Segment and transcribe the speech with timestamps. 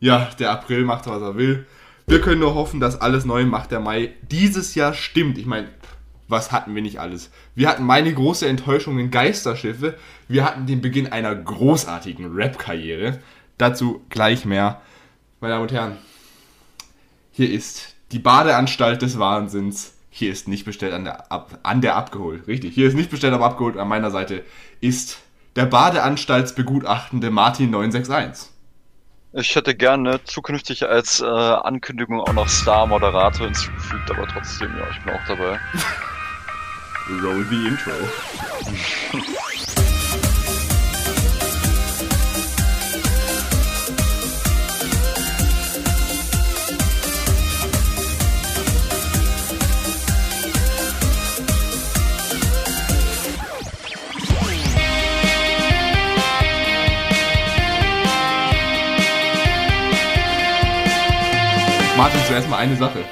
[0.00, 1.66] Ja, der April macht, was er will.
[2.06, 5.36] Wir können nur hoffen, dass alles neu macht der Mai dieses Jahr stimmt.
[5.36, 5.68] Ich meine,
[6.28, 7.30] was hatten wir nicht alles?
[7.54, 9.98] Wir hatten meine große Enttäuschung in Geisterschiffe.
[10.28, 13.18] Wir hatten den Beginn einer großartigen Rap-Karriere.
[13.56, 14.80] Dazu gleich mehr.
[15.40, 15.98] Meine Damen und Herren,
[17.32, 19.94] hier ist die Badeanstalt des Wahnsinns.
[20.10, 22.46] Hier ist nicht bestellt an der, Ab an der abgeholt.
[22.46, 23.76] Richtig, hier ist nicht bestellt, aber abgeholt.
[23.76, 24.44] An meiner Seite
[24.80, 25.18] ist
[25.56, 28.50] der Badeanstaltsbegutachtende Martin 961.
[29.32, 35.04] Ich hätte gerne zukünftig als äh, Ankündigung auch noch Star-Moderator hinzugefügt, aber trotzdem, ja, ich
[35.04, 35.60] bin auch dabei.
[37.22, 37.92] Roll the intro.
[61.98, 63.04] Martin, zuerst mal eine Sache.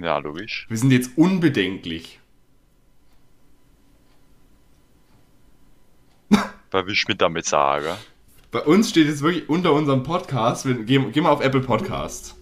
[0.00, 0.64] Ja, logisch.
[0.70, 2.18] Wir sind jetzt unbedenklich.
[6.70, 7.94] Was will ich mit damit sagen?
[8.52, 12.34] Bei uns steht jetzt wirklich unter unserem Podcast, wir, geh, geh mal auf Apple Podcasts.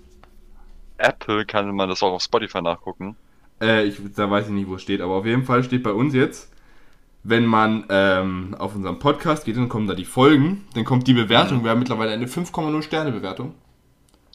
[0.99, 3.17] Apple kann man das auch auf Spotify nachgucken.
[3.61, 5.91] Äh, ich, da weiß ich nicht, wo es steht, aber auf jeden Fall steht bei
[5.91, 6.53] uns jetzt,
[7.25, 11.15] wenn man ähm, auf unseren Podcast geht, dann kommen da die Folgen, dann kommt die
[11.15, 11.65] Bewertung.
[11.65, 13.55] Wir haben mittlerweile eine 5,0 Sterne Bewertung.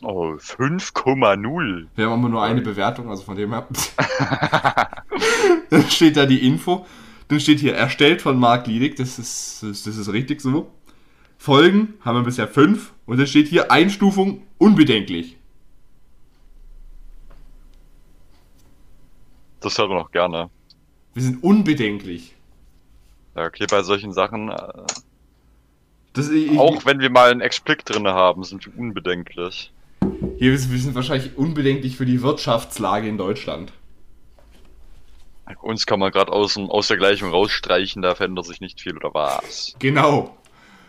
[0.04, 1.88] Oh, 5,0.
[1.96, 3.68] Wir haben aber nur eine Bewertung, also von dem her.
[5.70, 6.86] dann steht da die Info.
[7.28, 10.72] Dann steht hier erstellt von Marc Liedig, das ist, das, ist richtig so.
[11.38, 15.38] Folgen haben wir bisher fünf und dann steht hier Einstufung unbedenklich.
[19.62, 20.50] Das hört man auch gerne.
[21.14, 22.36] Wir sind unbedenklich.
[23.36, 24.84] Ja, okay, bei solchen Sachen, äh,
[26.14, 29.72] Das, ich, auch wenn wir mal einen Explikt drin haben, sind wir unbedenklich.
[30.38, 33.72] Hier, wir sind wahrscheinlich unbedenklich für die Wirtschaftslage in Deutschland.
[35.62, 39.14] Uns kann man gerade aus, aus der Gleichung rausstreichen, da verändert sich nicht viel oder
[39.14, 39.75] was.
[39.80, 40.38] Genau.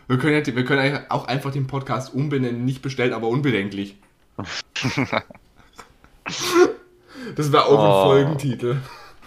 [0.08, 3.96] Wir können, ja, wir können auch einfach den Podcast umbenennen, nicht bestellt, aber unbedenklich.
[7.36, 8.04] Das wäre auch ein Oh.
[8.04, 8.76] Folgentitel.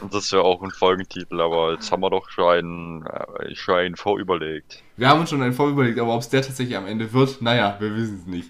[0.02, 3.76] Und das wäre auch ein Folgentitel, aber jetzt haben wir doch schon einen, äh, schon
[3.76, 4.84] einen vorüberlegt.
[4.98, 7.78] Wir haben uns schon einen vorüberlegt, aber ob es der tatsächlich am Ende wird, naja,
[7.80, 8.50] wir wissen es nicht.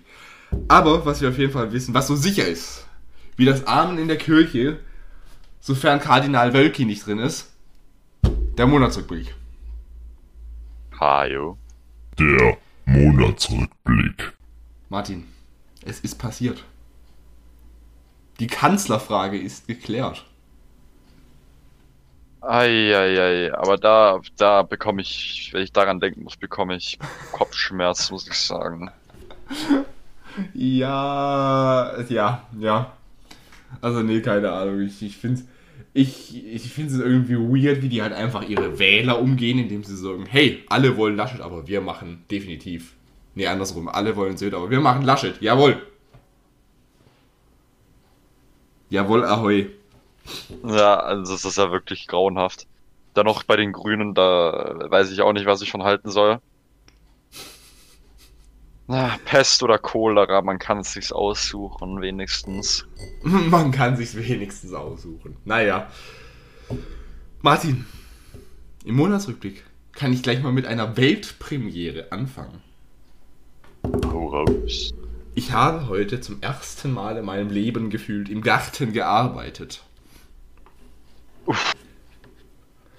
[0.68, 2.86] Aber was wir auf jeden Fall wissen, was so sicher ist,
[3.36, 4.80] wie das Amen in der Kirche,
[5.60, 7.52] sofern Kardinal Wölki nicht drin ist,
[8.58, 9.36] der Monatsrückblick.
[11.00, 11.58] Hajo.
[12.18, 14.34] Der Monatsrückblick.
[14.90, 15.28] Martin,
[15.84, 16.64] es ist passiert.
[18.40, 20.26] Die Kanzlerfrage ist geklärt.
[22.42, 27.00] Eieiei, aber da, da bekomme ich, wenn ich daran denken muss, bekomme ich
[27.32, 28.92] Kopfschmerz, muss ich sagen.
[30.54, 32.94] Ja, ja, ja.
[33.82, 34.82] Also nee, keine Ahnung.
[34.82, 35.42] Ich, ich finde
[35.94, 39.96] ich, ich finde es irgendwie weird, wie die halt einfach ihre Wähler umgehen, indem sie
[39.96, 42.96] sagen, hey, alle wollen Laschet, aber wir machen definitiv.
[43.34, 45.42] Nee, andersrum, alle wollen Söder, aber wir machen Laschet.
[45.42, 45.82] Jawohl.
[48.90, 49.68] Jawohl, ahoi.
[50.66, 52.68] Ja, also das ist ja wirklich grauenhaft.
[53.14, 56.40] Dann noch bei den Grünen, da weiß ich auch nicht, was ich von halten soll.
[58.88, 62.86] Na, Pest oder Cholera, man kann es sich aussuchen, wenigstens.
[63.24, 65.38] Man kann sich's wenigstens aussuchen.
[65.44, 65.90] Naja.
[67.42, 67.86] Martin,
[68.86, 69.64] im Monatsrückblick
[69.94, 72.62] kann ich gleich mal mit einer Weltpremiere anfangen.
[74.06, 74.94] Hau raus.
[75.34, 79.84] Ich habe heute zum ersten Mal in meinem Leben gefühlt im Garten gearbeitet.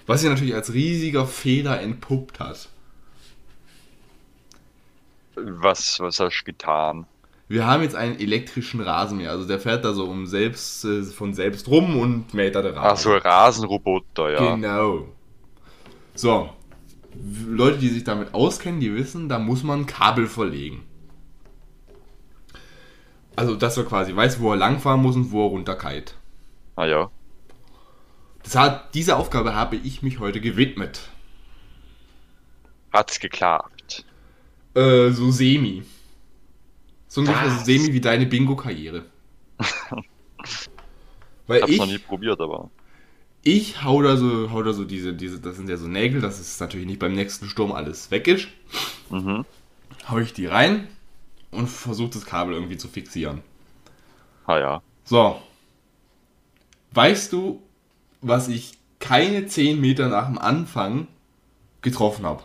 [0.06, 2.68] Was sich natürlich als riesiger Fehler entpuppt hat.
[5.36, 7.06] Was, was hast du getan?
[7.48, 11.32] Wir haben jetzt einen elektrischen Rasenmäher, also der fährt da so um selbst, äh, von
[11.32, 12.91] selbst rum und mäht da den Rasen.
[12.91, 14.54] Ach so, Rasenroboter, ja.
[14.54, 15.06] Genau.
[16.14, 16.50] So.
[17.48, 20.84] Leute, die sich damit auskennen, die wissen, da muss man Kabel verlegen.
[23.36, 26.15] Also, dass er quasi weiß, wo er langfahren muss und wo er runterkeilt.
[26.74, 27.10] Ah ja.
[28.42, 31.10] Das hat, diese Aufgabe habe ich mich heute gewidmet.
[32.92, 33.76] Hat's geklappt.
[34.77, 35.83] Äh, so semi.
[37.09, 39.07] So ungefähr so semi wie deine Bingo-Karriere.
[41.47, 42.71] Weil Hab's ich, noch nie probiert, aber.
[43.43, 46.41] ich hau da so, hau da so diese, diese, das sind ja so Nägel, dass
[46.41, 48.49] es natürlich nicht beim nächsten Sturm alles weg ist.
[49.11, 49.47] Mhm.
[50.09, 50.89] Hau ich die rein
[51.53, 53.43] und versuche das Kabel irgendwie zu fixieren.
[54.47, 54.83] Ah ja.
[55.05, 55.41] So.
[56.93, 57.63] Weißt du,
[58.21, 61.09] was ich keine 10 Meter nach dem Anfang
[61.83, 62.43] getroffen habe?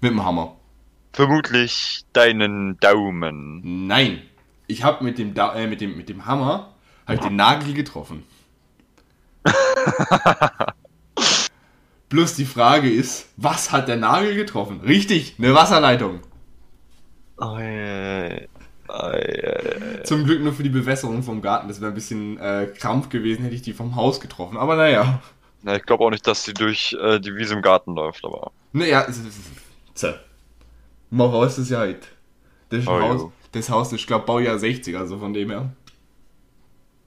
[0.00, 0.56] Mit dem Hammer.
[1.12, 3.86] Vermutlich deinen Daumen.
[3.86, 4.22] Nein.
[4.66, 6.74] Ich habe mit dem, da äh, mit dem, mit dem Hammer
[7.06, 8.22] hab ich den Nagel getroffen.
[12.08, 14.80] Plus die Frage ist, was hat der Nagel getroffen?
[14.80, 16.20] Richtig, eine Wasserleitung.
[17.38, 18.48] Ei,
[18.88, 20.02] ei, ei.
[20.04, 21.68] Zum Glück nur für die Bewässerung vom Garten.
[21.68, 24.56] Das wäre ein bisschen äh, Krampf gewesen, hätte ich die vom Haus getroffen.
[24.56, 25.20] Aber naja.
[25.62, 28.52] Na, ich glaube auch nicht, dass sie durch äh, die Wiese im Garten läuft, aber.
[28.72, 29.59] Naja, es ist.
[30.00, 30.14] So.
[31.10, 32.08] Mal raus ist ja halt.
[32.70, 33.32] Das, Oh, Haus, jo.
[33.52, 35.72] das Haus ist, glaube Baujahr 60, also von dem her.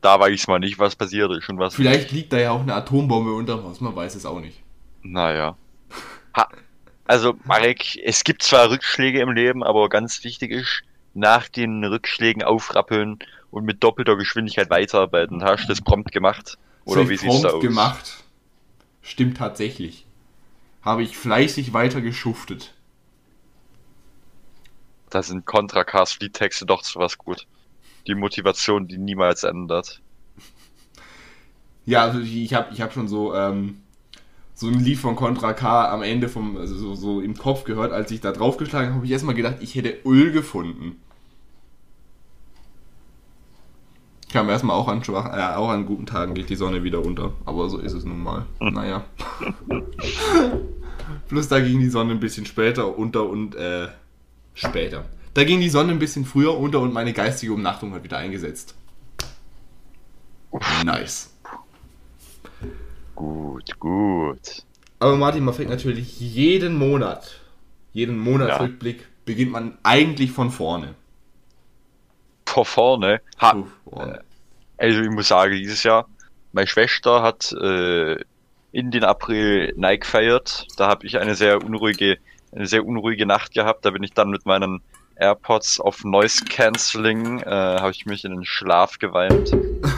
[0.01, 1.73] Da weiß man nicht, was passiert ist und was.
[1.73, 4.63] Vielleicht liegt da ja auch eine Atombombe unterm Haus, man weiß es auch nicht.
[5.03, 5.57] Naja.
[6.35, 6.47] Ha.
[7.05, 12.43] Also, Marek, es gibt zwar Rückschläge im Leben, aber ganz wichtig ist, nach den Rückschlägen
[12.43, 13.19] aufrappeln
[13.51, 15.43] und mit doppelter Geschwindigkeit weiterarbeiten.
[15.43, 16.57] Hast du das prompt gemacht?
[16.85, 17.61] Oder wie ich sieht's da aus?
[17.61, 18.23] gemacht.
[19.01, 20.05] Stimmt tatsächlich.
[20.83, 22.72] Habe ich fleißig weiter geschuftet.
[25.13, 27.45] Da sind Contra-Cast-Liedtexte doch zu was gut.
[28.07, 30.01] Die Motivation, die niemals ändert.
[31.85, 33.83] Ja, also ich, ich habe ich hab schon so, ähm,
[34.55, 37.91] so ein Lied von Contra K am Ende vom, also so, so im Kopf gehört,
[37.91, 40.99] als ich da draufgeschlagen habe, habe ich erstmal gedacht, ich hätte Öl gefunden.
[44.31, 47.33] Kam erstmal auch an, schwach, äh, auch an guten Tagen geht die Sonne wieder unter.
[47.45, 48.47] Aber so ist es nun mal.
[48.59, 49.05] Naja.
[51.27, 53.89] Plus da ging die Sonne ein bisschen später unter und äh,
[54.53, 55.05] später.
[55.33, 58.75] Da ging die Sonne ein bisschen früher unter und meine geistige Umnachtung hat wieder eingesetzt.
[60.85, 61.33] Nice.
[63.15, 64.63] Gut, gut.
[64.99, 67.39] Aber Martin, man fängt natürlich jeden Monat,
[67.91, 70.95] jeden Monatsrückblick beginnt man eigentlich von vorne.
[72.45, 73.21] Vor vorne.
[73.41, 74.21] Ha, vorne.
[74.77, 76.07] Also ich muss sagen, dieses Jahr,
[76.51, 78.17] meine Schwester hat äh,
[78.71, 80.67] in den April Nike gefeiert.
[80.77, 82.17] Da habe ich eine sehr unruhige,
[82.55, 83.85] eine sehr unruhige Nacht gehabt.
[83.85, 84.81] Da bin ich dann mit meinen
[85.15, 89.51] AirPods auf Noise Cancelling, äh, habe ich mich in den Schlaf geweint,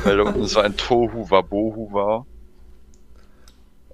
[0.03, 2.25] weil da unten so ein Tohu Wabohu war.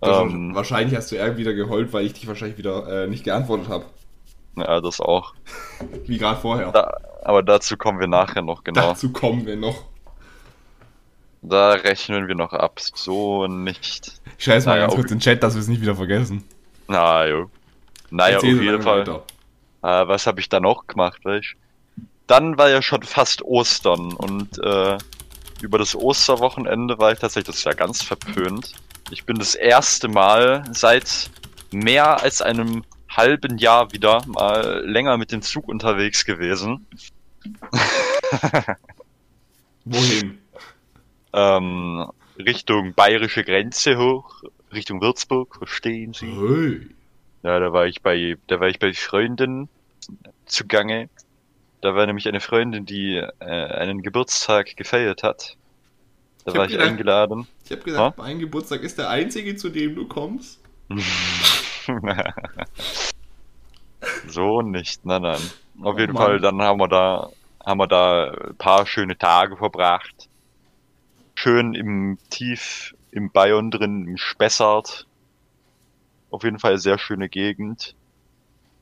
[0.03, 3.69] Ähm, wahrscheinlich hast du eher wieder geheult, weil ich dich wahrscheinlich wieder äh, nicht geantwortet
[3.69, 3.85] habe.
[4.55, 5.35] ja, das auch.
[6.05, 6.71] Wie gerade vorher.
[6.71, 8.81] Da, aber dazu kommen wir nachher noch, genau.
[8.81, 9.85] Dazu kommen wir noch.
[11.43, 12.79] Da rechnen wir noch ab.
[12.79, 14.21] So nicht.
[14.37, 16.43] Ich scheiß mal Naja, ganz kurz in den Chat, dass wir es nicht wieder vergessen.
[16.87, 17.49] Na jo.
[18.11, 19.23] Naja, auf Erzähl so jeden Fall.
[19.83, 21.55] Äh, was habe ich da noch gemacht, weißt
[22.27, 24.97] Dann war ja schon fast Ostern und äh,
[25.61, 28.73] über das Osterwochenende war ich tatsächlich das ja ganz verpönt.
[29.09, 31.31] Ich bin das erste Mal seit
[31.71, 36.85] mehr als einem halben Jahr wieder mal länger mit dem Zug unterwegs gewesen.
[39.85, 40.37] Wohin?
[41.33, 46.27] Ähm, Richtung bayerische Grenze hoch, Richtung Würzburg, verstehen Sie?
[46.27, 47.00] Hey.
[47.43, 49.67] Ja, da war ich bei, da war ich bei Freunden
[50.45, 51.09] zugange.
[51.81, 55.57] Da war nämlich eine Freundin, die äh, einen Geburtstag gefeiert hat.
[56.45, 57.47] Da Ich war ich gedacht- eingeladen.
[57.65, 60.59] Ich habe gesagt, mein Geburtstag ist der einzige, zu dem du kommst.
[64.27, 65.39] so nicht, nein, nein.
[65.81, 66.23] Auf Oh jeden Mann.
[66.23, 67.29] Fall, dann haben wir da,
[67.65, 70.29] haben wir da ein paar schöne Tage verbracht.
[71.35, 75.07] Schön im Tief, im Bayern drin, im Spessart.
[76.31, 77.95] Auf jeden Fall sehr schöne Gegend.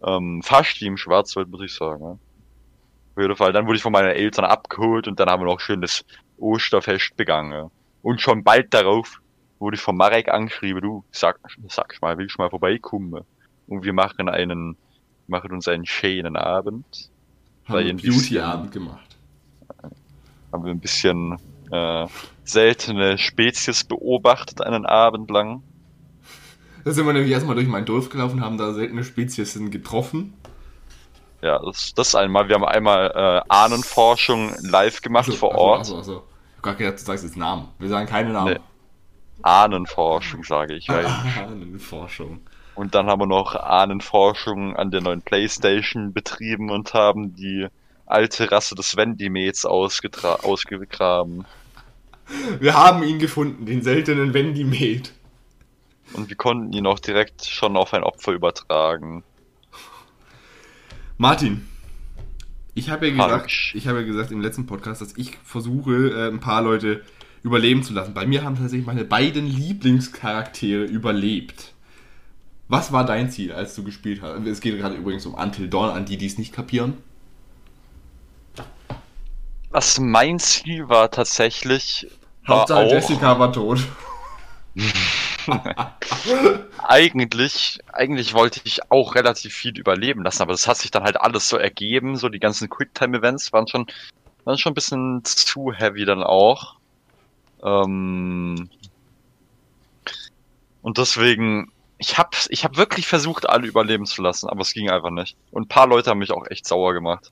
[0.06, 2.04] Ähm, fast wie im Schwarzwald, muss ich sagen.
[2.04, 2.12] Ja.
[2.12, 5.60] Auf jeden Fall, dann wurde ich von meinen Eltern abgeholt und dann haben wir noch
[5.60, 6.06] schön das
[6.38, 7.51] Osterfest begangen.
[7.51, 7.72] ja.
[8.01, 9.20] Und schon bald darauf
[9.60, 13.25] wurde ich von Marek angeschrieben, du, sag, sag mal, willst du mal vorbeikommen?
[13.68, 14.77] Und wir machen einen,
[15.27, 17.10] machen uns einen schönen Abend.
[17.65, 19.18] Haben einen Beauty-Abend gemacht.
[20.51, 21.38] Haben wir ein bisschen
[21.72, 22.08] äh,
[22.44, 25.62] seltene Spezies beobachtet einen Abend lang.
[26.89, 30.34] Da sind wir nämlich erstmal durch mein Dorf gelaufen, haben da seltene Speziesen getroffen.
[31.39, 32.48] Ja, das, das einmal.
[32.48, 35.81] Wir haben einmal äh, Ahnenforschung live gemacht Achso, vor Ort.
[35.81, 36.13] Achso, achso.
[36.13, 37.67] Ich hab gerade gedacht, du sagst jetzt Namen.
[37.77, 38.53] Wir sagen keine Namen.
[38.53, 38.60] Nee.
[39.43, 40.89] Ahnenforschung, sage ich.
[40.89, 41.05] Weil.
[41.77, 42.39] Forschung.
[42.74, 47.67] Und dann haben wir noch Ahnenforschung an der neuen Playstation betrieben und haben die
[48.08, 51.46] alte Rasse des ausgetra- ausgegraben.
[52.60, 55.13] Wir haben ihn gefunden, den seltenen Vendimet.
[56.13, 59.24] Und wir konnten ihn auch direkt schon auf ein Opfer übertragen.
[61.18, 61.68] Martin,
[62.74, 66.28] ich habe ja gesagt, ich habe ja gesagt im letzten Podcast, dass ich versuche, äh,
[66.28, 67.04] ein paar Leute
[67.44, 68.13] überleben zu lassen.
[68.13, 71.74] Bei mir haben tatsächlich meine beiden Lieblingscharaktere überlebt.
[72.68, 74.46] Was war dein Ziel, als du gespielt hast?
[74.46, 76.98] Es geht gerade übrigens um Until Dawn, an die, die es nicht kapieren.
[79.72, 82.08] Was mein Ziel war tatsächlich,
[82.46, 83.80] war Hauptsache auch, Jessica war tot.
[86.88, 91.19] eigentlich, eigentlich wollte ich auch relativ viel überleben lassen, aber das hat sich dann halt
[91.19, 92.15] alles so ergeben.
[92.15, 93.88] So die ganzen Quicktime-Events waren schon,
[94.46, 96.75] waren schon ein bisschen zu heavy dann auch.
[97.63, 98.69] Ähm,
[100.81, 104.89] und deswegen, ich hab, ich hab wirklich versucht, alle überleben zu lassen, aber es ging
[104.89, 105.36] einfach nicht.
[105.51, 107.31] Und ein paar Leute haben mich auch echt sauer gemacht.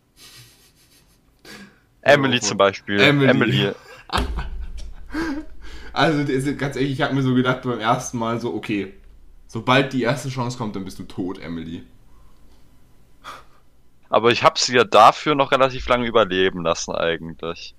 [2.01, 2.99] Emily zum Beispiel.
[2.99, 3.29] Emily.
[3.29, 3.71] Emily.
[5.97, 6.23] Also
[6.55, 8.93] ganz ehrlich, ich habe mir so gedacht beim ersten Mal so, okay,
[9.47, 11.81] sobald die erste Chance kommt, dann bist du tot, Emily.
[14.07, 17.73] Aber ich habe sie ja dafür noch relativ lange überleben lassen eigentlich.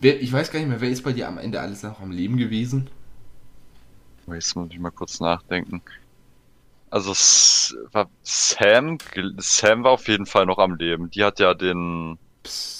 [0.00, 2.38] Ich weiß gar nicht mehr, wer ist bei dir am Ende alles noch am Leben
[2.38, 2.88] gewesen?
[4.26, 5.82] Jetzt muss ich mal kurz nachdenken.
[6.88, 8.96] Also Sam,
[9.36, 11.10] Sam war auf jeden Fall noch am Leben.
[11.10, 12.79] Die hat ja den, Psst.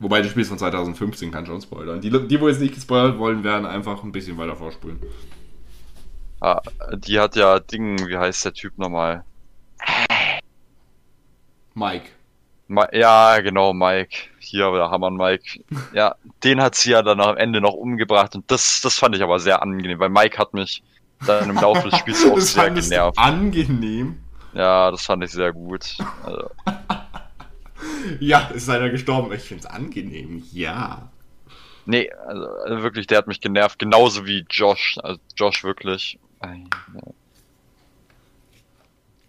[0.00, 2.00] Wobei das Spiel ist von 2015, kann schon spoilern.
[2.00, 5.00] Die, die wo jetzt nicht gespoilert wollen, werden einfach ein bisschen weiter vorspulen.
[6.40, 6.60] ah,
[6.96, 9.24] die hat ja Ding, wie heißt der Typ nochmal?
[11.74, 12.10] Mike.
[12.68, 14.16] Ma ja, genau, Mike.
[14.38, 15.60] Hier, der Hammer Mike.
[15.92, 19.22] Ja, den hat sie ja dann am Ende noch umgebracht und das, das fand ich
[19.22, 20.82] aber sehr angenehm, weil Mike hat mich
[21.26, 23.18] dann im Laufe des Spiels auch das sehr genervt.
[23.18, 24.18] angenehm.
[24.54, 25.96] Ja, das fand ich sehr gut.
[26.22, 26.50] Also,
[28.20, 29.32] Ja, ist leider gestorben.
[29.32, 31.10] Ich find's angenehm, ja.
[31.86, 34.98] nee, also, also wirklich, der hat mich genervt, genauso wie Josh.
[35.02, 36.18] Also Josh wirklich.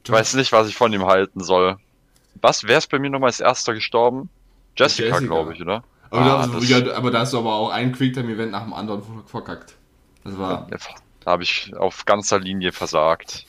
[0.03, 1.77] Ich weiß nicht, was ich von ihm halten soll.
[2.41, 2.63] Was?
[2.65, 4.29] Wer ist bei mir nochmal als erster gestorben?
[4.77, 5.25] Jessica, Jessica.
[5.25, 5.83] glaube ich, oder?
[6.11, 8.51] Aber, Ah, da, hast du, das- ja, aber da hast du aber auch ein Quicktime-Event
[8.51, 9.75] nach dem anderen ver- verkackt.
[10.23, 10.67] Das war.
[11.21, 13.45] Da habe ich auf ganzer Linie versagt.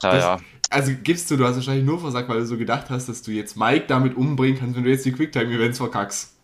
[0.00, 0.40] Das, Naja.
[0.72, 3.30] Also gibst du, du hast wahrscheinlich nur versagt, weil du so gedacht hast, dass du
[3.30, 6.34] jetzt Mike damit umbringen kannst, wenn du jetzt die Quicktime-Events verkackst.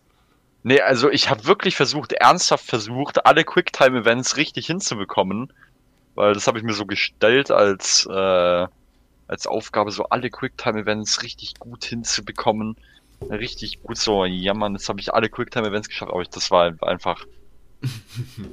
[0.62, 5.52] Nee, also ich habe wirklich versucht, ernsthaft versucht, alle Quicktime-Events richtig hinzubekommen.
[6.14, 8.66] Weil das habe ich mir so gestellt als, äh,
[9.28, 12.76] als Aufgabe, so alle Quicktime-Events richtig gut hinzubekommen.
[13.30, 16.74] Richtig gut so, ja man, jetzt habe ich alle Quicktime-Events geschafft, aber ich, das war
[16.82, 17.24] einfach.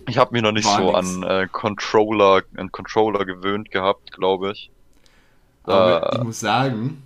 [0.07, 0.97] Ich habe mich noch nicht War so nix.
[0.97, 4.69] an äh, Controller, an Controller gewöhnt gehabt, glaube ich.
[5.65, 7.03] Aber Äh, ich muss sagen,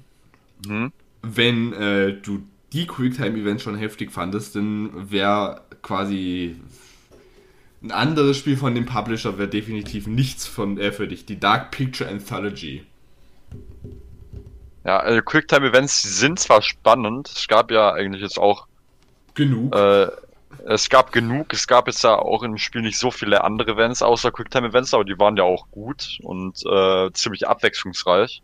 [0.65, 0.91] hm?
[1.21, 6.55] wenn äh, du die Quicktime-Events schon heftig fandest, dann wäre quasi
[7.81, 11.25] ein anderes Spiel von dem Publisher wäre definitiv nichts von äh, für dich.
[11.25, 12.85] Die Dark Picture Anthology.
[14.83, 18.67] Ja, also Quicktime-Events sind zwar spannend, es gab ja eigentlich jetzt auch
[19.39, 19.73] Genug.
[19.73, 20.07] Äh,
[20.65, 24.01] es gab genug, es gab jetzt ja auch im Spiel nicht so viele andere Events
[24.01, 28.41] außer Quicktime-Events, aber die waren ja auch gut und äh, ziemlich abwechslungsreich.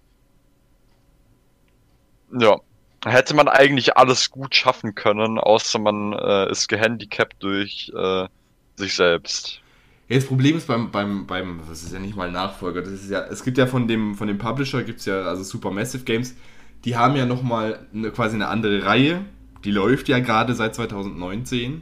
[2.37, 2.59] Ja,
[3.05, 8.27] hätte man eigentlich alles gut schaffen können, außer man äh, ist gehandicapt durch äh,
[8.75, 9.61] sich selbst.
[10.07, 13.09] Ja, das Problem ist beim, beim, beim, das ist ja nicht mal Nachfolger, das ist
[13.09, 16.35] ja, es gibt ja von dem, von dem Publisher, gibt es ja, also Supermassive Games,
[16.83, 19.21] die haben ja nochmal eine, quasi eine andere Reihe,
[19.63, 21.81] die läuft ja gerade seit 2019.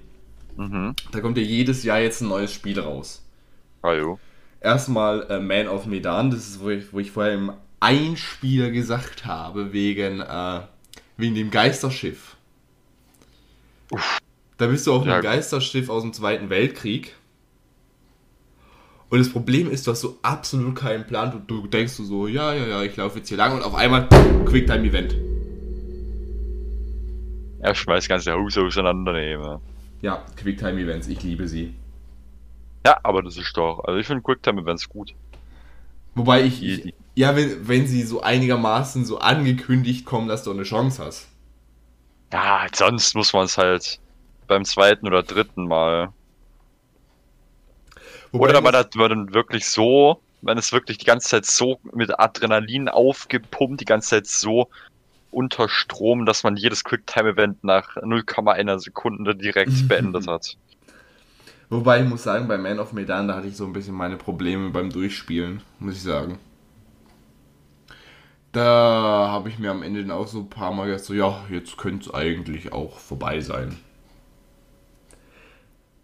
[0.55, 0.95] Mhm.
[1.11, 3.25] Da kommt ja jedes Jahr jetzt ein neues Spiel raus.
[3.81, 4.19] Ajo.
[4.61, 7.51] Erstmal äh, Man of Medan, das ist, wo ich, wo ich vorher im
[7.83, 10.61] Einspieler gesagt habe, wegen, äh,
[11.17, 12.37] wegen dem Geisterschiff.
[14.57, 15.23] Da bist du auf Ja, einem.
[15.23, 17.13] Geisterschiff aus dem Zweiten Weltkrieg.
[19.09, 21.31] Und das Problem ist, du hast so absolut keinen Plan.
[21.31, 23.75] Du, du denkst du so, ja, ja, ja, ich laufe jetzt hier lang und auf
[23.75, 24.07] einmal
[24.45, 25.15] Quicktime-Event.
[27.59, 29.59] Er schmeißt ganze Haus auseinandernehmen.
[30.01, 31.75] Ja, Quicktime-Events, ich liebe sie.
[32.85, 35.13] Ja, aber das ist doch, also ich finde Quicktime-Events gut.
[36.15, 40.63] Wobei ich, ich ja, wenn, wenn sie so einigermaßen so angekündigt kommen, dass du eine
[40.63, 41.27] Chance hast.
[42.31, 43.99] Ja, sonst muss man es halt
[44.47, 46.11] beim zweiten oder dritten Mal
[48.33, 51.79] Wobei Oder man hat man dann wirklich so, man ist wirklich die ganze Zeit so
[51.93, 54.69] mit Adrenalin aufgepumpt, die ganze Zeit so
[55.29, 60.57] unter Strom, dass man jedes Quicktime-Event nach 0,1 Sekunde direkt beendet hat.
[61.69, 64.17] Wobei ich muss sagen, bei Man of Medan, da hatte ich so ein bisschen meine
[64.17, 66.39] Probleme beim Durchspielen, muss ich sagen.
[68.53, 71.43] Da habe ich mir am Ende dann auch so ein paar Mal gedacht, so, ja,
[71.49, 73.77] jetzt könnte es eigentlich auch vorbei sein.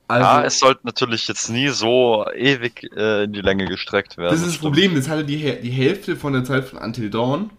[0.08, 4.32] Also, ja, es sollte natürlich jetzt nie so ewig äh, in die Länge gestreckt werden.
[4.32, 4.62] das ist das stimmt.
[4.62, 7.52] Problem, das hatte die, die Hälfte von der Zeit von Until Dawn.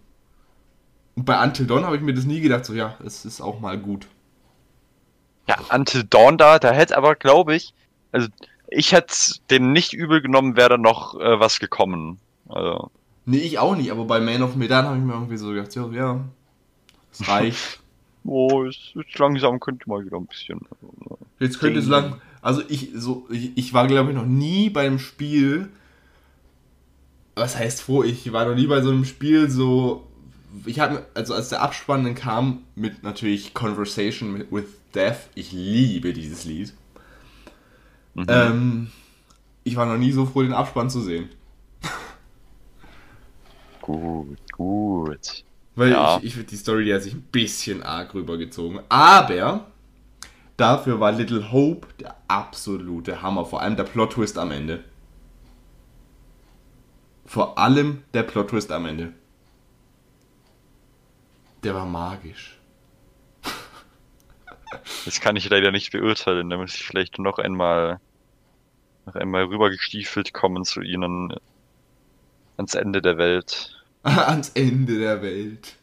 [1.15, 3.61] Und bei Until Dawn habe ich mir das nie gedacht, so, ja, es ist auch
[3.61, 4.09] mal gut.
[5.49, 7.75] Ja, Until Dawn da, da hätte aber, glaube ich,
[8.13, 8.29] also
[8.69, 9.15] ich hätte
[9.51, 12.21] dem nicht übel genommen, wäre da noch äh, was gekommen.
[12.49, 12.91] Also,
[13.27, 15.75] Nee, ich auch nicht, aber bei Man of Medan habe ich mir irgendwie so gedacht,
[15.75, 16.25] ja, ja,
[17.13, 17.81] es reicht.
[18.25, 20.61] oh, es ist langsam könnte mal wieder ein bisschen.
[21.39, 22.21] Jetzt könnte es lang.
[22.43, 25.69] Also ich, so, ich, ich war, glaube ich, noch nie beim Spiel.
[27.35, 28.03] Was heißt froh?
[28.03, 30.07] Ich war noch nie bei so einem Spiel so.
[30.67, 36.13] Ich habe, also als der Abspann dann kam, mit natürlich Conversation with Death, ich liebe
[36.13, 36.75] dieses Lied.
[38.15, 38.27] Mhm.
[38.29, 38.91] Ähm,
[39.63, 41.29] ich war noch nie so froh, den Abspann zu sehen.
[43.91, 45.45] Gut, gut.
[45.75, 46.19] Weil Ja.
[46.19, 48.81] ich, ich finde, die Story, die hat sich ein bisschen arg rübergezogen.
[48.89, 49.67] Aber
[50.57, 53.45] dafür war Little Hope der absolute Hammer.
[53.45, 54.85] Vor allem der Plot-Twist am Ende.
[57.27, 59.13] Vor allem der Plot-Twist am Ende.
[61.65, 62.59] Der war magisch.
[65.05, 66.49] Das kann ich leider nicht beurteilen.
[66.49, 67.99] Da muss ich vielleicht noch einmal,
[69.05, 71.35] noch einmal rübergestiefelt kommen zu ihnen
[72.57, 73.80] ans Ende der Welt.
[74.29, 75.77] Ans Ende der Welt.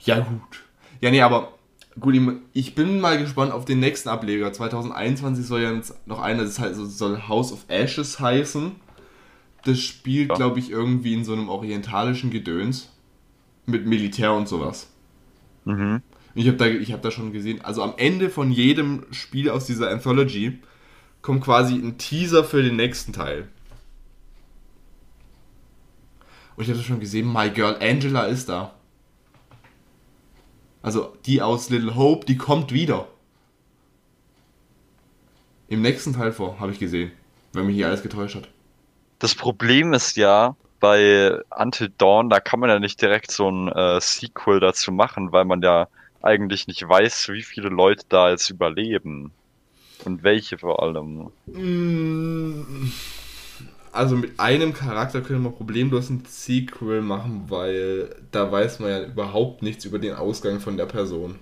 [0.00, 0.64] Ja, gut.
[1.00, 1.52] Ja, nee, aber
[1.98, 2.14] gut,
[2.52, 4.52] ich- bin mal gespannt auf den nächsten Ableger.
[4.52, 8.72] 2021 soll ja noch einer, das heißt, soll House of Ashes heißen.
[9.64, 10.34] Das spielt, Ja.
[10.36, 12.88] glaube ich, irgendwie in so einem orientalischen Gedöns.
[13.66, 14.88] Mit Militär und sowas.
[15.66, 16.00] Mhm.
[16.34, 19.66] Ich habe da, ich hab da schon gesehen, also am Ende von jedem Spiel aus
[19.66, 20.58] dieser Anthology
[21.22, 23.48] kommt quasi ein Teaser für den nächsten Teil.
[26.60, 28.74] Und ich habe schon gesehen, My Girl Angela ist da.
[30.82, 33.08] Also die aus Little Hope, die kommt wieder.
[35.68, 37.12] Im nächsten Teil vor, habe ich gesehen.
[37.54, 38.50] Wenn mich hier alles getäuscht hat.
[39.20, 43.68] Das Problem ist ja, bei Until Dawn, da kann man ja nicht direkt so ein
[43.68, 45.88] äh, Sequel dazu machen, weil man ja
[46.20, 49.32] eigentlich nicht weiß, wie viele Leute da jetzt überleben.
[50.04, 51.30] Und welche vor allem.
[51.46, 52.92] Mm,
[53.92, 59.02] Also mit einem Charakter können wir problemlos ein Sequel machen, weil da weiß man ja
[59.04, 61.38] überhaupt nichts über den Ausgang von der Person.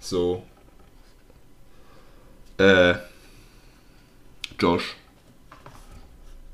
[0.00, 0.44] So.
[2.58, 2.94] Äh.
[4.60, 4.94] Josh,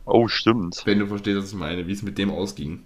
[0.04, 0.82] Oh, stimmt.
[0.86, 2.84] wenn du verstehst, was ich meine, wie es mit dem ausging.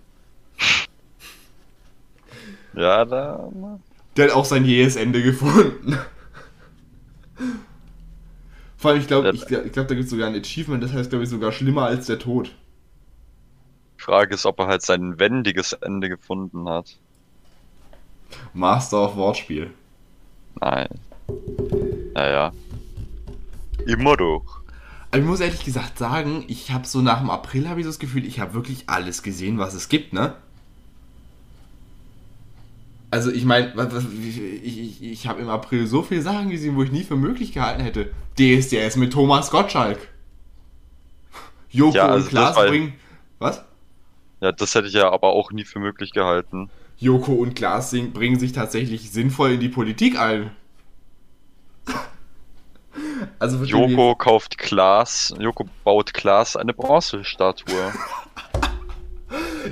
[2.75, 3.51] Ja, da.
[4.17, 5.99] Der hat auch sein jähes Ende gefunden.
[8.81, 9.35] Vor allem, ich glaube, Ja.
[9.35, 11.85] ich, ich glaub, da gibt es sogar ein Achievement, das heißt, glaube ich, sogar schlimmer
[11.85, 12.51] als der Tod.
[13.99, 16.97] Frage ist, ob er halt sein wendiges Ende gefunden hat.
[18.55, 19.71] Master of Wortspiel.
[20.63, 20.89] Nein.
[22.15, 22.53] Naja.
[23.87, 24.63] Immer doch.
[25.11, 27.91] Aber ich muss ehrlich gesagt sagen, ich habe so nach dem April habe ich so
[27.91, 30.37] das Gefühl, ich habe wirklich alles gesehen, was es gibt, ne?
[33.11, 33.73] Also ich meine,
[34.23, 37.53] ich, ich, ich habe im April so viele Sachen gesehen, wo ich nie für möglich
[37.53, 38.11] gehalten hätte.
[38.39, 39.99] DSDS mit Thomas Gottschalk.
[41.71, 42.95] Joko Ja, also und Klaas war- bringen...
[43.39, 43.65] Was?
[44.41, 46.71] Ja, das hätte ich ja aber auch nie für möglich gehalten.
[46.99, 50.51] Joko und Klaas bringen sich tatsächlich sinnvoll in die Politik ein.
[53.39, 57.75] Also Joko kauft Klaas, Joko baut Klaas eine Bronzestatue.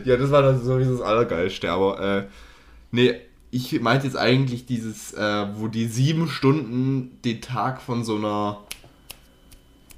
[0.04, 2.26] Ja, das war das sowieso das Allergeilste, aber äh,
[2.90, 3.14] nee,
[3.50, 8.60] ich meinte jetzt eigentlich dieses, äh, wo die sieben Stunden den Tag von so einer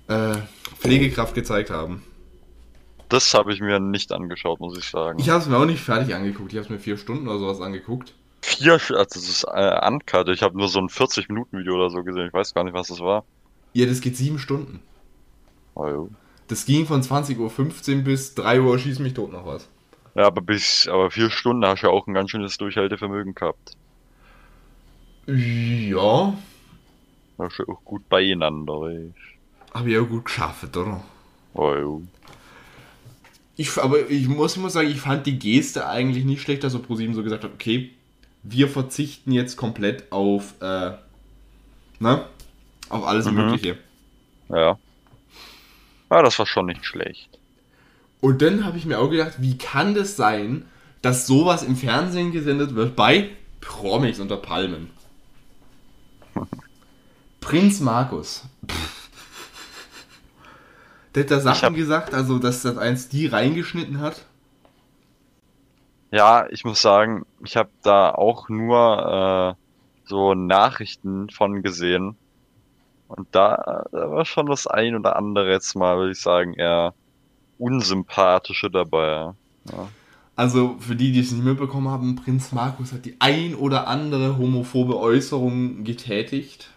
[0.08, 0.36] äh,
[0.78, 2.02] Pflegekraft gezeigt haben.
[3.08, 5.18] Das habe ich mir nicht angeschaut, muss ich sagen.
[5.18, 7.40] Ich habe es mir auch nicht fertig angeguckt, ich habe es mir vier Stunden oder
[7.40, 8.14] sowas angeguckt.
[8.42, 10.28] Vier, also das ist äh, uncut.
[10.28, 12.26] Ich habe nur so ein 40-Minuten-Video oder so gesehen.
[12.26, 13.24] Ich weiß gar nicht, was das war.
[13.72, 14.80] Ja, das geht sieben Stunden.
[15.74, 16.10] Oh, jo.
[16.48, 17.38] Das ging von 20.15
[17.98, 19.68] Uhr bis 3 Uhr schieß mich tot noch was.
[20.14, 23.76] Ja, aber bis, aber vier Stunden hast du ja auch ein ganz schönes Durchhaltevermögen gehabt.
[25.26, 26.34] Ja,
[27.38, 29.40] Hast du auch gut beieinander, weißt
[29.74, 31.02] habe ich ja gut geschafft, oder?
[31.54, 32.02] Oh, jo.
[33.56, 36.80] Ich, aber ich muss, muss sagen, ich fand die Geste eigentlich nicht schlecht, dass so
[36.80, 37.90] ProSieben so gesagt hat, okay,
[38.42, 40.92] wir verzichten jetzt komplett auf, äh,
[42.00, 42.26] ne,
[42.88, 43.34] auf alles Mhm.
[43.34, 43.78] Mögliche.
[44.48, 44.78] Ja.
[46.10, 47.29] Ja, das war schon nicht schlecht.
[48.20, 50.66] Und dann habe ich mir auch gedacht, wie kann das sein,
[51.02, 53.30] dass sowas im Fernsehen gesendet wird bei
[53.60, 54.90] Promis unter Palmen?
[57.40, 58.44] Prinz Markus.
[61.14, 64.26] Der hat da Sachen gesagt, also dass das eins die reingeschnitten hat.
[66.12, 72.16] Ja, ich muss sagen, ich habe da auch nur äh, so Nachrichten von gesehen.
[73.08, 76.94] Und da, da war schon das ein oder andere jetzt mal, würde ich sagen, eher
[77.60, 79.32] unsympathische dabei.
[79.70, 79.88] Ja.
[80.36, 84.38] Also für die, die es nicht mitbekommen haben, Prinz Markus hat die ein oder andere
[84.38, 86.70] homophobe Äußerung getätigt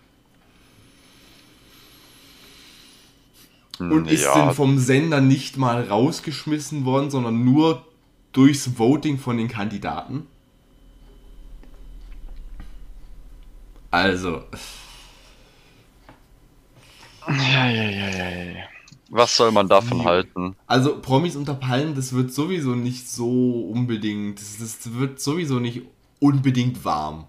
[3.80, 7.86] und ist ja, dann vom Sender nicht mal rausgeschmissen worden, sondern nur
[8.34, 10.28] durchs Voting von den Kandidaten.
[13.92, 14.44] Also.
[17.28, 18.73] Ja, ja, ja, ja, ja.
[19.16, 20.06] Was soll man davon Wie?
[20.06, 20.56] halten?
[20.66, 25.84] Also Promis unter Palmen, das wird sowieso nicht so unbedingt, das, das wird sowieso nicht
[26.20, 27.28] unbedingt warm.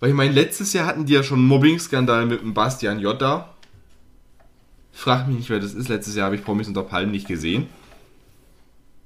[0.00, 3.50] Weil ich meine, letztes Jahr hatten die ja schon einen Mobbing-Skandal mit dem Bastian Jotta.
[4.90, 5.90] Frag mich nicht, wer das ist.
[5.90, 7.68] Letztes Jahr habe ich Promis unter Palmen nicht gesehen.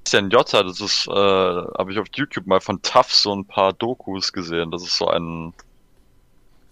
[0.05, 3.73] Christian Jotta, das ist, äh, habe ich auf YouTube mal von TAF so ein paar
[3.73, 4.71] Dokus gesehen.
[4.71, 5.53] Das ist so ein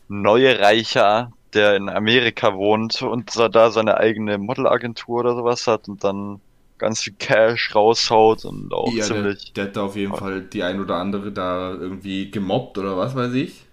[0.08, 6.42] Neureicher, der in Amerika wohnt und da seine eigene Modelagentur oder sowas hat und dann
[6.78, 9.54] ganz viel Cash raushaut und auch Ja, der, ziemlich.
[9.54, 13.16] der hat da auf jeden Fall die ein oder andere da irgendwie gemobbt oder was
[13.16, 13.66] weiß ich.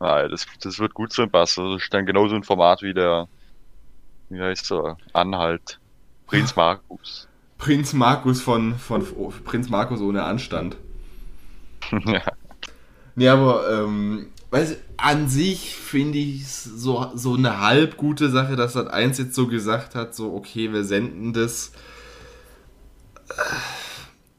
[0.00, 1.54] Ja, das, das wird gut so ein Bass.
[1.56, 3.28] Das ist dann genauso ein Format wie der,
[4.30, 5.78] wie heißt der, Anhalt.
[6.26, 7.28] Prinz Markus.
[7.58, 10.76] Prinz Markus von, von oh, Prinz Markus ohne Anstand.
[12.06, 12.22] ja.
[13.14, 18.72] Nee, aber ähm, du, an sich finde ich so, so eine halb gute Sache, dass
[18.72, 21.72] das eins jetzt so gesagt hat, so okay, wir senden das.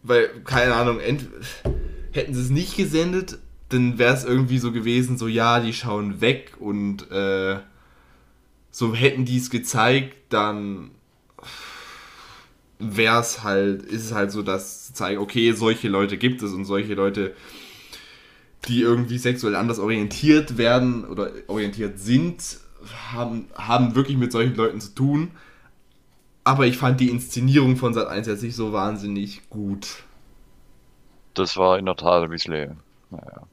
[0.04, 3.38] Weil, keine Ahnung, hätten sie es nicht gesendet,
[3.70, 7.60] dann wäre es irgendwie so gewesen, so ja, die schauen weg und äh,
[8.70, 10.92] so hätten die es gezeigt, dann
[12.80, 16.66] wäre es halt, ist es halt so, dass zeigen, okay, solche Leute gibt es und
[16.66, 17.36] solche Leute
[18.66, 22.60] die irgendwie sexuell anders orientiert werden oder orientiert sind,
[23.12, 25.32] haben, haben wirklich mit solchen Leuten zu tun.
[26.44, 30.04] Aber ich fand die Inszenierung von Sat 1 jetzt nicht so wahnsinnig gut.
[31.34, 32.78] Das war in der Tat ein bisschen,
[33.10, 33.44] naja.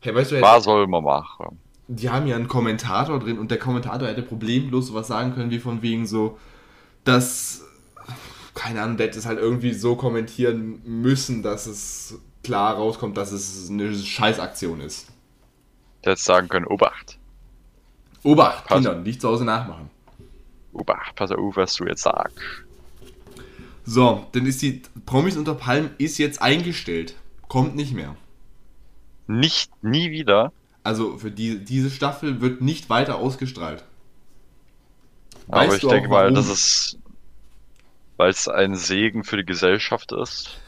[0.00, 1.58] Hey, weißt du, Was soll man machen?
[1.86, 5.58] die haben ja einen Kommentator drin und der Kommentator hätte problemlos sowas sagen können, wie
[5.58, 6.38] von wegen so,
[7.04, 7.62] dass,
[8.54, 13.32] keine Ahnung, der hätte es halt irgendwie so kommentieren müssen, dass es klar rauskommt, dass
[13.32, 15.08] es eine Scheißaktion ist.
[16.04, 17.18] Der hätte sagen können, Obacht.
[18.22, 19.90] Obacht, Pass- Kinder, nicht zu Hause nachmachen.
[20.72, 22.38] Obacht, pass auf, was du jetzt sagst.
[23.84, 27.14] So, dann ist die Promis unter Palmen ist jetzt eingestellt.
[27.48, 28.16] Kommt nicht mehr.
[29.26, 30.52] Nicht, nie wieder.
[30.82, 33.84] Also für die, diese Staffel wird nicht weiter ausgestrahlt.
[35.48, 36.98] Aber Weißt ich du auch denke mal, dass es,
[38.16, 40.58] weil es ein Segen für die Gesellschaft ist.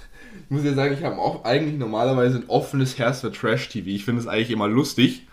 [0.47, 3.89] Ich muss ja sagen, ich habe auch eigentlich normalerweise ein offenes Herz für Trash-TV.
[3.89, 5.27] Ich finde es eigentlich immer lustig.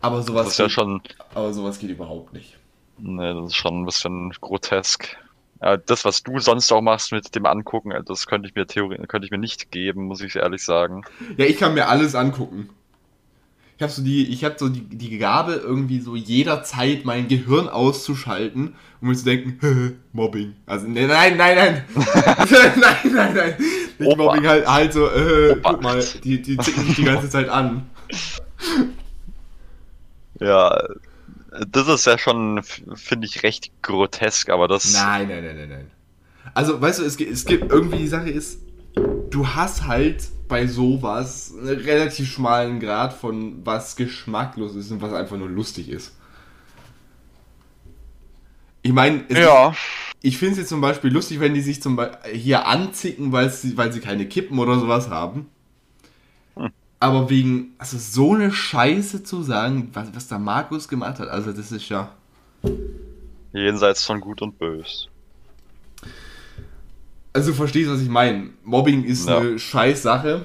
[0.00, 2.60] Aber sowas, Das ist ja geht, schon, aber sowas geht überhaupt nicht.
[2.96, 5.16] ne, das ist schon ein bisschen grotesk.
[5.60, 8.98] Ja, das, was du sonst auch machst mit dem Angucken, das könnte ich mir Theorie,
[9.06, 11.02] könnte ich mir nicht geben, muss ich ehrlich sagen.
[11.36, 12.70] Ja, ich kann mir alles angucken.
[13.84, 17.68] Ich habe so die, ich habe so die, die Gabe, irgendwie so jederzeit mein Gehirn
[17.68, 20.54] auszuschalten, um mir zu denken, Mobbing.
[20.64, 21.84] Also, ne, nein, nein, nein.
[21.94, 23.54] nein, nein, nein.
[23.98, 24.36] Nicht Obacht.
[24.36, 25.82] Mobbing, halt, halt so, äh, guck Obacht.
[25.82, 27.86] mal, die, die zicken mich die ganze Zeit an.
[30.40, 30.82] Ja,
[31.70, 32.62] das ist ja schon,
[32.94, 35.90] finde ich, recht grotesk, aber das, Nein, nein, nein, nein, nein.
[36.54, 38.60] Also, weißt du, es, es gibt irgendwie die Sache ist,
[39.30, 45.12] du hast halt bei sowas einen relativ schmalen Grad von was geschmacklos ist und was
[45.12, 46.16] einfach nur lustig ist.
[48.82, 49.74] Ich meine, ja,
[50.20, 53.50] ich finde es jetzt zum Beispiel lustig, wenn die sich zum Beispiel hier anzicken, weil
[53.50, 55.48] sie, weil sie keine Kippen oder sowas haben.
[56.56, 56.70] Hm.
[57.00, 61.52] Aber wegen, also so eine Scheiße zu sagen, was, was da Markus gemacht hat, also
[61.52, 62.12] das ist ja.
[63.54, 65.08] jenseits von Gut und Bös.
[67.34, 68.50] Also du verstehst, was ich meine.
[68.62, 69.38] Mobbing ist Ja.
[69.38, 70.44] eine scheiß Sache.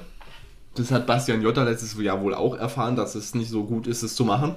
[0.74, 4.02] Das hat Bastian Jotta letztes Jahr wohl auch erfahren, dass es nicht so gut ist,
[4.02, 4.56] es zu machen.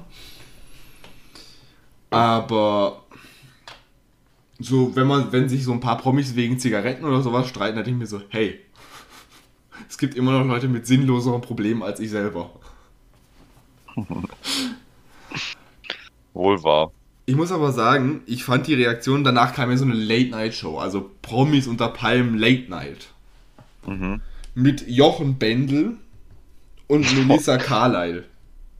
[2.10, 3.04] Aber
[4.60, 7.86] so, wenn man, wenn sich so ein paar Promis wegen Zigaretten oder sowas streiten, dann
[7.86, 8.60] denke ich mir so, hey,
[9.89, 12.52] es gibt immer noch Leute mit sinnloseren Problemen als ich selber.
[16.34, 16.91] Wohl wahr.
[17.25, 21.09] Ich muss aber sagen, ich fand die Reaktion, danach kam ja so eine Late-Night-Show, also
[21.21, 23.07] Promis unter Palmen Late-Night.
[23.88, 24.21] Mhm.
[24.55, 25.97] Mit Jochen Bendel
[26.88, 28.25] und Melissa Carlyle.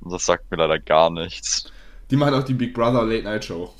[0.02, 1.72] Das sagt mir leider gar nichts.
[2.12, 3.74] Die machen auch die Big Brother Late Night Show.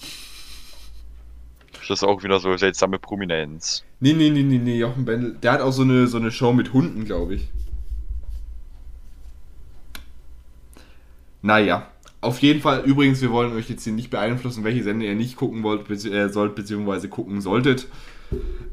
[1.74, 3.84] Das ist auch wieder so seltsame Prominenz.
[4.00, 5.36] Nee, nee, nee, nee, nee, Jochen Bendel.
[5.44, 7.50] Der hat auch so eine, so eine Show mit Hunden, glaube ich.
[11.42, 11.93] Naja.
[12.24, 15.36] Auf jeden Fall, übrigens, wir wollen euch jetzt hier nicht beeinflussen, welche Sender ihr nicht
[15.36, 17.88] gucken wollt, bezieh äh, sollt, beziehungsweise gucken solltet.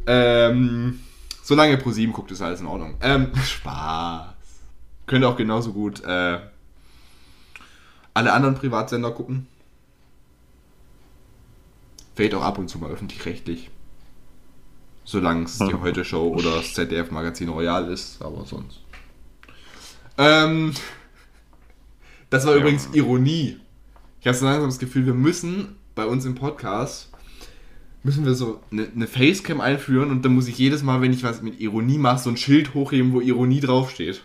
[0.06, 1.00] Ähm,
[1.42, 2.94] solange ihr Pro 7 guckt, ist alles in Ordnung.
[3.00, 4.34] Ähm, Spaß.
[5.06, 6.38] Könnt ihr auch genauso gut äh,
[8.14, 9.48] alle anderen Privatsender gucken.
[12.14, 13.70] Fällt auch ab und zu mal öffentlich-rechtlich.
[15.04, 18.80] Solange es die Heute Show oder das ZDF Magazin Royal ist, aber sonst.
[20.18, 20.72] Ähm,
[22.30, 22.60] das war Ja.
[22.60, 23.58] übrigens Ironie.
[24.20, 27.10] Ich habe so langsam das Gefühl, wir müssen bei uns im Podcast
[28.02, 31.22] müssen wir so eine, eine Facecam einführen und dann muss ich jedes Mal, wenn ich
[31.22, 34.22] was mit Ironie mache, so ein Schild hochheben, wo Ironie draufsteht.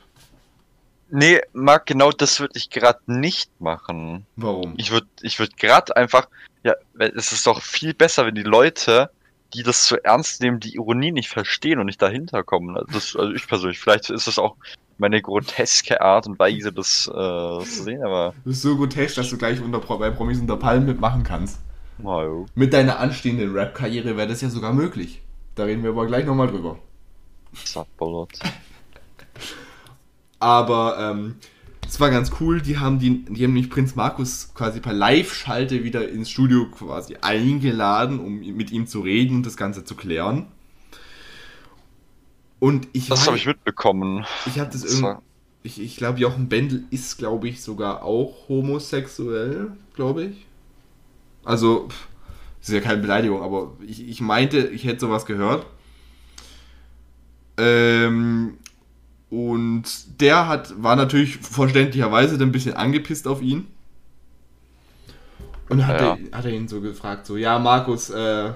[1.09, 4.25] Nee, Marc, genau das würde ich gerade nicht machen.
[4.37, 4.73] Warum?
[4.77, 6.29] Ich würde ich würd gerade einfach,
[6.63, 9.09] ja, es ist doch viel besser, wenn die Leute,
[9.53, 12.75] die das so ernst nehmen, die Ironie nicht verstehen und nicht dahinter kommen.
[12.75, 14.55] Also, das, also ich persönlich, vielleicht ist das auch
[14.97, 18.33] meine groteske Art und Weise, das äh, zu sehen, aber.
[18.43, 21.59] Du bist so grotesk, dass du gleich unter, bei Promis unter Palmen mitmachen kannst.
[22.03, 22.45] jo.
[22.55, 25.21] Mit deiner anstehenden Rap-Karriere wäre das ja sogar möglich.
[25.55, 26.79] Da reden wir aber gleich nochmal drüber.
[27.53, 28.39] Sattballert.
[30.39, 31.35] Aber ähm,
[31.87, 32.61] es war ganz cool.
[32.61, 37.15] Die haben, die, die haben nämlich Prinz Markus quasi per Live-Schalte wieder ins Studio quasi
[37.21, 40.47] eingeladen, um mit ihm zu reden und das Ganze zu klären.
[42.65, 44.25] Und ich Das habe ich mitbekommen.
[44.47, 45.21] ich habe das Das irgendwie.
[45.61, 50.47] Ich, ich glaube, Jochen Bendel ist, glaube ich, sogar auch homosexuell, glaube ich.
[51.43, 52.07] Also, pff,
[52.59, 55.67] das ist ja keine Beleidigung, aber ich, ich meinte, ich hätte sowas gehört.
[57.57, 58.57] Ähm,
[59.29, 59.83] und
[60.19, 63.67] der hat, war natürlich verständlicherweise dann ein bisschen angepisst auf ihn.
[65.69, 66.17] Und hat, Ja.
[66.31, 68.53] er, hat er ihn so gefragt, so, ja, Markus, äh,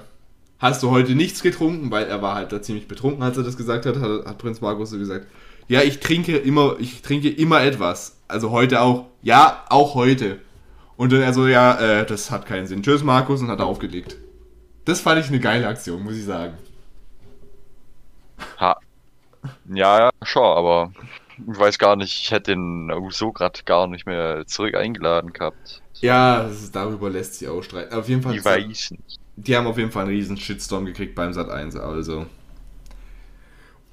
[0.60, 1.90] hast du heute nichts getrunken?
[1.90, 4.60] Weil er war halt da ziemlich betrunken, als er das gesagt hat, hat, hat Prinz
[4.60, 5.26] Markus so gesagt,
[5.66, 8.18] ja, ich trinke immer, ich trinke immer etwas.
[8.28, 9.06] Also heute auch.
[9.22, 10.38] Ja, auch heute.
[10.96, 12.82] Und dann er so, ja, äh, das hat keinen Sinn.
[12.82, 14.16] Tschüss, Markus, und hat aufgelegt.
[14.84, 16.54] Das fand ich eine geile Aktion, muss ich sagen.
[18.58, 18.76] Ha.
[19.72, 20.92] Ja, ja, schon, aber
[21.38, 25.82] ich weiß gar nicht, ich hätte den so gerade gar nicht mehr zurück eingeladen gehabt.
[26.00, 27.94] Ja, ist, darüber lässt sich auch streiten.
[27.94, 29.20] Auf jeden Fall, Ich weiß nicht.
[29.46, 32.26] Die haben auf jeden Fall einen riesen Shitstorm gekriegt beim Sat 1, also.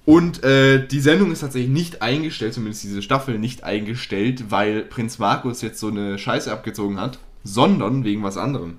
[0.05, 5.19] Und äh, die Sendung ist tatsächlich nicht eingestellt, zumindest diese Staffel nicht eingestellt, weil Prinz
[5.19, 8.77] Markus jetzt so eine Scheiße abgezogen hat, sondern wegen was anderem.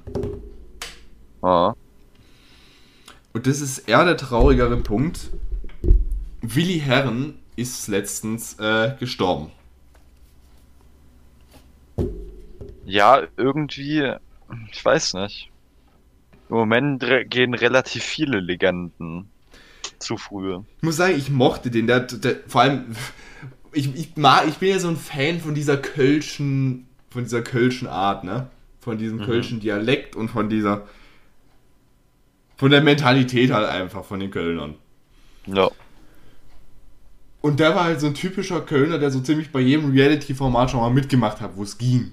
[1.42, 1.74] Ah.
[3.32, 5.30] Und das ist eher der traurigere Punkt.
[6.40, 9.50] Willi Herren ist letztens äh, gestorben.
[12.84, 14.14] Ja, irgendwie,
[14.72, 15.50] ich weiß nicht.
[16.48, 19.28] Im Moment gehen relativ viele Legenden
[19.98, 20.58] zu früh.
[20.78, 21.86] Ich muss sagen, ich mochte den.
[21.86, 22.86] Der, der, vor allem,
[23.72, 27.88] ich, ich, mag, ich bin ja so ein Fan von dieser Kölschen, von dieser Kölschen
[27.88, 28.48] Art, ne?
[28.80, 30.86] Von diesem Kölschen Dialekt und von dieser,
[32.56, 34.76] von der Mentalität halt einfach von den Kölnern.
[35.46, 35.70] Ja.
[37.40, 40.80] Und der war halt so ein typischer Kölner, der so ziemlich bei jedem Reality-Format schon
[40.80, 42.12] mal mitgemacht hat, wo es ging.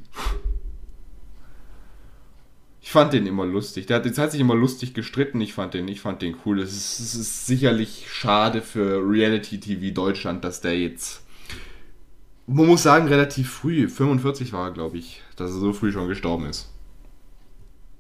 [2.86, 3.88] Ich fand den immer lustig.
[3.88, 5.42] Der hat, jetzt hat sich immer lustig gestritten.
[5.42, 6.60] Ich fand den, ich fand den cool.
[6.60, 11.24] Es ist, es ist sicherlich schade für Reality-TV Deutschland, dass der jetzt.
[12.46, 16.08] Man muss sagen, relativ früh, 45 war er, glaube ich, dass er so früh schon
[16.08, 16.72] gestorben ist.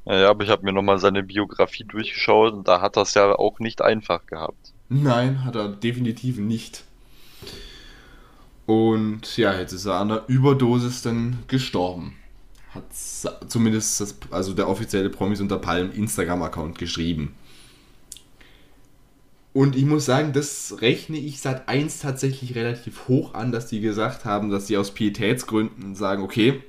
[0.06, 3.34] Ja, ja aber ich habe mir nochmal seine Biografie durchgeschaut und da hat das ja
[3.34, 4.72] auch nicht einfach gehabt.
[4.88, 6.84] Nein, hat er definitiv nicht.
[8.68, 12.18] Und ja, jetzt ist er an der Überdosis dann gestorben.
[12.76, 17.34] Hat zumindest das, also der offizielle Promis unter Palm Instagram-Account geschrieben.
[19.54, 23.80] Und ich muss sagen, das rechne ich seit 1 tatsächlich relativ hoch an, dass die
[23.80, 26.62] gesagt haben, dass sie aus Pietätsgründen sagen, okay,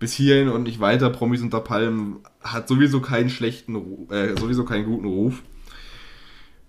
[0.00, 4.84] bis hierhin und nicht weiter, Promis unter Palm hat sowieso keinen schlechten, äh, sowieso keinen
[4.84, 5.42] guten Ruf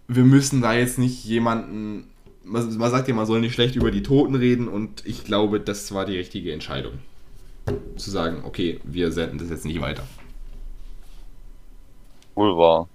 [0.07, 2.07] wir müssen da jetzt nicht jemanden.
[2.43, 5.59] Man, man sagt ja, man soll nicht schlecht über die Toten reden und ich glaube,
[5.59, 6.93] das war die richtige Entscheidung.
[7.95, 10.03] Zu sagen, okay, wir senden das jetzt nicht weiter.
[12.35, 12.89] Wohl wahr.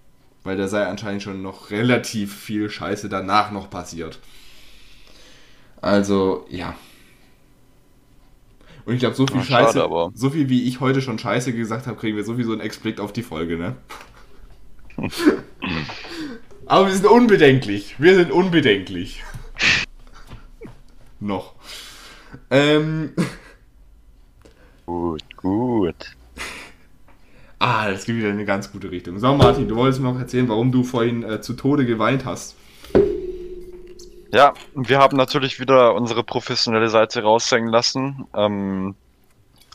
[0.44, 4.18] Weil da sei anscheinend schon noch relativ viel Scheiße danach noch passiert.
[5.80, 6.74] Also, ja.
[8.84, 11.52] Und ich glaube, so viel schade, Scheiße, aber- so viel wie ich heute schon Scheiße
[11.52, 13.76] gesagt habe, kriegen wir sowieso einen Explikt auf die Folge, ne?
[16.66, 17.94] Aber wir sind unbedenklich.
[17.98, 19.22] Wir sind unbedenklich.
[21.20, 21.54] Noch.
[22.50, 23.12] Ähm.
[24.88, 26.16] Gut, gut.
[27.58, 29.18] Ah, das geht wieder in eine ganz gute Richtung.
[29.18, 32.56] So, Martin, du wolltest mir noch erzählen, warum du vorhin äh, zu Tode geweint hast.
[34.32, 38.94] Ja, wir haben natürlich wieder unsere professionelle Seite raushängen lassen ähm,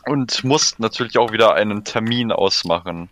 [0.04, 3.08] und mussten natürlich auch wieder einen Termin ausmachen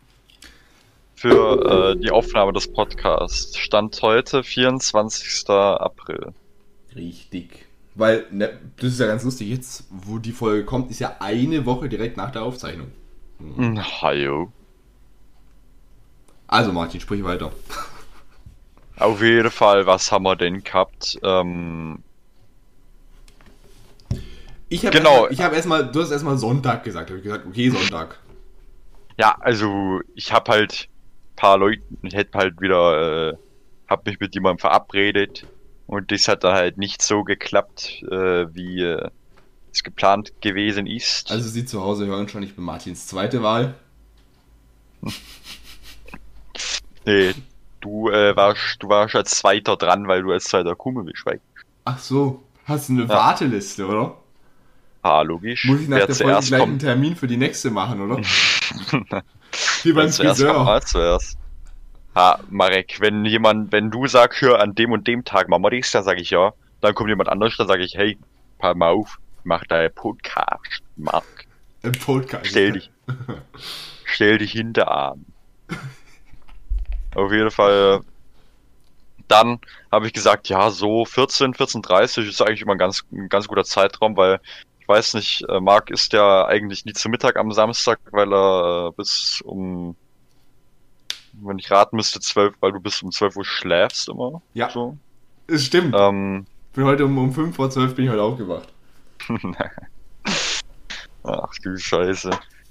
[1.14, 3.56] für äh, die Aufnahme des Podcasts.
[3.56, 5.48] Stand heute 24.
[5.48, 6.32] April.
[6.96, 7.71] Richtig.
[7.94, 11.66] Weil, ne, das ist ja ganz lustig, jetzt, wo die Folge kommt, ist ja eine
[11.66, 12.88] Woche direkt nach der Aufzeichnung.
[13.38, 14.50] Hm, Hallo.
[16.46, 17.52] Also, Martin, sprich weiter.
[18.96, 21.18] Auf jeden Fall, was haben wir denn gehabt?
[21.22, 22.02] Ähm,
[24.68, 25.24] Ich habe Genau.
[25.24, 27.10] Erst, ich habe erstmal, du hast erstmal Sonntag gesagt.
[27.10, 28.18] Habe ich gesagt, okay, Sonntag.
[29.18, 30.88] Ja, also ich hab halt
[31.36, 33.36] paar Leuten, ich hätte halt wieder, äh,
[33.86, 35.46] hab mich mit jemandem verabredet
[35.92, 39.10] und das hat da halt nicht so geklappt, äh, wie äh,
[39.70, 41.30] es geplant gewesen ist.
[41.30, 43.74] Also Sie zu Hause hören schon, ich bin Martins zweite Wahl.
[47.04, 47.34] nee,
[47.82, 51.26] du äh, warst, du warst als Zweiter dran, weil du als zweiter bist.
[51.26, 51.40] weil-
[51.84, 53.08] Ach so, hast du eine Ja.
[53.10, 54.16] Warteliste, oder?
[55.02, 55.66] Ah, logisch.
[55.66, 58.16] Muss ich nach Wer der Folge gleich einen kommt, Termin für die nächste machen, oder?
[59.82, 60.80] Wie beim Friseur.
[60.86, 61.36] zuerst.
[62.14, 65.70] Ha, Marek, wenn jemand, wenn du sagst, hör, an dem und dem Tag machen wir
[65.70, 66.52] das, dann sage ich ja.
[66.80, 68.18] Dann kommt jemand anderes, dann sage ich, hey,
[68.58, 71.46] pass mal auf, mach deinen Podcast, Mark.
[71.82, 72.46] Im Podcast.
[72.46, 72.90] Stell dich.
[74.04, 75.24] Stell dich hinter an.
[77.14, 78.00] Auf jeden Fall.
[79.28, 79.58] Dann
[79.90, 83.64] habe ich gesagt, ja, so 14, 14.30 ist eigentlich immer ein ganz, ein ganz guter
[83.64, 84.40] Zeitraum, weil
[84.80, 88.88] ich weiß nicht, äh, Marc ist ja eigentlich nie zu Mittag am Samstag, weil er
[88.88, 89.96] äh, bis um,
[91.32, 94.42] wenn ich raten müsste, 12, weil du bis um 12 Uhr schläfst immer.
[94.54, 94.70] Ja.
[94.70, 94.96] So.
[95.46, 95.94] Es stimmt.
[95.96, 98.68] Ähm, Bin heute um, um 5 vor 12 bin ich heute aufgewacht.
[101.24, 102.30] Ach du Scheiße.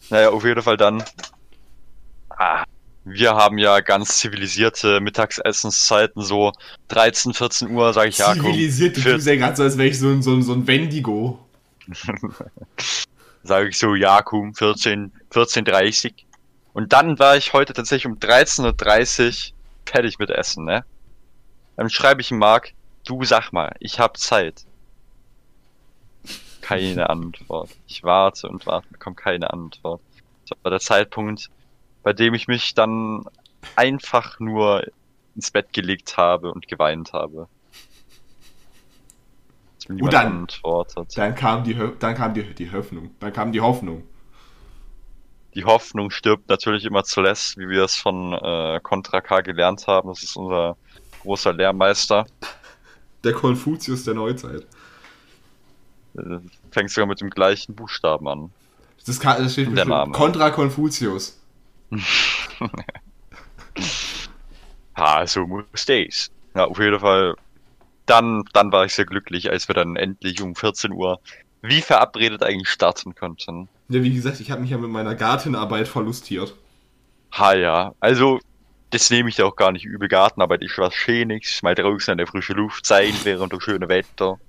[0.10, 1.04] Naja, auf jeden Fall dann.
[2.30, 2.64] Ah,
[3.04, 6.52] wir haben ja ganz zivilisierte Mittagsessenszeiten, so
[6.90, 8.34] 13, 14 Uhr, sage ich ja.
[8.34, 10.68] Zivilisiert, du tust ja gerade so, als wäre ich so ein, so ein, so ein
[10.68, 11.40] Wendigo.
[13.44, 16.14] Sage ich so, ja, komm, 14, 14.30
[16.74, 19.56] Und dann war ich heute tatsächlich um 13.30 Uhr
[19.86, 20.86] fertig mit Essen, ne?
[21.76, 22.74] Dann schreibe ich ihm Marc,
[23.06, 24.66] du sag mal, ich hab Zeit.
[26.62, 27.70] Keine Antwort.
[27.88, 30.02] Ich warte und warte, bekomme keine Antwort.
[30.48, 31.50] Das war der Zeitpunkt,
[32.04, 33.26] bei dem ich mich dann
[33.76, 34.84] einfach nur
[35.36, 37.48] ins Bett gelegt habe und geweint habe.
[39.90, 41.18] Niemand dann- antwortet.
[41.18, 43.12] Dann kam die, dann kam die, die Hoffnung.
[43.20, 44.04] Dann kam die Hoffnung.
[45.54, 50.10] Die Hoffnung stirbt natürlich immer zuletzt, wie wir es von äh, Contra K gelernt haben.
[50.10, 50.78] Das ist unser
[51.22, 52.26] großer Lehrmeister.
[53.24, 54.66] Der Konfuzius der Neuzeit.
[56.18, 56.40] Äh,
[56.72, 58.52] fängt sogar mit dem gleichen Buchstaben an.
[59.06, 59.90] Das, kann, das steht bestimmt.
[59.90, 60.12] Name.
[60.12, 61.40] Contra Konfuzius.
[64.98, 66.30] Ha, so muss das.
[66.54, 67.36] Ja, auf jeden Fall.
[68.06, 71.20] Dann, dann war ich sehr glücklich, als wir dann endlich um 14 Uhr
[71.62, 73.70] wie verabredet eigentlich starten konnten.
[73.92, 76.56] Ja, wie gesagt, ich habe mich ja mit meiner Gartenarbeit verlustiert.
[77.34, 78.40] Ha ja, also
[78.90, 80.08] das nehme ich dir auch gar nicht übel.
[80.08, 84.40] Gartenarbeit ist was Schönes, mal draußen an der frischen Luft sein während der schönen Wetter.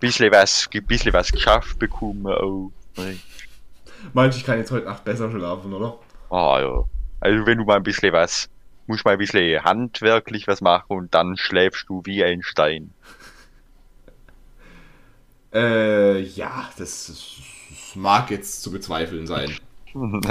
[0.00, 2.72] Bisschen was, bisschen was geschafft bekommen auch.
[2.96, 3.18] ne?
[4.12, 5.98] Meinte, ich kann jetzt heute Nacht besser schlafen, oder?
[6.30, 6.84] Ah ja.
[7.20, 8.48] Also wenn du mal ein bisschen was,
[8.86, 12.94] musst mal ein bisschen handwerklich was machen und dann schläfst du wie ein Stein.
[15.52, 17.12] Äh, ja, das,
[17.94, 19.50] mag jetzt zu bezweifeln sein.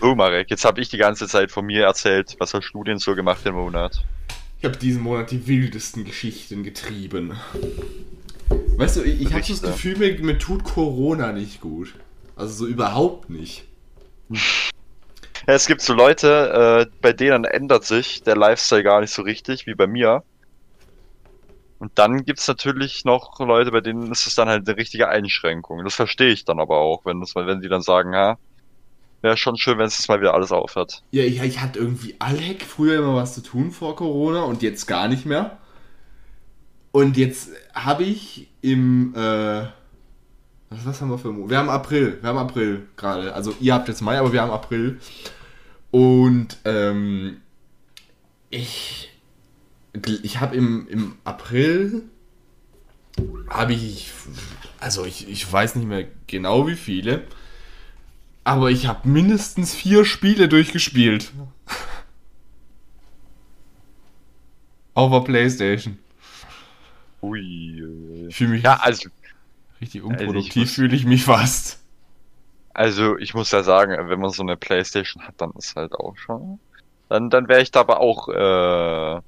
[0.00, 2.34] Oh Marek, jetzt habe ich die ganze Zeit von mir erzählt.
[2.38, 4.02] Was hast du denn so gemacht im Monat?
[4.58, 7.36] Ich habe diesen Monat die wildesten Geschichten getrieben.
[8.76, 9.72] Weißt du, ich, ich habe so das.
[9.72, 11.94] Gefühl, mir, mir tut Corona nicht gut.
[12.34, 13.64] Also so überhaupt nicht.
[14.30, 19.22] Ja, es gibt so Leute, äh, bei denen ändert sich der Lifestyle gar nicht so
[19.22, 20.22] richtig, wie bei mir.
[21.78, 25.84] Und dann gibt's natürlich noch Leute, bei denen ist es dann halt eine richtige Einschränkung.
[25.84, 28.38] Das verstehe ich dann aber auch, wenn das, wenn die dann sagen, ha,
[29.22, 31.02] wäre schon schön, wenn es mal wieder alles aufhört.
[31.12, 34.86] Ja, ich, ich hatte irgendwie Alec früher immer was zu tun vor Corona und jetzt
[34.86, 35.58] gar nicht mehr.
[36.90, 39.62] Und jetzt habe ich im, äh,
[40.70, 41.50] was, was haben wir für Monat?
[41.50, 43.34] Wir haben April, wir haben April gerade.
[43.34, 44.98] Also ihr habt jetzt Mai, aber wir haben April.
[45.90, 47.40] Und ähm,
[48.50, 49.10] ich,
[50.22, 52.04] ich habe im, im April,
[53.48, 54.10] habe ich,
[54.80, 57.24] also ich, ich weiß nicht mehr genau wie viele,
[58.44, 61.30] aber ich habe mindestens vier Spiele durchgespielt.
[64.94, 65.98] Auf der Playstation.
[67.22, 68.26] Ui.
[68.28, 69.08] Ich fühle mich Ja, also,
[69.80, 71.80] richtig also unproduktiv, muss- fühle ich mich fast.
[72.74, 76.16] also ich muss ja sagen, wenn man so eine Playstation hat, dann ist halt auch
[76.16, 76.60] schon.
[77.08, 79.20] Dann, dann wäre ich da aber auch äh,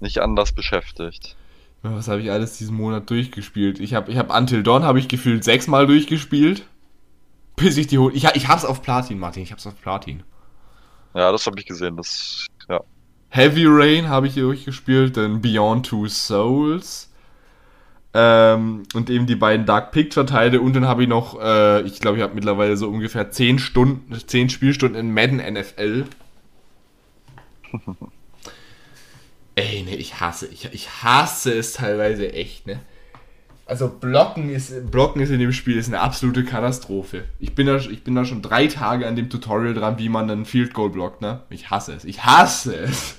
[0.00, 1.36] nicht anders beschäftigt.
[1.82, 3.78] Was habe ich alles diesen Monat durchgespielt?
[3.78, 6.64] Ich habe ich hab Until Dawn habe ich gefühlt sechsmal durchgespielt.
[7.56, 8.14] Bis ich die hol.
[8.14, 9.42] Ich, ich hab's auf Platin, Martin.
[9.42, 10.22] Ich hab's auf Platin.
[11.14, 11.96] Ja, das habe ich gesehen.
[11.96, 12.80] Das, ja.
[13.30, 17.12] Heavy Rain habe ich durchgespielt, dann Beyond Two Souls.
[18.14, 22.00] Ähm, und eben die beiden Dark Picture Teile und dann habe ich noch, äh, ich
[22.00, 26.06] glaube, ich habe mittlerweile so ungefähr 10 Stunden, 10 Spielstunden in Madden NFL.
[29.58, 32.78] Ey, ne, ich hasse, ich, ich hasse es teilweise echt, ne.
[33.66, 37.24] Also Blocken ist, Blocken ist in dem Spiel ist eine absolute Katastrophe.
[37.40, 40.30] Ich bin, da, ich bin da schon drei Tage an dem Tutorial dran, wie man
[40.30, 41.40] einen Field Goal blockt, ne?
[41.50, 42.04] Ich hasse es.
[42.04, 43.16] Ich hasse es.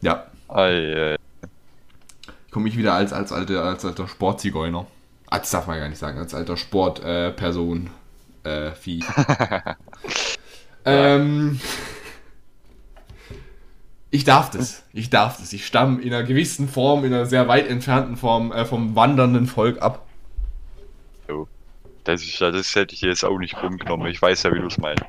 [0.00, 4.88] Ja, Ei, ich komme ich wieder als, als, alter, als alter Sportzigeuner.
[5.30, 7.90] Ah, das darf man gar nicht sagen, als alter Sportperson.
[8.44, 9.04] Äh, äh, Vieh.
[10.84, 11.60] ähm,
[14.12, 14.84] ich darf das.
[14.92, 15.54] Ich darf das.
[15.54, 19.46] Ich stamme in einer gewissen Form, in einer sehr weit entfernten Form äh, vom wandernden
[19.46, 20.06] Volk ab.
[21.26, 21.48] Jo.
[22.04, 24.06] Das, ist, das hätte ich jetzt auch nicht rumgenommen.
[24.08, 25.02] Ich weiß ja, wie du es meinst.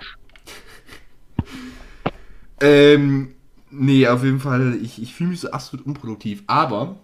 [2.62, 3.36] Ähm,
[3.72, 6.44] nee, auf jeden Fall, ich, ich fühle mich so absolut unproduktiv.
[6.48, 6.96] Aber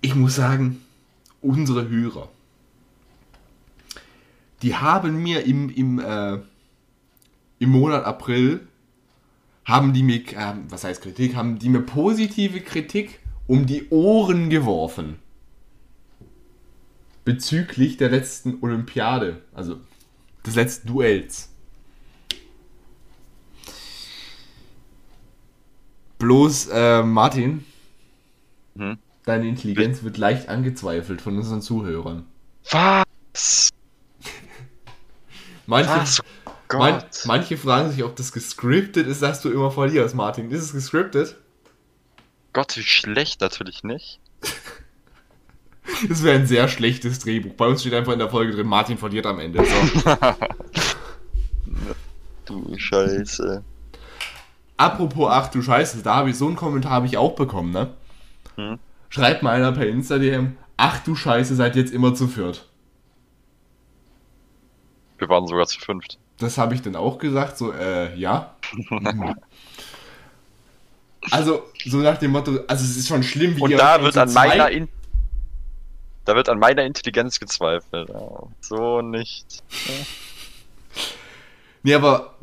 [0.00, 0.84] ich muss sagen,
[1.40, 2.28] unsere Hörer,
[4.62, 6.38] die haben mir im, im, äh,
[7.60, 8.66] im Monat April,
[9.64, 14.50] haben die mir, äh, was heißt Kritik, haben die mir positive Kritik um die Ohren
[14.50, 15.18] geworfen.
[17.24, 19.76] Bezüglich der letzten Olympiade, also
[20.46, 21.48] des letzten Duells.
[26.18, 27.64] Bloß, äh, Martin,
[28.76, 28.98] Hm?
[29.24, 32.26] deine Intelligenz wird leicht angezweifelt von unseren Zuhörern.
[32.70, 33.70] Was?
[35.66, 36.20] Manche, Was?
[36.74, 37.22] Oh man, Gott.
[37.24, 40.50] manche fragen sich, ob das gescriptet ist, dass du immer verlierst, Martin.
[40.50, 41.36] Ist es gescriptet?
[42.52, 44.20] Gott, wie schlecht natürlich nicht.
[46.08, 47.54] Das wäre ein sehr schlechtes Drehbuch.
[47.54, 49.64] Bei uns steht einfach in der Folge drin, Martin verliert am Ende.
[49.64, 50.16] So.
[52.46, 53.64] Du Scheiße.
[54.76, 57.94] Apropos, ach du Scheiße, da habe ich so einen Kommentar habe ich auch bekommen, ne?
[58.56, 58.78] Hm?
[59.08, 62.68] Schreibt mal einer per Insta-DM, ach du Scheiße, seid jetzt immer zu viert.
[65.18, 66.18] Wir waren sogar zu fünft.
[66.38, 68.56] Das habe ich dann auch gesagt, so, äh, ja.
[71.30, 74.16] also, so nach dem Motto, also es ist schon schlimm, wie Und ihr da wird
[74.16, 74.88] an meiner In
[76.24, 78.10] da wird an meiner Intelligenz gezweifelt.
[78.60, 79.62] So nicht.
[81.82, 82.34] Nee, aber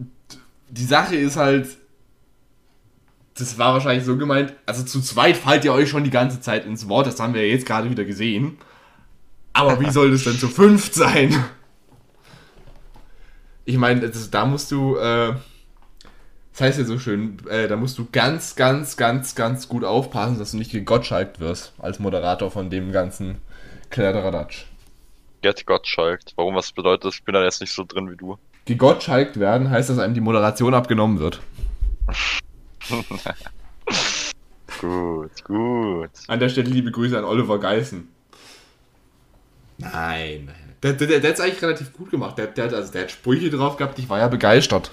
[0.69, 1.67] die Sache ist halt,
[3.35, 6.65] das war wahrscheinlich so gemeint, also zu zweit fallt ihr euch schon die ganze Zeit
[6.65, 8.57] ins Wort, das haben wir ja jetzt gerade wieder gesehen.
[9.53, 11.43] Aber wie soll das denn zu fünft sein?
[13.71, 15.33] Ich meine, da musst du, äh,
[16.51, 20.37] das heißt ja so schön, äh, da musst du ganz, ganz, ganz, ganz gut aufpassen,
[20.37, 23.37] dass du nicht gegottschalkt wirst als Moderator von dem ganzen
[23.89, 24.65] Kladderadatsch.
[25.41, 26.19] Get Gottschalk.
[26.35, 27.15] Warum, was bedeutet das?
[27.15, 28.37] Ich bin da jetzt nicht so drin wie du.
[28.65, 31.39] Gegottschalkt werden heißt, dass einem die Moderation abgenommen wird.
[34.81, 36.09] Gut, gut.
[36.27, 38.07] An der Stelle liebe Grüße an Oliver Geißen.
[39.77, 40.70] Nein, nein.
[40.83, 42.37] Der, der, der hat es eigentlich relativ gut gemacht.
[42.37, 44.91] Der, der, hat, also der hat Sprüche drauf gehabt, ich war ja begeistert.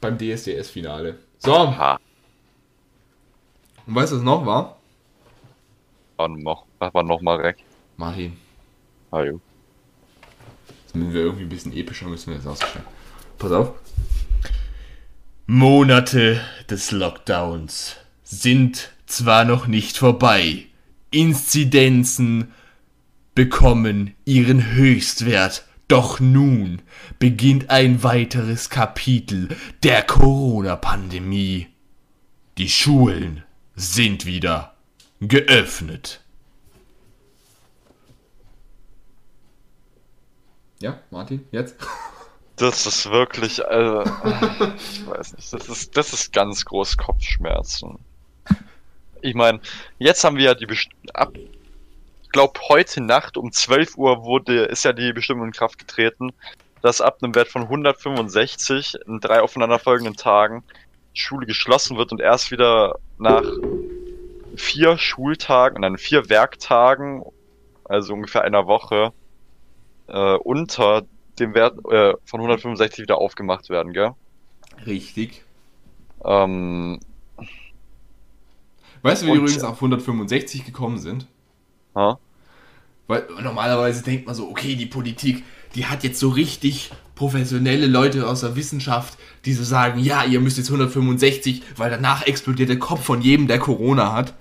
[0.00, 1.18] Beim DSDS-Finale.
[1.38, 1.98] So, und Ha.
[3.86, 4.76] weißt du, was noch war?
[6.18, 7.56] Und noch, mal noch mal weg.
[7.96, 8.36] Martin,
[9.10, 9.40] Ah, jo.
[10.84, 12.84] jetzt müssen wir irgendwie ein bisschen epischer, müssen wir das ausstellen.
[13.38, 13.72] Pass auf.
[15.46, 20.66] Monate des Lockdowns sind zwar noch nicht vorbei.
[21.10, 22.52] Inzidenzen
[23.40, 25.64] bekommen ihren Höchstwert.
[25.88, 26.82] Doch nun
[27.18, 31.68] beginnt ein weiteres Kapitel der Corona-Pandemie.
[32.58, 33.42] Die Schulen
[33.74, 34.74] sind wieder
[35.20, 36.20] geöffnet.
[40.80, 41.76] Ja, Martin, jetzt?
[42.56, 48.00] Das ist wirklich, äh, ich weiß nicht, das ist, das ist ganz groß Kopfschmerzen.
[49.22, 49.60] Ich meine,
[49.98, 51.32] jetzt haben wir ja die Best ab,
[52.32, 56.32] glaube heute Nacht um 12 Uhr wurde, ist ja die Bestimmung in Kraft getreten,
[56.82, 60.62] dass ab einem Wert von 165 in drei aufeinanderfolgenden Tagen
[61.14, 63.42] die Schule geschlossen wird und erst wieder nach
[64.56, 67.22] vier Schultagen, nein, vier Werktagen,
[67.84, 69.12] also ungefähr einer Woche,
[70.08, 71.02] äh, unter
[71.38, 74.12] dem Wert äh, von 165 wieder aufgemacht werden, gell?
[74.86, 75.44] Richtig.
[76.24, 77.00] Ähm,
[79.02, 81.26] Weißt du, wie Und- die übrigens auf 165 gekommen sind?
[81.94, 82.18] Ha?
[83.06, 85.42] Weil normalerweise denkt man so, okay, die Politik,
[85.74, 90.40] die hat jetzt so richtig professionelle Leute aus der Wissenschaft, die so sagen, ja, ihr
[90.40, 94.34] müsst jetzt 165, weil danach explodiert der Kopf von jedem, der Corona hat.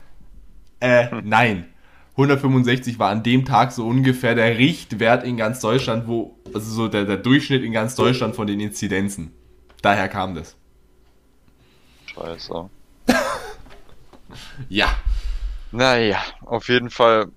[0.79, 1.65] Äh, nein.
[2.11, 6.87] 165 war an dem Tag so ungefähr der Richtwert in ganz Deutschland, wo, also so
[6.87, 9.31] der, der Durchschnitt in ganz Deutschland von den Inzidenzen.
[9.81, 10.55] Daher kam das.
[12.13, 12.69] Scheiße.
[14.69, 14.95] Ja.
[15.71, 17.29] Naja, auf jeden Fall.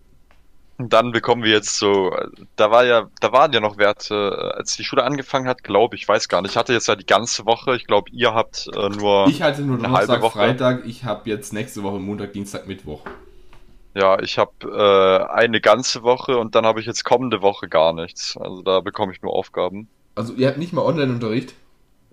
[0.79, 2.17] Dann bekommen wir jetzt so,
[2.57, 6.09] da war ja, da waren ja noch Werte, als die Schule angefangen hat, glaube ich,
[6.09, 6.53] weiß gar nicht.
[6.53, 9.63] Ich hatte jetzt ja die ganze Woche, ich glaube, ihr habt äh, nur, Ich hatte
[9.63, 10.39] nur Eine halbe Donnerstag, Woche.
[10.39, 13.03] Freitag, ich habe jetzt nächste Woche Montag, Dienstag, Mittwoch.
[13.95, 17.93] Ja, ich habe äh, eine ganze Woche und dann habe ich jetzt kommende Woche gar
[17.93, 18.37] nichts.
[18.39, 19.89] Also da bekomme ich nur Aufgaben.
[20.15, 21.55] Also ihr habt nicht mal Online-Unterricht?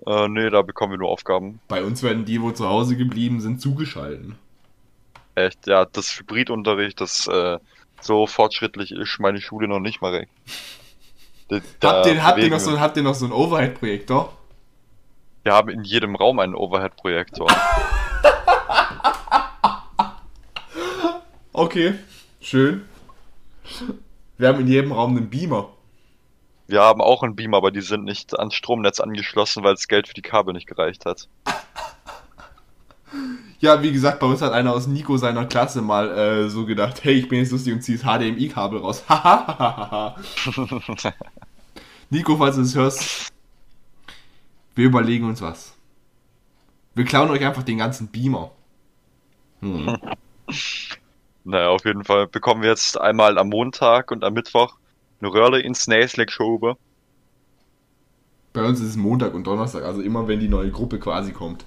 [0.06, 1.60] Äh, nee, da bekommen wir nur Aufgaben.
[1.68, 4.38] Bei uns werden die, wo zu Hause geblieben sind, zugeschalten.
[5.36, 7.58] Echt, ja, das Hybridunterricht, das äh,
[8.02, 10.32] so fortschrittlich ist meine Schule noch nicht mal recht.
[11.80, 14.32] Da- Habt ihr, habt, ihr noch so, habt ihr noch so einen Overhead-Projektor?
[15.44, 17.48] Wir haben in jedem Raum einen Overhead-Projektor.
[21.52, 21.96] Okay,
[22.40, 22.86] schön.
[24.38, 25.70] Wir haben in jedem Raum einen Beamer.
[26.68, 30.08] Wir haben auch einen Beamer, aber die sind nicht ans Stromnetz angeschlossen, weil das Geld
[30.08, 31.28] für die Kabel nicht gereicht hat.
[33.62, 37.04] Ja, wie gesagt, bei uns hat einer aus Nico seiner Klasse mal äh, so gedacht,
[37.04, 39.04] hey, ich bin jetzt lustig und zieh das HDMI-Kabel raus.
[42.10, 43.28] Nico, falls du es hörst,
[44.76, 45.76] wir überlegen uns was.
[46.96, 48.52] Wir klauen euch einfach den ganzen Beamer.
[49.62, 49.98] Hm.
[51.46, 54.76] Naja, auf jeden Fall bekommen wir jetzt einmal am Montag und am Mittwoch
[55.20, 56.76] eine Röhrle ins Näsle geschoben.
[58.54, 61.66] Bei uns ist es Montag und Donnerstag, also immer wenn die neue Gruppe quasi kommt.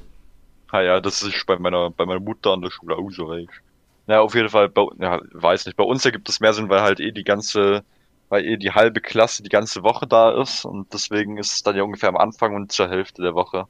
[0.73, 3.51] Ah ja, das ist bei meiner, bei meiner Mutter an der Schule auch so recht.
[4.07, 6.81] Ja, auf jeden Fall, bei, ja, weiß nicht, bei uns ergibt es mehr Sinn, weil
[6.81, 7.85] halt eh die ganze,
[8.31, 11.77] weil eh die halbe Klasse die ganze Woche da ist und deswegen ist es dann
[11.77, 13.67] ja ungefähr am Anfang und zur Hälfte der Woche.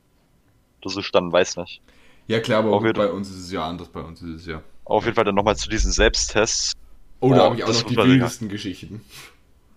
[0.80, 1.82] Das ist dann, weiß nicht.
[2.28, 4.46] Ja klar, aber Auf jeden- bei uns ist es ja anders, bei uns ist es
[4.46, 4.62] ja.
[4.84, 6.72] Auf jeden Fall dann nochmal zu diesen Selbsttests.
[7.20, 9.04] Oh, da habe ich auch noch die wildesten Geschichten.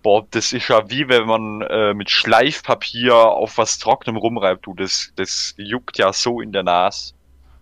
[0.02, 4.74] Boah, das ist ja wie wenn man äh, mit Schleifpapier auf was Trockenem rumreibt, du,
[4.74, 7.15] das, das juckt ja so in der Nase.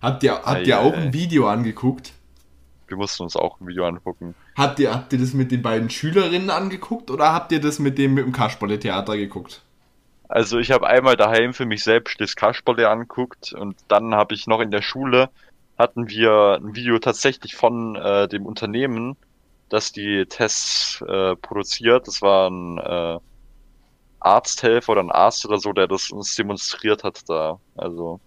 [0.05, 1.13] Habt ihr, habt ihr Ei, auch ei, ein ei.
[1.15, 2.13] Video angeguckt?
[2.87, 4.35] Wir mussten uns auch ein Video angucken.
[4.55, 7.97] Habt ihr, habt ihr das mit den beiden Schülerinnen angeguckt oder habt ihr das mit
[7.97, 9.63] dem mit dem Kasperle-Theater geguckt?
[10.29, 14.47] Also ich habe einmal daheim für mich selbst das Kasperle anguckt und dann habe ich
[14.47, 15.31] noch in der Schule
[15.79, 19.17] hatten wir ein Video tatsächlich von äh, dem Unternehmen,
[19.71, 22.07] das die Tests äh, produziert.
[22.07, 23.19] Das war ein äh,
[24.21, 27.59] Arzthelfer oder ein Arzt oder so, der das uns demonstriert hat da.
[27.75, 28.21] Also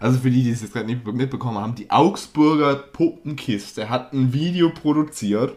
[0.00, 4.32] Also für die, die es jetzt gerade nicht mitbekommen haben, die Augsburger Puppenkiste hat ein
[4.32, 5.56] Video produziert,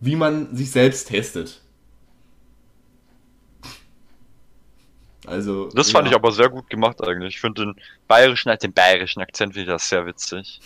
[0.00, 1.60] wie man sich selbst testet.
[5.26, 5.68] Also.
[5.68, 6.12] das fand ja.
[6.12, 7.34] ich aber sehr gut gemacht eigentlich.
[7.36, 7.74] Ich finde den
[8.08, 10.60] bayerischen, den bayerischen Akzent finde ich das sehr witzig.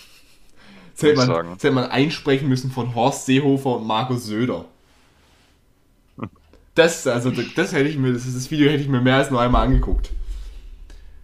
[0.95, 1.49] Das hätte man, sagen.
[1.55, 4.65] das hätte man einsprechen müssen von Horst Seehofer und Markus Söder.
[6.75, 9.41] Das, also, das hätte ich mir, das, das Video hätte ich mir mehr als nur
[9.41, 10.11] einmal angeguckt.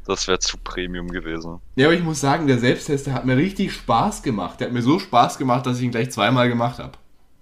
[0.06, 1.60] Das wäre zu Premium gewesen.
[1.76, 4.60] Ja, aber ich muss sagen, der Selbsttest, der hat mir richtig Spaß gemacht.
[4.60, 6.92] Der hat mir so Spaß gemacht, dass ich ihn gleich zweimal gemacht habe.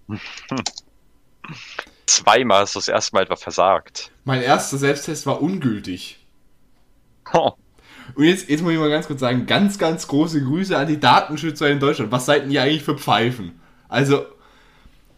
[2.06, 4.10] Zweimal hast du das erste Mal etwa versagt.
[4.24, 6.26] Mein erster Selbsttest war ungültig.
[7.32, 7.52] Oh.
[8.14, 10.98] Und jetzt, jetzt muss ich mal ganz kurz sagen, ganz, ganz große Grüße an die
[10.98, 12.10] Datenschützer in Deutschland.
[12.10, 13.60] Was seid denn ihr eigentlich für Pfeifen?
[13.88, 14.24] Also,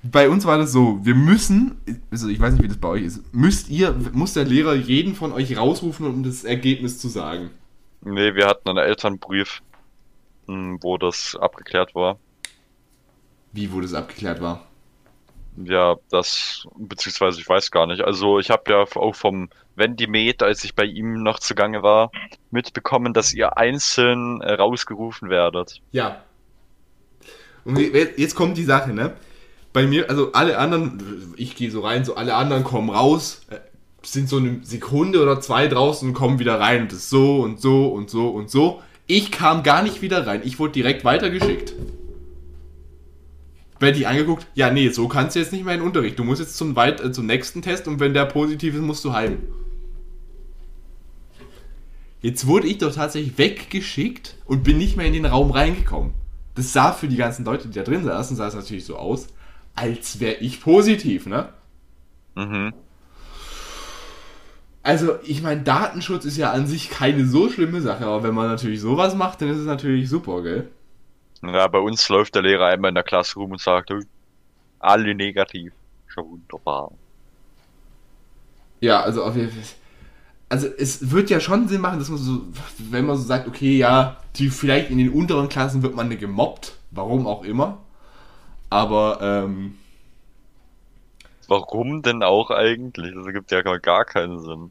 [0.02, 1.80] bei uns war das so, wir müssen,
[2.10, 5.14] also ich weiß nicht, wie das bei euch ist, müsst ihr, muss der Lehrer jeden
[5.14, 7.50] von euch rausrufen, um das Ergebnis zu sagen.
[8.02, 9.60] Nee, wir hatten einen Elternbrief,
[10.46, 12.18] mh, wo das abgeklärt war.
[13.52, 14.66] Wie, wo das abgeklärt war.
[15.56, 18.02] Ja, das, beziehungsweise ich weiß gar nicht.
[18.02, 22.10] Also ich habe ja auch vom Vendimet, als ich bei ihm noch zugange war,
[22.50, 25.82] mitbekommen, dass ihr einzeln äh, rausgerufen werdet.
[25.92, 26.22] Ja.
[27.64, 29.14] Und jetzt kommt die Sache, ne?
[29.72, 33.58] Bei mir, also alle anderen, ich gehe so rein, so alle anderen kommen raus, äh,
[34.02, 37.60] sind so eine Sekunde oder zwei draußen und kommen wieder rein und das so und
[37.60, 38.82] so und so und so.
[39.06, 41.74] Ich kam gar nicht wieder rein, ich wurde direkt weitergeschickt.
[43.78, 46.18] Werde ich angeguckt, ja nee, so kannst du jetzt nicht mehr in den Unterricht.
[46.18, 49.04] Du musst jetzt zum, weit, äh, zum nächsten Test und wenn der positiv ist, musst
[49.04, 49.38] du heim.
[52.22, 56.12] Jetzt wurde ich doch tatsächlich weggeschickt und bin nicht mehr in den Raum reingekommen.
[56.54, 59.28] Das sah für die ganzen Leute, die da drin saßen, sah es natürlich so aus,
[59.80, 61.48] als wäre ich positiv, ne?
[62.36, 62.72] Mhm.
[64.82, 68.48] Also, ich meine, Datenschutz ist ja an sich keine so schlimme Sache, aber wenn man
[68.48, 70.70] natürlich sowas macht, dann ist es natürlich super, gell?
[71.42, 74.00] Ja, bei uns läuft der Lehrer einmal in der Klasse rum und sagt, "Hey,
[74.80, 75.72] alle negativ.
[76.06, 76.90] Schon wunderbar.
[78.80, 79.62] Ja, also auf jeden Fall.
[80.48, 82.42] Also es wird ja schon Sinn machen, dass man so,
[82.78, 86.72] wenn man so sagt, okay, ja, die vielleicht in den unteren Klassen wird man gemobbt,
[86.90, 87.78] warum auch immer.
[88.70, 89.74] Aber ähm,
[91.48, 93.12] Warum denn auch eigentlich?
[93.14, 94.70] Das ergibt ja gar- keinen Sinn.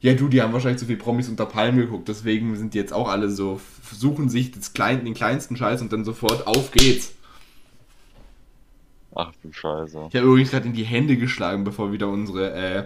[0.00, 2.92] ja, du, die haben wahrscheinlich zu viel Promis unter Palmen geguckt, deswegen sind die jetzt
[2.92, 3.60] auch alle so,
[3.90, 7.14] suchen sich Klein, den kleinsten Scheiß und dann sofort auf geht's.
[9.16, 10.06] Ach du Scheiße.
[10.10, 12.84] Ich habe übrigens gerade in die Hände geschlagen, bevor wieder unsere äh,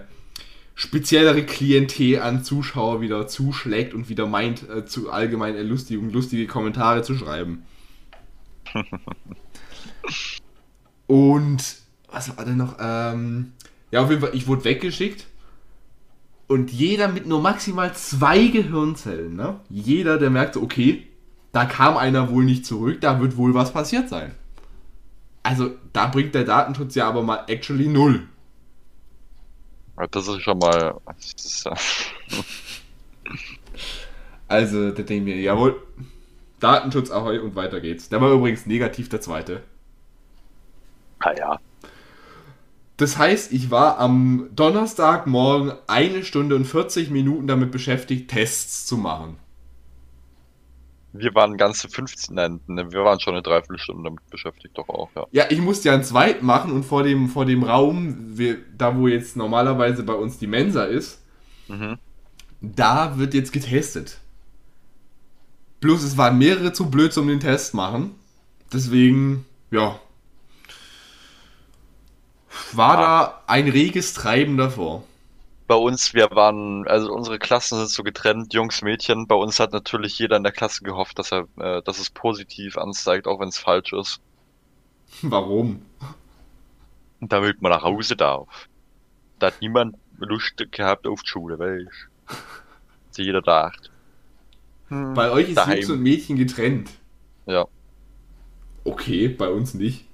[0.74, 7.02] speziellere Klientel an Zuschauer wieder zuschlägt und wieder meint, äh, zu allgemeinen Erlustigung lustige Kommentare
[7.02, 7.64] zu schreiben.
[11.06, 11.76] Und
[12.10, 12.76] was war denn noch?
[12.80, 13.52] Ähm,
[13.90, 15.26] ja, auf jeden Fall, ich wurde weggeschickt.
[16.46, 19.60] Und jeder mit nur maximal zwei Gehirnzellen, ne?
[19.68, 21.06] Jeder, der merkte, okay,
[21.52, 24.34] da kam einer wohl nicht zurück, da wird wohl was passiert sein.
[25.42, 28.26] Also, da bringt der Datenschutz ja aber mal actually null.
[30.10, 31.00] Das ist schon mal.
[34.46, 35.82] Also, da denke ich mir, jawohl,
[36.60, 38.08] Datenschutz ahoi und weiter geht's.
[38.08, 39.62] Der war übrigens negativ der zweite.
[41.20, 41.60] Ah ja.
[42.96, 48.96] Das heißt, ich war am Donnerstagmorgen eine Stunde und 40 Minuten damit beschäftigt, Tests zu
[48.98, 49.36] machen.
[51.12, 55.10] Wir waren ganze 15, nein, ne, wir waren schon eine Dreiviertelstunde damit beschäftigt, doch auch,
[55.16, 55.26] ja.
[55.32, 58.96] Ja, ich musste ja einen zweiten machen und vor dem, vor dem Raum, wir, da
[58.96, 61.22] wo jetzt normalerweise bei uns die Mensa ist,
[61.68, 61.98] Mhm.
[62.60, 64.18] da wird jetzt getestet.
[65.80, 68.14] Bloß es waren mehrere zu blöd zum den Test machen.
[68.72, 70.00] Deswegen, ja.
[72.72, 75.04] War da ein reges Treiben davor.
[75.66, 79.26] Bei uns, wir waren, also unsere Klassen sind so getrennt, Jungs, Mädchen.
[79.26, 82.78] Bei uns hat natürlich jeder in der Klasse gehofft, dass er, äh, dass es positiv
[82.78, 84.20] anzeigt, auch wenn es falsch ist.
[85.22, 85.82] Warum?
[87.20, 88.48] Damit man nach Hause darf.
[89.38, 92.34] Da hat niemand Lust gehabt auf die Schule, weißt du.
[92.34, 93.90] Hat jeder gedacht.
[94.88, 95.76] Bei euch ist Daheim.
[95.76, 96.90] Jungs und Mädchen getrennt.
[97.46, 97.66] Ja.
[98.84, 100.07] Okay, bei uns nicht.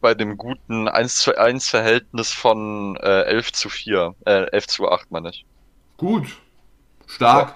[0.00, 4.88] Bei dem guten 1 zu 1 Verhältnis von äh, 11 zu 4, äh, 11 zu
[4.88, 5.44] 8 meine ich.
[5.96, 6.26] Gut.
[7.06, 7.54] Stark.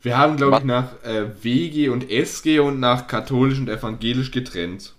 [0.00, 4.94] Wir haben, glaube ich, nach äh, WG und SG und nach katholisch und evangelisch getrennt.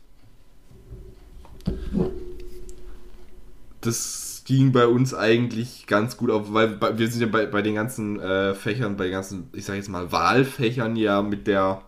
[3.82, 7.62] Das ging bei uns eigentlich ganz gut auf, weil bei, wir sind ja bei, bei
[7.62, 11.82] den ganzen äh, Fächern, bei den ganzen, ich sage jetzt mal, Wahlfächern ja mit der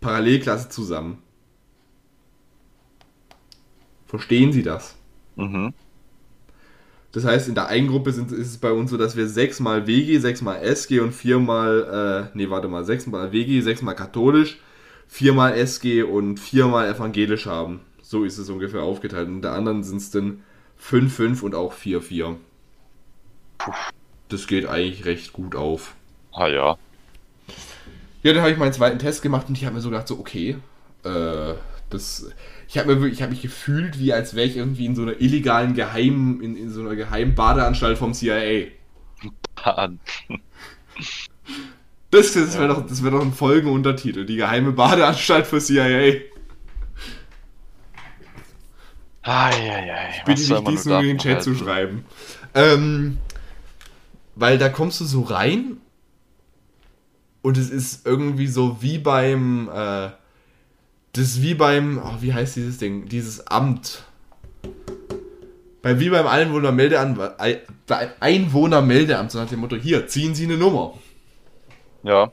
[0.00, 1.22] Parallelklasse zusammen.
[4.08, 4.96] Verstehen Sie das?
[5.36, 5.74] Mhm.
[7.12, 9.86] Das heißt, in der einen Gruppe sind, ist es bei uns so, dass wir sechsmal
[9.86, 14.58] WG, sechsmal SG und viermal, äh, nee, warte mal, sechsmal WG, sechsmal katholisch,
[15.06, 17.80] viermal SG und viermal evangelisch haben.
[18.02, 19.28] So ist es ungefähr aufgeteilt.
[19.28, 20.42] In der anderen sind es dann
[20.76, 22.36] 5, 5 und auch 4, 4.
[24.28, 25.94] Das geht eigentlich recht gut auf.
[26.32, 26.78] Ah ja.
[28.22, 30.18] Ja, dann habe ich meinen zweiten Test gemacht und ich habe mir so gedacht, so,
[30.18, 30.56] okay,
[31.04, 31.54] äh,
[31.90, 32.30] das,
[32.68, 35.20] ich habe mir ich habe mich gefühlt, wie als wäre ich irgendwie in so einer
[35.20, 38.66] illegalen geheimen, in, in so einer geheimen Badeanstalt vom CIA.
[39.54, 39.98] Pan.
[42.10, 46.20] Das, das wäre doch, das wär doch ein Folgenuntertitel, die geheime Badeanstalt für CIA.
[49.22, 50.22] Eieiei.
[50.24, 51.64] Bitte soll nicht man dies nur in den Chat zu halten?
[51.64, 52.04] schreiben.
[52.54, 53.18] Ähm,
[54.36, 55.78] weil da kommst du so rein
[57.42, 60.10] und es ist irgendwie so wie beim, äh,
[61.12, 64.04] das ist wie beim, oh, wie heißt dieses Ding, dieses Amt.
[65.82, 67.18] Bei, wie beim Einwohnermeldeamt,
[69.30, 70.94] so nach dem Motto, hier, ziehen Sie eine Nummer.
[72.02, 72.30] Ja.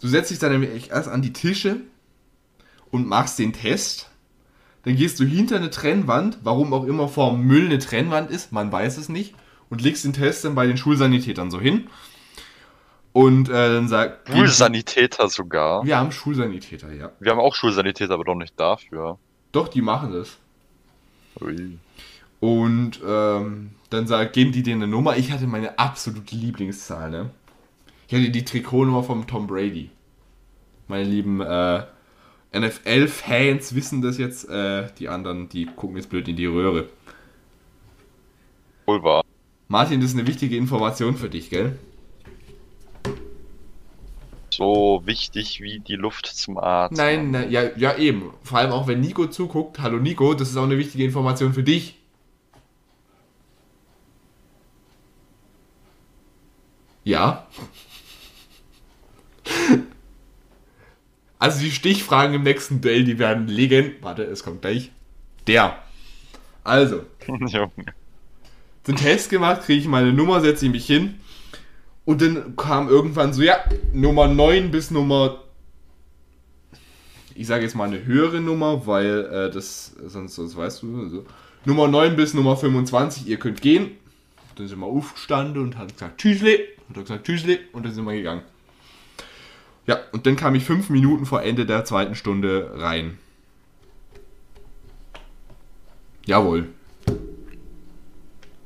[0.00, 1.80] Du setzt dich dann nämlich erst an die Tische
[2.90, 4.10] und machst den Test.
[4.84, 8.72] Dann gehst du hinter eine Trennwand, warum auch immer vor Müll eine Trennwand ist, man
[8.72, 9.34] weiß es nicht,
[9.68, 11.88] und legst den Test dann bei den Schulsanitätern so hin.
[13.18, 14.28] Und äh, dann sagt.
[14.28, 15.84] Schulsanitäter sogar.
[15.84, 17.10] Wir haben Schulsanitäter, ja.
[17.18, 19.18] Wir haben auch Schulsanitäter, aber doch nicht dafür.
[19.50, 20.38] Doch, die machen das.
[21.40, 21.78] Ui.
[22.38, 25.16] Und ähm, dann sagt, geben die dir eine Nummer.
[25.16, 27.30] Ich hatte meine absolute Lieblingszahl, ne?
[28.06, 29.90] Ich hatte die Trikotnummer vom Tom Brady.
[30.86, 31.82] Meine lieben äh,
[32.56, 34.48] NFL-Fans wissen das jetzt.
[34.48, 36.88] Äh, die anderen, die gucken jetzt blöd in die Röhre.
[38.86, 39.24] Wohl wahr.
[39.66, 41.76] Martin, das ist eine wichtige Information für dich, gell?
[44.58, 46.98] So wichtig wie die Luft zum Atmen.
[46.98, 48.32] Nein, na, ja, ja eben.
[48.42, 49.78] Vor allem auch wenn Nico zuguckt.
[49.78, 51.94] Hallo Nico, das ist auch eine wichtige Information für dich.
[57.04, 57.46] Ja.
[61.40, 64.02] Also die Stichfragen im nächsten Duell, die werden legend.
[64.02, 64.90] Warte, es kommt gleich.
[65.46, 65.78] Der.
[66.64, 67.02] Also,
[68.88, 71.20] den Test gemacht, kriege ich meine Nummer, setze ich mich hin.
[72.08, 75.40] Und dann kam irgendwann so, ja, Nummer 9 bis Nummer.
[77.34, 81.02] Ich sage jetzt mal eine höhere Nummer, weil äh, das, sonst, sonst weißt du.
[81.02, 81.26] Also,
[81.66, 83.90] Nummer 9 bis Nummer 25, ihr könnt gehen.
[84.54, 86.60] Dann sind wir aufgestanden und hat gesagt, Tschüssle.
[86.88, 87.58] Und hat gesagt, Tschüssle.
[87.72, 88.40] Und dann sind wir gegangen.
[89.86, 93.18] Ja, und dann kam ich fünf Minuten vor Ende der zweiten Stunde rein.
[96.24, 96.70] Jawohl.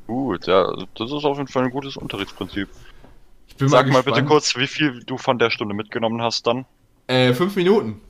[0.06, 2.68] Gut, ja, das ist auf jeden Fall ein gutes Unterrichtsprinzip.
[3.62, 4.28] Bin Sag mal bitte gespannt.
[4.28, 6.64] kurz, wie viel du von der Stunde mitgenommen hast dann.
[7.06, 8.00] Äh, fünf Minuten.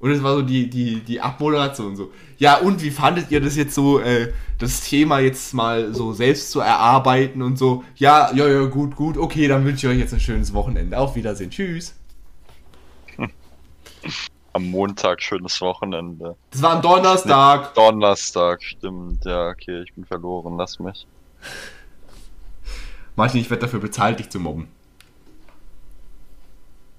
[0.00, 2.10] Und es war so die, die, die Abmoderation so.
[2.38, 6.50] Ja, und wie fandet ihr das jetzt so, äh, das Thema jetzt mal so selbst
[6.50, 7.84] zu erarbeiten und so?
[7.94, 10.98] Ja, ja, ja, gut, gut, okay, dann wünsche ich euch jetzt ein schönes Wochenende.
[10.98, 11.94] Auf Wiedersehen, tschüss.
[14.52, 16.34] Am Montag schönes Wochenende.
[16.50, 17.72] Das war am Donnerstag.
[17.74, 19.24] Donnerstag, stimmt.
[19.24, 20.56] Ja, okay, ich bin verloren.
[20.58, 21.06] Lass mich.
[23.16, 24.68] Martin, ich werde dafür bezahlt, dich zu mobben.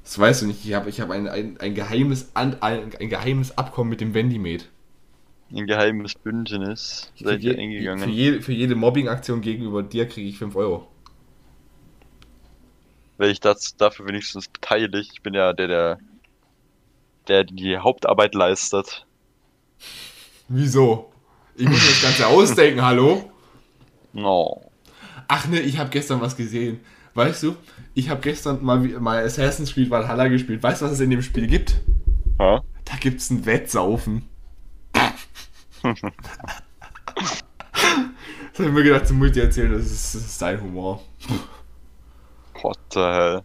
[0.04, 0.66] Das weißt du nicht.
[0.66, 4.66] Ich habe ich hab ein, ein, ein, geheimes ein, ein geheimes Abkommen mit dem Vendimate.
[5.52, 7.12] Ein geheimes Bündnis.
[7.16, 8.04] Für, Seid ihr je, eingegangen?
[8.04, 10.88] für, je, für jede Mobbing-Aktion gegenüber dir kriege ich 5 Euro.
[13.18, 15.12] Werde ich das dafür wenigstens beteiligt?
[15.14, 15.98] Ich bin ja der, der,
[17.28, 19.06] der die Hauptarbeit leistet.
[20.48, 21.12] Wieso?
[21.56, 23.32] Ich muss mir das Ganze ausdenken, hallo?
[24.12, 24.73] No.
[25.36, 26.80] Ach ne, ich habe gestern was gesehen.
[27.16, 27.56] Weißt du,
[27.96, 30.62] ich habe gestern mal, mal Assassin's Creed Valhalla gespielt.
[30.62, 31.82] Weißt du, was es in dem Spiel gibt?
[32.40, 32.60] Hä?
[32.86, 34.30] Da gibt's ein Wettsaufen.
[34.94, 35.12] das
[38.60, 41.02] habe ich mir gedacht, ich dir erzählen, das ist, das ist dein Humor.
[42.62, 43.42] What the hell?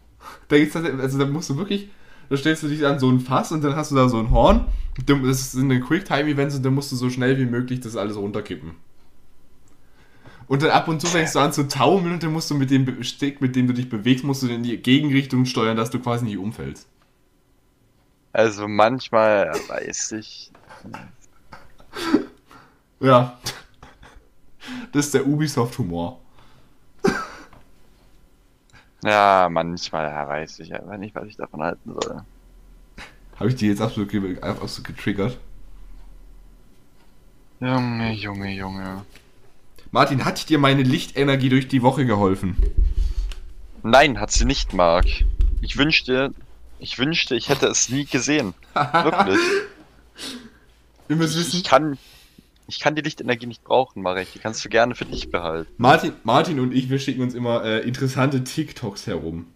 [0.48, 1.88] Da gibt's tatsächlich- also da musst du wirklich,
[2.28, 4.30] da stellst du dich an so ein Fass und dann hast du da so ein
[4.30, 4.66] Horn.
[5.06, 8.72] Das sind dann Quicktime-Events und dann musst du so schnell wie möglich das alles runterkippen.
[10.48, 12.70] Und dann ab und zu fängst du an zu taumeln und dann musst du mit
[12.70, 16.00] dem Stick, mit dem du dich bewegst, musst du in die Gegenrichtung steuern, dass du
[16.00, 16.88] quasi nicht umfällst.
[18.32, 20.50] Also manchmal weiß ich.
[23.00, 23.38] Ja.
[24.90, 26.18] Das ist der Ubisoft-Humor.
[29.04, 32.22] Ja, manchmal weiß ich einfach nicht, was ich davon halten soll.
[33.36, 35.38] Habe ich die jetzt absolut, ge absolut getriggert?
[37.60, 39.04] Junge, Junge, Junge.
[39.90, 42.56] Martin, hat dir meine Lichtenergie durch die Woche geholfen?
[43.82, 45.06] Nein, hat sie nicht, Mark.
[45.62, 46.32] Ich wünschte,
[46.78, 48.54] ich wünschte, ich hätte es nie gesehen.
[48.74, 49.38] Wirklich.
[51.08, 51.96] Wir müssen Ich kann,
[52.66, 54.30] ich kann die Lichtenergie nicht brauchen, Marek.
[54.34, 55.72] Die kannst du gerne für dich behalten.
[55.78, 59.46] Martin, Martin und ich, wir schicken uns immer äh, interessante TikToks herum.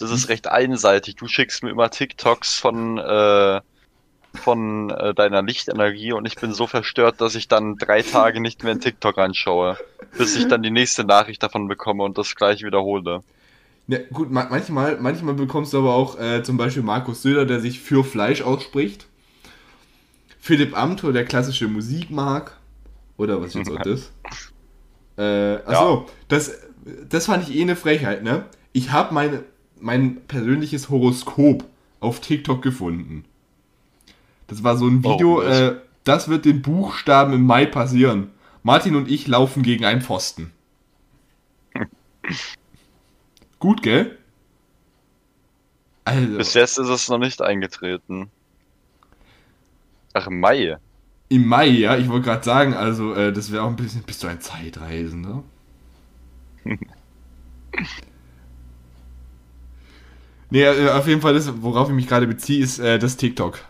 [0.00, 1.14] Das ist recht einseitig.
[1.14, 3.60] Du schickst mir immer TikToks von, äh,
[4.34, 8.62] von äh, deiner Lichtenergie und ich bin so verstört, dass ich dann drei Tage nicht
[8.62, 9.76] mehr in TikTok anschaue,
[10.16, 13.22] bis ich dann die nächste Nachricht davon bekomme und das gleich wiederhole.
[13.88, 17.60] Ja, gut, ma manchmal, manchmal bekommst du aber auch äh, zum Beispiel Markus Söder, der
[17.60, 19.06] sich für Fleisch ausspricht.
[20.40, 22.56] Philipp Amthor, der klassische Musik mag.
[23.16, 24.12] Oder was ist jetzt auch das?
[25.16, 26.58] Äh, achso, das,
[27.08, 28.46] das fand ich eh eine Frechheit, ne?
[28.72, 29.44] Ich habe meine,
[29.78, 31.64] mein persönliches Horoskop
[32.00, 33.24] auf TikTok gefunden.
[34.52, 35.48] Das war so ein Video, nicht?
[35.48, 38.30] äh, das wird den Buchstaben im Mai passieren.
[38.62, 40.52] Martin und ich laufen gegen einen Pfosten.
[43.58, 44.18] Gut, gell?
[46.04, 48.30] Also, Bis jetzt ist es noch nicht eingetreten.
[50.14, 50.78] Ach, im Mai.
[51.28, 54.22] im Mai, ja, ich wollte gerade sagen, also äh, das wäre auch ein bisschen, bist
[54.22, 55.42] du ein Zeitreisender?
[60.50, 63.60] nee, äh, auf jeden Fall, das, worauf ich mich gerade beziehe, ist äh, das TikTok.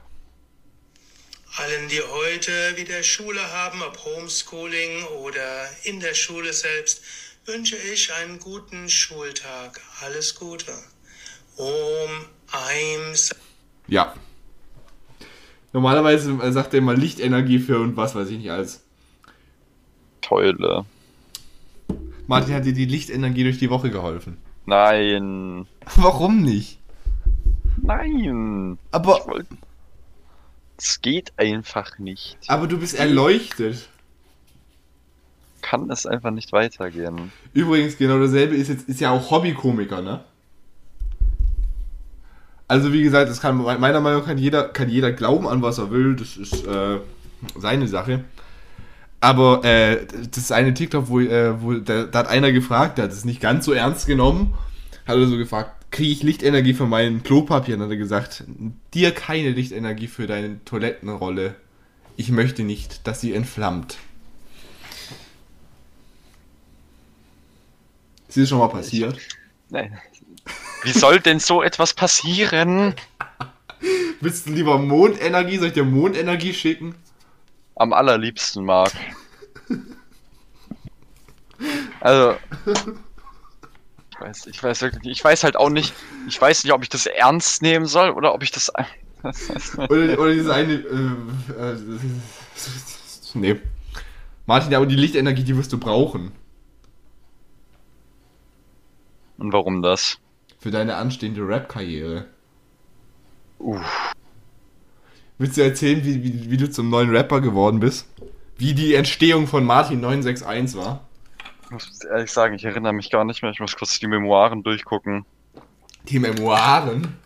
[1.59, 7.03] Allen, die heute wieder Schule haben, ob Homeschooling oder in der Schule selbst,
[7.45, 9.79] wünsche ich einen guten Schultag.
[10.01, 10.73] Alles Gute.
[11.59, 13.15] Om Eim
[13.87, 14.15] Ja.
[15.75, 18.83] Normalerweise äh, sagt er immer Lichtenergie für und was weiß ich nicht alles.
[20.27, 20.87] Keule.
[22.27, 24.39] Martin hat dir die Lichtenergie durch die Woche geholfen.
[24.65, 25.67] Nein.
[25.97, 26.79] Warum nicht?
[27.83, 28.79] Nein.
[28.91, 29.45] Aber,
[30.85, 32.37] Es geht einfach nicht.
[32.49, 33.89] aber du bist erleuchtet.
[35.61, 37.31] Kann es einfach nicht weitergehen.
[37.53, 40.25] Übrigens, genau dasselbe ist jetzt ist ja auch Hobbykomiker, ne?
[42.67, 45.79] Also wie gesagt, das kann meiner Meinung nach kann jeder, kann jeder glauben an was
[45.79, 46.99] er will, das ist äh,
[47.57, 48.25] seine Sache.
[49.21, 53.05] Aber äh, das ist eine TikTok, wo, äh, wo da, da hat einer gefragt, der
[53.05, 54.55] hat es nicht ganz so ernst genommen,
[55.07, 57.75] hat er so gefragt, kriege ich Lichtenergie für mein Klopapier?
[57.75, 58.45] Und dann hat er gesagt,
[58.95, 61.55] dir keine Lichtenergie für deine Toilettenrolle.
[62.17, 63.99] Ich möchte nicht, dass sie entflammt.
[68.27, 69.19] Ist dir das schon mal passiert?
[69.69, 69.99] Nein.
[70.83, 72.95] Wie soll denn so etwas passieren?
[74.21, 75.59] Willst du lieber Mondenergie?
[75.59, 76.95] Soll ich dir Mondenergie schicken?
[77.77, 78.93] Am allerliebsten, Marc.
[82.01, 82.37] Also.
[84.23, 85.93] Ich weiß, ich weiß wirklich, ich weiß halt auch nicht,
[86.29, 88.71] ich weiß nicht, ob ich das ernst nehmen soll oder ob ich das.
[89.79, 90.73] Oder, oder diese eine.
[90.73, 91.77] Äh, äh,
[93.35, 93.61] nee.
[94.47, 96.33] Martin, aber die Lichtenergie, die wirst du brauchen.
[99.39, 100.19] Und warum das?
[100.59, 102.27] Für deine anstehende Rap-Karriere.
[103.61, 104.13] Uff.
[105.39, 108.09] Willst du erzählen, wie, wie, wie du zum neuen Rapper geworden bist?
[108.59, 111.07] Wie die Entstehung von Martin 961 war?
[111.79, 113.51] Ich muss ehrlich sagen, ich erinnere mich gar nicht mehr.
[113.51, 115.25] Ich muss kurz die Memoiren durchgucken.
[116.09, 117.17] Die Memoiren.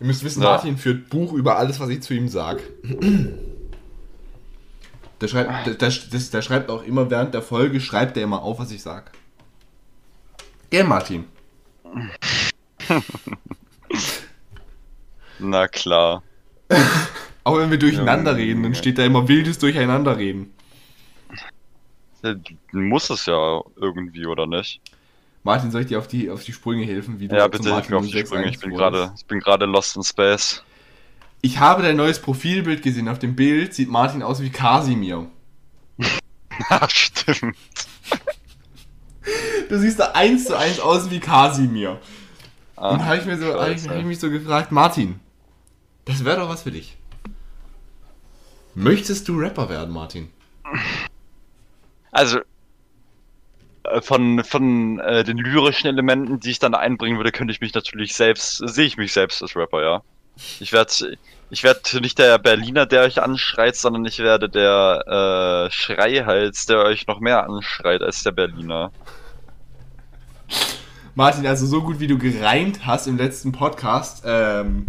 [0.00, 0.52] Ihr müsst wissen, Ja.
[0.52, 2.58] Martin führt Buch über alles, was ich zu ihm sag.
[5.20, 8.58] Der schreibt, der, der, der schreibt auch immer während der Folge, schreibt er immer auf,
[8.58, 9.12] was ich sag.
[10.70, 11.26] Gell, Martin?
[15.38, 16.22] Na klar.
[17.44, 20.50] Auch wenn wir durcheinander Ja, reden, dann steht da immer wildes Durcheinanderreden.
[22.72, 24.80] Muss es ja irgendwie, oder nicht?
[25.42, 27.18] Martin, soll ich dir auf die, auf die Sprünge helfen?
[27.18, 28.48] Wie du Ja, bitte hilf mir auf die 061 Sprünge.
[28.50, 30.62] Ich bin gerade, ich bin gerade lost in space.
[31.42, 33.08] Ich habe dein neues Profilbild gesehen.
[33.08, 35.26] Auf dem Bild sieht Martin aus wie Kasimir.
[36.68, 37.56] Ja, stimmt.
[39.70, 41.98] Du siehst da eins zu eins aus wie Kasimir.
[42.76, 45.20] Ah, Und habe ich, mir so, hab ich, hab ich mich so gefragt, Martin,
[46.04, 46.98] das wäre doch was für dich.
[48.74, 50.28] Möchtest du Rapper werden, Martin?
[52.12, 52.40] Also,
[53.84, 57.74] äh, von, von äh, den lyrischen Elementen, die ich dann einbringen würde, könnte ich mich
[57.74, 60.02] natürlich selbst, sehe ich mich selbst als Rapper, ja.
[60.60, 61.18] Ich werde
[61.50, 66.78] ich werd nicht der Berliner, der euch anschreit, sondern ich werde der äh, Schreihals, der
[66.84, 68.92] euch noch mehr anschreit als der Berliner.
[71.16, 74.86] Martin, also so gut wie du gereimt hast im letzten Podcast, ähm,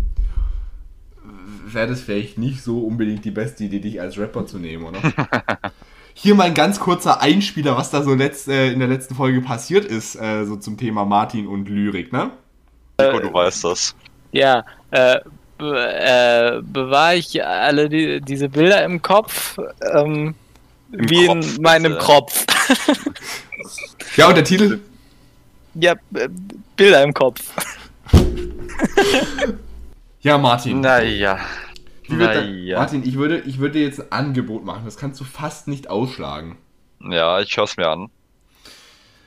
[1.65, 4.99] wäre das vielleicht nicht so unbedingt die beste Idee, dich als Rapper zu nehmen, oder?
[6.13, 9.41] Hier mal ein ganz kurzer Einspieler, was da so letzt, äh, in der letzten Folge
[9.41, 12.31] passiert ist, äh, so zum Thema Martin und Lyrik, ne?
[12.99, 13.95] Nico, du weißt das.
[14.31, 15.19] Ja, äh,
[15.57, 19.57] be äh, bewahre ich alle die, diese Bilder im Kopf,
[19.93, 20.35] ähm,
[20.91, 21.97] Im wie Kopf, in meinem.
[21.97, 22.45] Kopf.
[24.17, 24.79] Ja, und der Titel?
[25.75, 26.27] ja, äh,
[26.75, 27.41] Bilder im Kopf.
[30.21, 30.81] Ja, Martin.
[30.81, 31.39] Naja.
[32.17, 32.77] Naja.
[32.77, 35.89] Martin, ich würde, ich würde dir jetzt ein Angebot machen, das kannst du fast nicht
[35.89, 36.57] ausschlagen.
[36.99, 38.09] Ja, ich hör's mir an.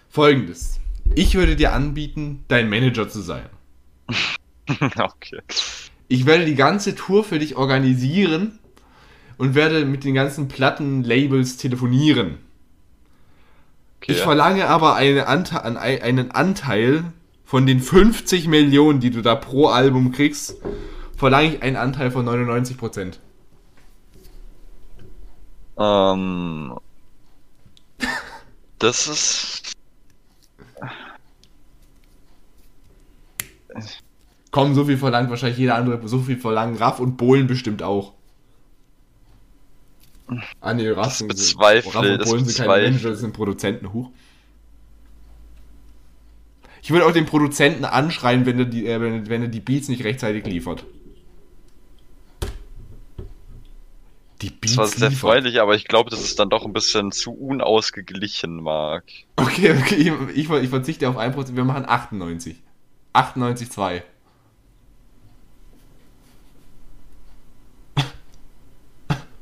[0.08, 0.80] Folgendes.
[1.14, 3.46] Ich würde dir anbieten, dein Manager zu sein.
[4.78, 5.40] okay.
[6.08, 8.58] Ich werde die ganze Tour für dich organisieren
[9.36, 12.38] und werde mit den ganzen Plattenlabels telefonieren.
[13.98, 14.12] okay.
[14.12, 17.04] Ich verlange aber eine Ante an, einen Anteil
[17.44, 20.56] von den 50 Millionen, die du da pro Album kriegst,
[21.16, 23.18] verlange ich einen Anteil von 99%.
[25.78, 26.78] Ähm,
[28.78, 29.72] das ist.
[34.50, 38.12] Komm, so viel verlangt wahrscheinlich jeder andere, so viel verlangen Raff und Bohlen bestimmt auch.
[40.60, 42.84] Ah nee, Raff, sind- bezweifle- Raff und das Bohlen sind keine.
[42.84, 44.10] Manager, das sind Produzenten, huch.
[46.82, 49.88] Ich würde auch den Produzenten anschreien, wenn er die, äh, wenn, wenn er die Beats
[49.88, 50.84] nicht rechtzeitig liefert.
[54.44, 55.20] Die Beats Das war sehr liefert.
[55.20, 59.04] freundlich, aber ich glaube, das ist dann doch ein bisschen zu unausgeglichen, Marc.
[59.36, 62.62] Okay, okay, ich, ich, ich verzichte auf 1%, wir machen 98.
[63.14, 64.02] 98,2.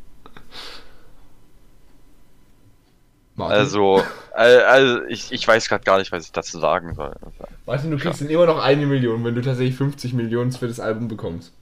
[3.34, 4.02] Martin, Also,
[4.34, 7.14] äh, also ich, ich weiß gerade gar nicht, was ich dazu sagen soll.
[7.66, 10.78] Martin, du kriegst dann immer noch eine Million, wenn du tatsächlich 50 Millionen für das
[10.80, 11.52] Album bekommst.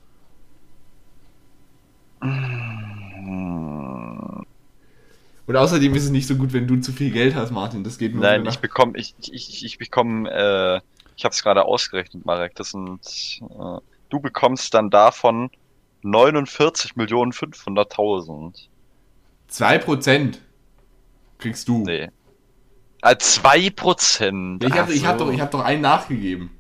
[5.51, 7.82] Und außerdem ist es nicht so gut, wenn du zu viel Geld hast, Martin.
[7.82, 10.80] Das geht nur Nein, ich bekomme, ich, ich, ich, ich bekomme, äh,
[11.16, 12.55] ich habe es gerade ausgerechnet, Marek.
[12.55, 13.01] Das sind,
[13.40, 13.80] äh,
[14.11, 15.51] du bekommst dann davon
[16.03, 18.68] 49 Millionen 500.000.
[19.51, 20.38] 2%
[21.38, 21.82] kriegst du.
[21.82, 22.11] Nee.
[23.03, 24.62] Ah, 2 Prozent.
[24.62, 26.51] Ich habe ich hab doch, ich hab doch einen nachgegeben.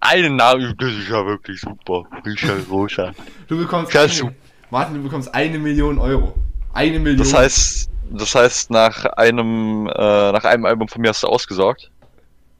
[0.00, 2.02] Einen Namen, das ist ja wirklich super.
[2.26, 3.12] Richard Rosa.
[3.46, 4.34] Du bekommst Kannst eine,
[4.72, 6.34] Martin, du bekommst eine Million Euro.
[6.72, 7.18] Eine Million.
[7.18, 11.90] Das heißt, das heißt, nach einem, äh, nach einem Album von mir hast du ausgesorgt?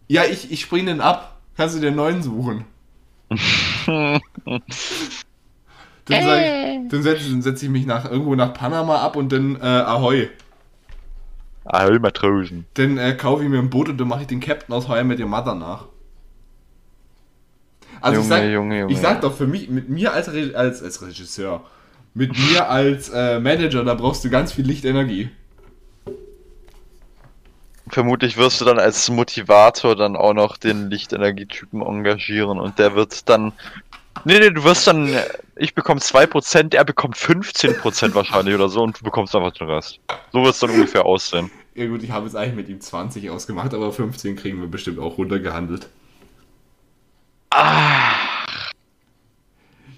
[0.08, 1.40] Ja, ich, ich spring den ab.
[1.56, 2.64] Kannst du dir einen neuen suchen?
[6.06, 9.30] Dann, sag ich, dann setze dann setz ich mich nach, irgendwo nach Panama ab und
[9.32, 10.28] dann äh, Ahoi.
[11.64, 12.66] Ahoi, Matrosen.
[12.74, 15.04] Dann äh, kaufe ich mir ein Boot und dann mache ich den Captain aus Heuer
[15.04, 15.86] mit der Mother nach.
[18.00, 18.92] Also ich Junge, sag, Junge, Junge.
[18.92, 21.62] ich sag doch für mich, mit mir als, Re als, als Regisseur,
[22.14, 25.30] mit mir als äh, Manager, da brauchst du ganz viel Lichtenergie.
[27.88, 33.28] Vermutlich wirst du dann als Motivator dann auch noch den Lichtenergietypen engagieren und der wird
[33.28, 33.52] dann.
[34.24, 35.14] Nee, nee, du wirst dann.
[35.56, 40.00] Ich bekomme 2%, er bekommt 15% wahrscheinlich oder so und du bekommst einfach den Rest.
[40.32, 41.50] So wird es dann ungefähr aussehen.
[41.74, 44.98] Ja gut, ich habe jetzt eigentlich mit ihm 20 ausgemacht, aber 15 kriegen wir bestimmt
[44.98, 45.88] auch runtergehandelt.
[47.50, 48.14] Ah,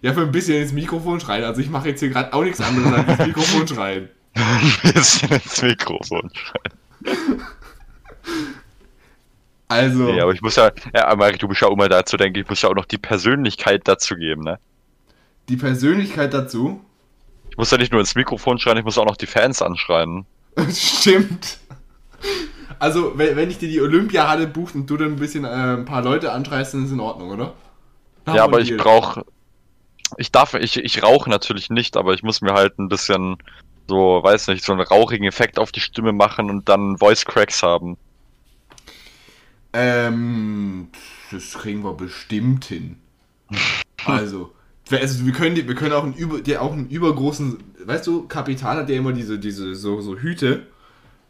[0.05, 1.45] Ja, für ein bisschen ins Mikrofon schreien.
[1.45, 4.11] Also ich mache jetzt hier gerade auch nichts anderes als ins Mikrofon schreien.
[4.35, 6.31] Ein bisschen ins Mikrofon.
[9.67, 12.39] Also, Nee, aber ich muss ja, ja, aber du bist ja auch immer dazu, denke
[12.39, 14.59] ich, muss ja auch noch die Persönlichkeit dazu geben, ne?
[15.49, 16.85] die Persönlichkeit dazu.
[17.49, 20.27] Ich muss ja nicht nur ins Mikrofon schreien, ich muss auch noch die Fans anschreien.
[20.71, 21.61] Stimmt.
[22.79, 25.87] Also, wenn, wenn ich dir die Olympiahalle bucht und du dann ein bisschen äh, ein
[25.87, 27.55] paar Leute anschreist, dann ist in Ordnung, oder?
[28.27, 29.25] Haben ja, aber ich brauche,
[30.19, 33.39] ich darf, ich, ich rauche natürlich nicht, aber ich muss mir halt ein bisschen
[33.89, 37.63] so, weiß nicht, so einen rauchigen Effekt auf die Stimme machen und dann Voice Cracks
[37.63, 37.99] haben.
[39.73, 40.89] Ähm,
[41.31, 43.01] das kriegen wir bestimmt hin.
[44.05, 44.55] Also,
[44.91, 48.77] also wir können, wir können auch einen, über, der auch einen übergroßen, weißt du, Kapital
[48.79, 50.67] hat ja immer diese, diese, so, so Hüte.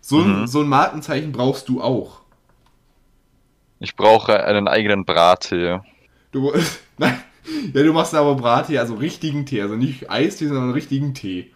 [0.00, 0.46] So, ein, Mhm.
[0.46, 2.22] so ein Markenzeichen brauchst du auch.
[3.78, 5.78] Ich brauche einen eigenen Brattee.
[6.32, 6.52] Du,
[6.98, 7.22] nein,
[7.72, 11.50] ja, du machst aber Brattee, also richtigen Tee, also nicht Eistee, sondern richtigen Tee.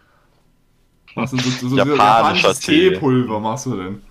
[1.15, 2.91] Machst du so, so, so, Japanischer Tee.
[2.91, 4.01] Teepulver machst du denn?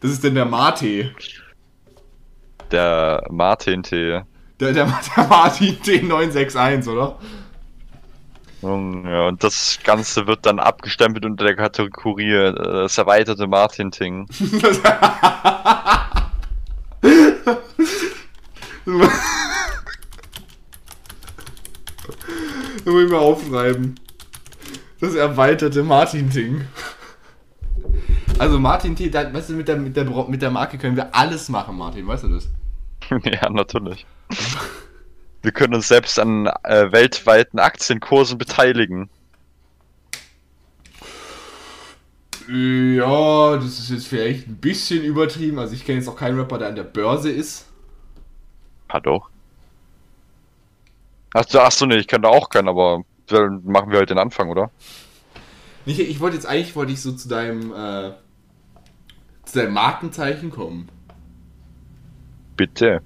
[0.00, 1.14] Das ist denn der Mate.
[2.70, 4.22] Der Martin-Tee.
[4.60, 7.18] Der, der, der Martin T961, oder?
[8.62, 14.26] Ja, und das Ganze wird dann abgestempelt unter der Kategorie äh, das erweiterte Martin-Ting.
[22.86, 24.00] Das, Da muss ich mal aufschreiben.
[25.00, 26.66] Das erweiterte Martin-Ting.
[28.38, 31.48] Also Martin-Tee, da- weißt du, mit der, mit, der, mit der Marke können wir alles
[31.48, 32.48] machen, Martin, weißt du das?
[33.24, 34.06] ja, natürlich.
[35.42, 39.10] Wir können uns selbst an äh, weltweiten Aktienkursen beteiligen.
[42.48, 45.58] Ja, das ist jetzt vielleicht ein bisschen übertrieben.
[45.58, 47.66] Also ich kenne jetzt auch keinen Rapper, der an der Börse ist.
[48.88, 49.30] Hat doch.
[51.32, 54.48] Achso, achso, nee, ich kann da auch keinen, aber dann machen wir halt den Anfang,
[54.48, 54.70] oder?
[55.84, 58.12] Ich, ich wollte jetzt eigentlich, wollte ich so zu deinem, äh,
[59.44, 60.88] zu deinem Markenzeichen kommen.
[62.56, 63.02] Bitte.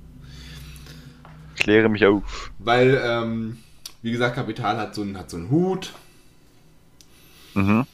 [1.57, 2.53] Kläre mich auf.
[2.59, 3.59] Weil, ähm,
[4.03, 5.93] wie gesagt, Kapital hat so einen, hat so einen Hut.
[7.55, 7.87] Mhm.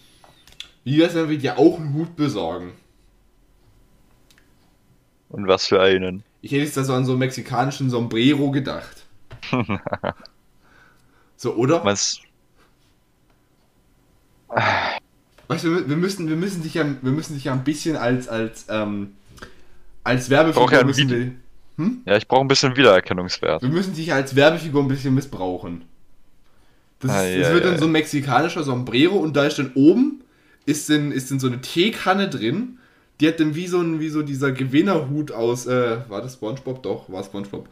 [0.85, 2.72] Wie wär's, wenn wir dir auch einen Hut besorgen?
[5.29, 6.22] Und was für einen?
[6.43, 9.06] Ich hätte jetzt da so an so einen mexikanischen Sombrero gedacht.
[11.36, 11.84] So, oder?
[11.84, 12.20] Was?
[15.49, 18.28] Weißt du, wir- müssen, wir müssen dich ja, wir müssen dich ja ein bisschen als,
[18.28, 19.14] als, ähm,
[20.05, 21.32] als Werbefigur ja müssen wir,
[22.07, 23.62] Ja, ich brauche ein bisschen Wiedererkennungswert.
[23.62, 25.84] wir müssen dich als Werbefigur ein bisschen missbrauchen.
[27.01, 27.78] Das, ist, Ei, das ei, wird dann ei.
[27.78, 30.22] so ein mexikanischer Sombrero und da ist dann oben
[30.64, 32.78] ist dann, ist dann so eine Teekanne drin.
[33.20, 36.82] Die hat dann wie so ein, wie so dieser Gewinnerhut aus, äh, war das Spongebob?
[36.82, 37.68] Doch, war Spongebob.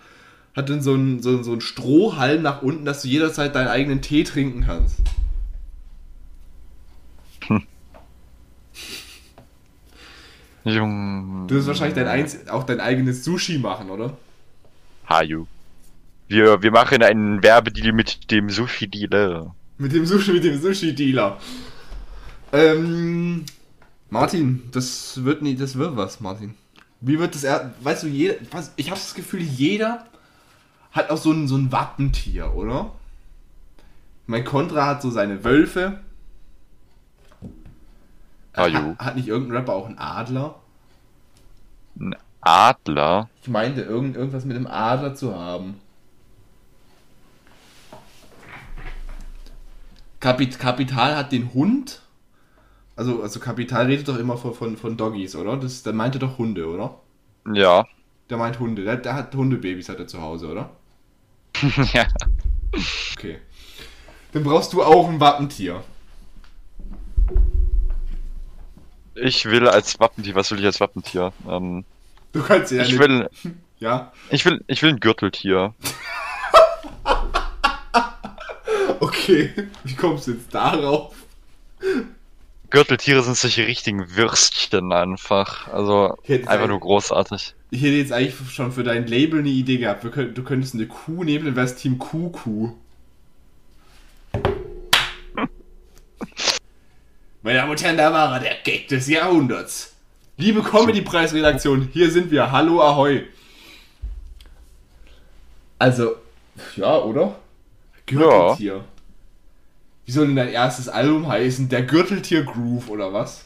[0.55, 4.03] Hat dann so ein, so, so ein Strohhalm nach unten, dass du jederzeit deinen eigenen
[4.03, 5.01] Tee trinken kannst.
[10.65, 11.47] Jung.
[11.47, 14.17] Du wirst wahrscheinlich dein einz auch dein eigenes Sushi machen, oder?
[15.07, 15.47] Haju.
[16.29, 19.55] Wir, wir machen einen Werbedeal mit dem Sushi-Dealer.
[19.77, 21.39] Mit dem Sushi, mit dem Sushi-Dealer.
[22.53, 23.45] Ähm,
[24.09, 26.55] Martin, das wird nie, das wird was, Martin.
[27.01, 30.07] Wie wird das, er, weißt du, jeder, was, ich habe das Gefühl, jeder
[30.95, 32.93] hat auch so ein, so ein Wappentier, oder?
[34.27, 35.99] Mein Contra hat so seine Wölfe.
[38.57, 38.63] Jo.
[38.63, 40.55] Hat, hat nicht irgendein Rapper auch einen Adler?
[41.99, 43.29] Ein Adler.
[43.43, 45.81] Ich meinte, irgend, irgendwas mit einem Adler zu haben.
[50.21, 52.01] Kapit Kapital hat den Hund.
[52.97, 55.57] Also, also Kapital redet doch immer von, von, von Doggies, oder?
[55.57, 57.01] Das, der meinte doch Hunde, oder?
[57.53, 57.85] Ja.
[58.31, 58.85] Der meint Hunde.
[58.85, 60.71] Der, der hat Hundebabys hat er zu Hause, oder?
[61.93, 62.07] ja.
[63.17, 63.39] Okay.
[64.33, 65.83] Dann brauchst du auch ein Wappentier.
[69.15, 71.33] Ich will als Wappentier, was will ich als Wappentier?
[71.49, 71.85] Ähm,
[72.33, 73.31] Du kannst ja ich nicht- will,
[73.79, 74.13] Ja?
[74.31, 75.75] ich will, ich will ein Gürteltier.
[79.01, 79.53] Okay.
[79.85, 81.15] Wie kommst du jetzt darauf?
[82.71, 85.69] Gürteltiere sind solche richtigen Würstchen einfach.
[85.69, 87.55] Also einfach nur großartig.
[87.75, 90.05] Ich hätte jetzt eigentlich schon für dein Label eine Idee gehabt.
[90.05, 92.73] Du könntest eine Kuh nehmen, dann wär's Team Kuh-Kuh.
[97.43, 99.93] Meine Damen und Herren, da war er, der Gag des Jahrhunderts.
[100.37, 102.53] Liebe Comedy-Preisredaktion, hier sind wir.
[102.53, 103.25] Hallo, ahoi.
[105.77, 106.15] Also,
[106.77, 107.41] ja, oder?
[108.07, 108.85] Gürteltier.
[110.07, 111.69] Wie soll denn dein erstes Album heißen?
[111.69, 113.44] Der Gürteltier Groove oder was?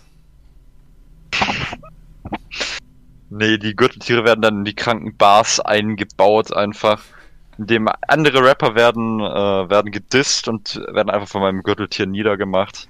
[3.31, 7.03] Nee, die Gürteltiere werden dann in die kranken Bars eingebaut einfach.
[7.59, 12.89] in dem andere Rapper werden, äh, werden gedisst und werden einfach von meinem Gürteltier niedergemacht.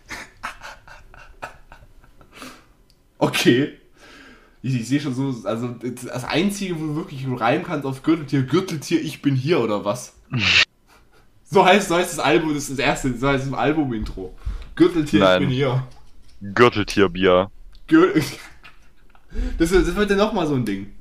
[3.19, 3.73] Okay.
[4.63, 8.43] Ich, ich sehe schon so, also das Einzige, wo du wirklich reimen kannst auf Gürteltier,
[8.43, 10.15] Gürteltier, ich bin hier oder was?
[11.45, 14.35] so heißt, so heißt das Album, das ist das erste, so heißt das Album-Intro.
[14.75, 15.43] Gürteltier, Nein.
[15.43, 15.87] ich bin hier.
[16.41, 17.51] Gürteltierbier.
[17.87, 18.15] Gür
[19.59, 20.93] das, das wird dann nochmal so ein Ding.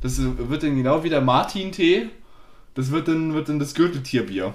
[0.00, 2.10] Das wird dann genau wie der Martin-Tee.
[2.74, 4.52] Das wird dann, wird dann das Gürteltierbier.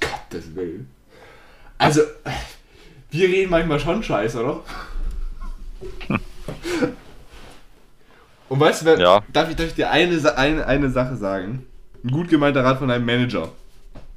[0.00, 0.88] Gottes Willen.
[1.78, 2.02] Also,
[3.10, 4.62] wir reden manchmal schon scheiße, oder?
[8.48, 9.22] Und weißt du, Ja.
[9.32, 11.66] darf, ich, darf ich dir eine, eine, eine Sache sagen?
[12.04, 13.50] Ein gut gemeinter Rat von einem Manager.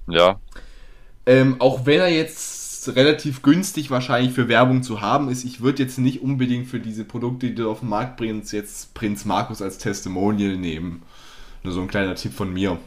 [0.07, 0.39] Ja.
[1.25, 2.58] Ähm, auch wenn er jetzt
[2.95, 7.05] relativ günstig wahrscheinlich für Werbung zu haben ist, ich würde jetzt nicht unbedingt für diese
[7.05, 11.03] Produkte, die du auf den Markt bringst, jetzt Prinz Markus als Testimonial nehmen.
[11.63, 12.79] Nur so ein kleiner Tipp von mir.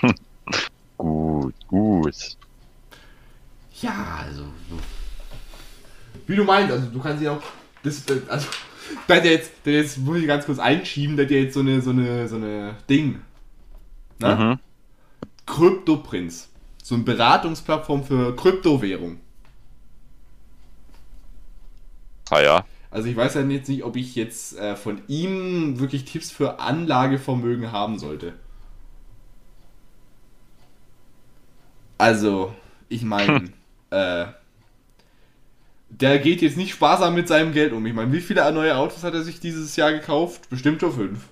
[0.96, 2.36] Gut, gut.
[3.82, 4.44] Ja, also.
[4.70, 4.78] so.
[6.26, 7.42] Wie du meinst, also du kannst ja auch.
[7.82, 8.48] Das, also,
[9.06, 11.82] da hat jetzt, hat jetzt muss ich ganz kurz einschieben, da hat jetzt so eine,
[11.82, 13.20] so eine, so eine Ding.
[14.20, 14.34] Ne?
[14.34, 14.58] Mhm.
[15.46, 16.48] Kryptoprinz.
[16.84, 19.18] So eine Beratungsplattform für Kryptowährung.
[22.30, 22.64] Ah ja.
[22.90, 26.60] Also ich weiß ja jetzt nicht, ob ich jetzt äh, von ihm wirklich Tipps für
[26.60, 28.34] Anlagevermögen haben sollte.
[31.98, 32.54] Also,
[32.88, 33.52] ich meine,
[33.90, 34.26] äh,
[35.88, 37.86] der geht jetzt nicht sparsam mit seinem Geld um.
[37.86, 40.50] Ich meine, wie viele neue Autos hat er sich dieses Jahr gekauft?
[40.50, 41.28] Bestimmt schon fünf.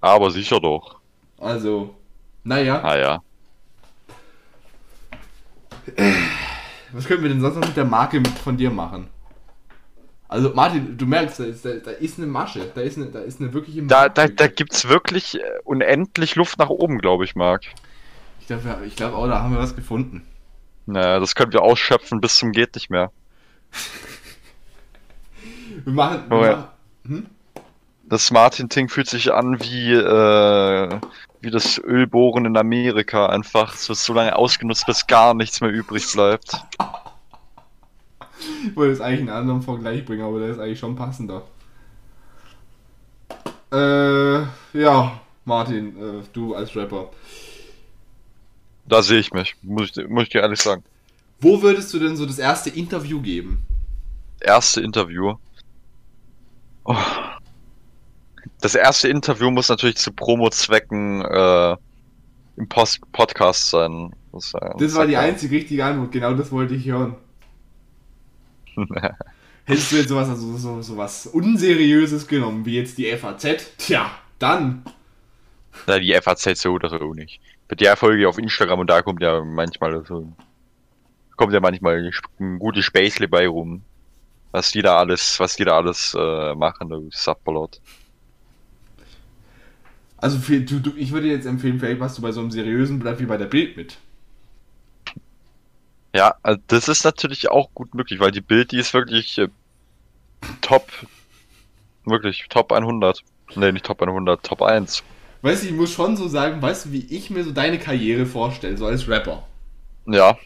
[0.00, 1.00] Aber sicher doch.
[1.38, 1.94] Also,
[2.44, 3.22] naja, Ah ja.
[6.92, 9.08] Was können wir denn sonst noch mit der Marke von dir machen?
[10.28, 12.70] Also, Martin, du merkst, da ist, da, da ist eine Masche.
[12.74, 14.34] Da ist eine, da ist eine wirkliche Da, da, Marke.
[14.34, 17.62] da gibt's wirklich äh, unendlich Luft nach oben, glaube ich, Marc.
[18.40, 20.26] Ich glaube, ich glaub, oh, da haben wir was gefunden.
[20.86, 23.10] Naja, das können wir ausschöpfen bis zum geht nicht mehr.
[25.84, 26.24] Wir machen.
[26.28, 26.56] Wir Oh ja.
[26.56, 26.68] machen
[27.04, 27.26] hm?
[28.04, 31.00] Das Martin-Ting fühlt sich an wie, äh,
[31.40, 33.26] wie das Ölbohren in Amerika.
[33.26, 36.52] Einfach so, so lange ausgenutzt, bis gar nichts mehr übrig bleibt.
[38.66, 41.42] Ich wollte jetzt eigentlich einen anderen Vergleich bringen, aber der ist eigentlich schon passender.
[43.72, 44.42] Äh,
[44.78, 47.10] ja, Martin, äh, du als Rapper.
[48.86, 50.82] Da sehe ich mich, muss ich, muss ich dir ehrlich sagen.
[51.40, 53.62] Wo würdest du denn so das erste Interview geben?
[54.40, 55.34] Erste Interview.
[56.84, 56.96] Oh.
[58.60, 61.76] Das erste Interview muss natürlich zu Promo-Zwecken äh,
[62.56, 64.12] im Post Podcast sein.
[64.32, 67.16] Das, Das war die einzige richtige Antwort, genau das wollte ich hören.
[69.64, 73.76] Hättest du jetzt sowas, also so, so was Unseriöses genommen, wie jetzt die FAZ?
[73.76, 74.82] Tja, dann.
[75.86, 77.40] Ja, die FAZ so oder so nicht.
[77.68, 80.32] Bei der Folge auf Instagram und da kommt ja manchmal so,
[81.36, 83.82] kommt ja manchmal ein gutes Späßle bei rum.
[84.50, 87.80] Was die da alles, was die da alles äh, machen, du Subbolot.
[90.18, 92.98] Also für, du, du, ich würde jetzt empfehlen, vielleicht machst du bei so einem seriösen
[92.98, 93.98] Blatt wie bei der Bild mit.
[96.14, 99.48] Ja, also das ist natürlich auch gut möglich, weil die Bild, die ist wirklich äh,
[100.60, 100.88] top,
[102.04, 103.22] wirklich top 100.
[103.54, 105.02] Nee, nicht top 100, top 1.
[105.42, 108.26] Weißt du, ich muss schon so sagen, weißt du, wie ich mir so deine Karriere
[108.26, 109.46] vorstelle, so als Rapper.
[110.06, 110.36] Ja,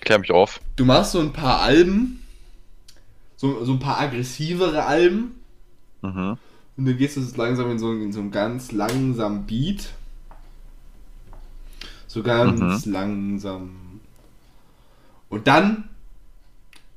[0.00, 0.60] klär mich auf.
[0.76, 2.22] Du machst so ein paar Alben,
[3.36, 5.34] so, so ein paar aggressivere Alben,
[6.02, 6.38] Mhm.
[6.76, 9.90] Und dann gehst du langsam in so, in so einen ganz langsamen Beat.
[12.06, 14.00] So ganz langsam.
[15.28, 15.88] Und dann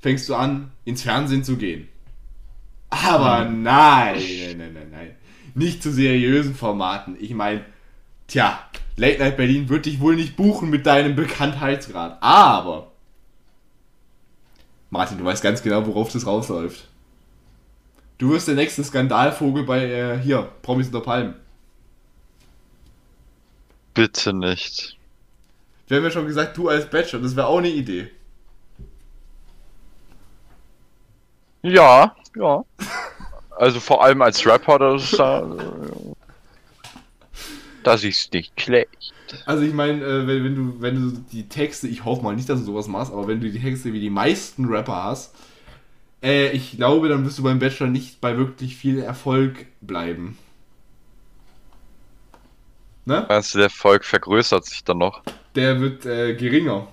[0.02, 1.88] fängst du an, ins Fernsehen zu gehen.
[2.90, 5.16] Aber nein, nein, nein, nein, nein.
[5.56, 7.16] Nicht zu seriösen Formaten.
[7.20, 7.64] Ich meine,
[8.28, 8.60] tja,
[8.98, 12.18] Late Night Berlin wird dich wohl nicht buchen mit deinem Bekanntheitsgrad.
[12.22, 12.92] Aber,
[14.90, 16.89] Martin, du weißt ganz genau, worauf das rausläuft.
[18.20, 21.36] Du wirst der nächste Skandalvogel bei äh, hier, Promis unter Palmen.
[23.94, 24.98] Bitte nicht.
[25.88, 28.12] Wir haben ja schon gesagt, du als Bachelor, das wäre auch eine Idee.
[31.62, 32.64] Ja, ja.
[33.58, 36.14] Also vor allem als Rapper, das ist da, äh,
[37.84, 39.14] das ist nicht schlecht.
[39.46, 42.50] Also ich meine, äh, wenn, wenn du wenn du die Texte, ich hoffe mal nicht,
[42.50, 45.34] dass du sowas machst, aber wenn du die Texte wie die meisten Rapper hast,
[46.24, 50.38] äh, ich glaube, dann wirst du beim Bachelor nicht bei wirklich viel Erfolg bleiben.
[53.06, 53.26] Ne?
[53.28, 55.24] Meinst du, der Volk vergrößert sich dann noch?
[55.56, 56.88] Der wird äh, geringer.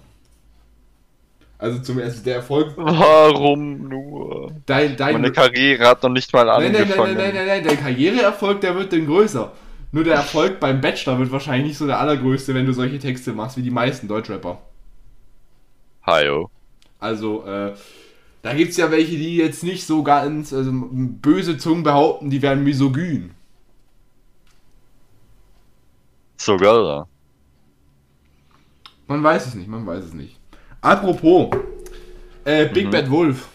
[1.58, 2.72] Also zum ersten der Erfolg.
[2.76, 4.52] Warum nur?
[4.66, 7.14] Dein, dein, Meine Karriere hat noch nicht mal nein, nein, nein, angefangen.
[7.14, 9.52] nein, nein, nein, nein, der Karriereerfolg, der wird dann größer.
[9.92, 13.32] Nur der Erfolg beim Bachelor wird wahrscheinlich nicht so der allergrößte, wenn du solche Texte
[13.32, 14.60] machst wie die meisten Deutschrapper.
[16.06, 16.50] Hajo.
[16.98, 17.72] Also, äh,
[18.42, 22.62] da gibt's ja welche, die jetzt nicht so ganz, also böse Zungen behaupten, die wären
[22.64, 23.30] misogyn.
[26.38, 27.08] Sogar.
[29.08, 30.38] Man weiß es nicht, man weiß es nicht.
[30.80, 31.50] Apropos,
[32.44, 32.90] äh, Big Mhm.
[32.90, 33.48] Bad Wolf.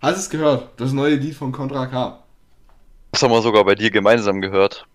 [0.00, 0.68] Hast du es gehört?
[0.80, 2.18] Das neue Lied von Contra K.
[3.12, 4.86] Das haben wir sogar bei dir gemeinsam gehört.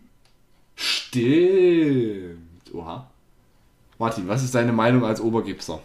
[0.76, 2.73] Stimmt.
[2.73, 3.09] Oha.
[3.97, 5.80] Martin, was ist deine Meinung als Obergipser?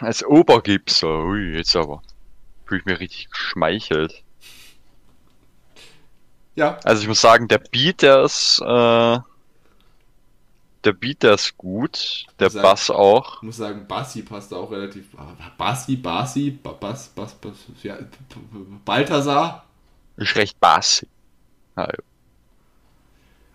[0.00, 2.02] Als Obergipser, ui, jetzt aber.
[2.66, 4.22] Fühle ich mich richtig geschmeichelt.
[6.54, 9.18] Ja, Also ich muss sagen, der Beat, der ist, äh,
[10.84, 12.26] der Beat, der ist gut.
[12.40, 13.36] Der Sag- Bass auch.
[13.36, 15.06] ich muss sagen, Bassi passt auch relativ.
[15.56, 17.96] Bassi, Bassi, Ba- Bass, Bass, Bass, ja,
[18.84, 19.64] Balthasar.
[20.16, 21.08] Ist recht bassig.
[21.76, 22.02] Hajo.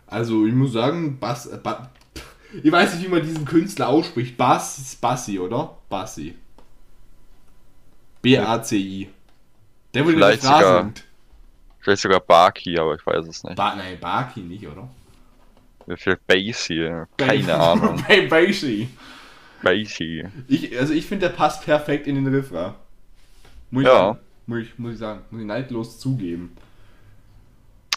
[0.08, 1.46] Also, ich muss sagen, Bass.
[1.48, 1.90] Äh, ba,
[2.62, 4.38] ich weiß nicht, wie man diesen Künstler ausspricht.
[4.38, 5.78] Bass ist Bassi, oder?
[5.90, 6.36] Bassi.
[8.22, 9.10] B-A-C-I.
[9.94, 10.92] Der wurde Vielleicht sogar-.
[11.80, 13.56] Vielleicht sogar Baki, aber ich weiß es nicht.
[13.56, 14.88] Ba nein, Baki nicht, oder?
[15.86, 16.90] Wie viel Bassy?
[17.18, 18.04] Keine Ahnung.
[18.30, 18.88] Bassi.
[19.62, 20.26] Bassy.
[20.48, 22.74] Ich, also ich finde, der passt perfekt in den Refrain.
[23.70, 23.98] Muss ich, Ja.
[23.98, 24.20] sagen.
[24.46, 25.22] Muss ich, muss ich sagen.
[25.30, 26.56] Muss ich neidlos zugeben.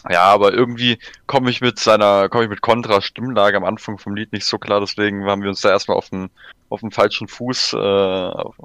[0.09, 4.15] Ja, aber irgendwie komme ich mit seiner, komme ich mit Kontra Stimmlage am Anfang vom
[4.15, 6.29] Lied nicht so klar, deswegen haben wir uns da erstmal auf den,
[6.69, 8.55] auf den falschen Fuß äh, auf,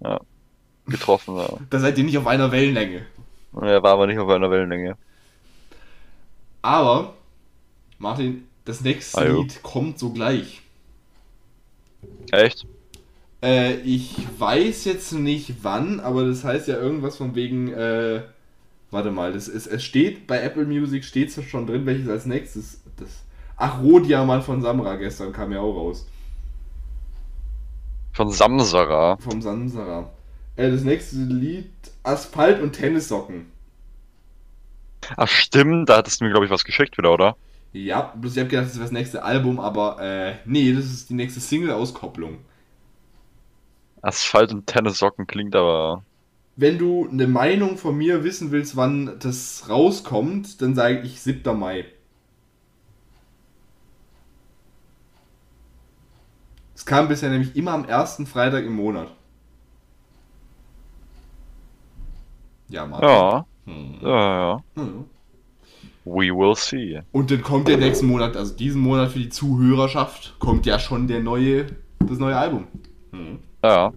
[0.00, 0.20] ja,
[0.86, 1.36] getroffen.
[1.36, 1.48] Ja.
[1.70, 3.06] Da seid ihr nicht auf einer Wellenlänge.
[3.60, 4.96] Er war aber nicht auf einer Wellenlänge.
[6.62, 7.14] Aber,
[7.98, 9.42] Martin, das nächste Ajo.
[9.42, 10.60] Lied kommt sogleich.
[12.32, 12.66] Echt?
[13.42, 18.22] Äh, ich weiß jetzt nicht wann, aber das heißt ja irgendwas von wegen, äh,
[18.90, 22.26] warte mal, das ist, es steht, bei Apple Music steht es schon drin, welches als
[22.26, 23.24] nächstes, das,
[23.56, 26.06] ach, Rohdiamant von Samra gestern kam ja auch raus,
[28.12, 29.18] Von Samsara.
[29.18, 30.10] vom Samsara.
[30.56, 31.70] Äh, das nächste Lied,
[32.02, 33.52] Asphalt und Tennissocken.
[35.16, 37.36] Ach stimmt, da hattest du mir, glaube ich, was geschickt wieder, oder?
[37.72, 41.10] Ja, bloß ich hab gedacht, das ist das nächste Album, aber, äh, nee, das ist
[41.10, 42.38] die nächste Single-Auskopplung.
[44.02, 46.02] Asphalt und Tennissocken klingt aber.
[46.56, 51.58] Wenn du eine Meinung von mir wissen willst, wann das rauskommt, dann sage ich 7.
[51.58, 51.84] Mai.
[56.74, 59.10] Es kam bisher nämlich immer am ersten Freitag im Monat.
[62.68, 63.08] Ja, Martin.
[63.08, 63.98] Ja, Hm.
[64.00, 64.64] ja, ja.
[64.76, 65.04] Hm.
[66.04, 67.02] We will see.
[67.12, 71.08] Und dann kommt der nächsten Monat, also diesen Monat für die Zuhörerschaft, kommt ja schon
[71.08, 71.66] der neue,
[71.98, 72.68] das neue Album.
[73.10, 73.40] Hm.
[73.64, 73.92] Ja.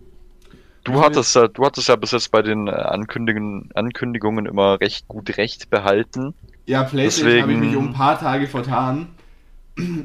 [0.83, 5.07] Du hattest, ja- du hattest ja bis jetzt bei den äh, Ankündigungen, Ankündigungen immer recht
[5.07, 6.33] gut recht behalten.
[6.65, 9.09] Ja, PlayStation Deswegen- habe ich mich um ein paar Tage vertan.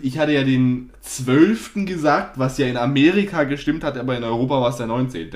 [0.03, 1.85] Ich hatte ja den 12.
[1.85, 5.31] gesagt, was ja in Amerika gestimmt hat, aber in Europa war es der 19.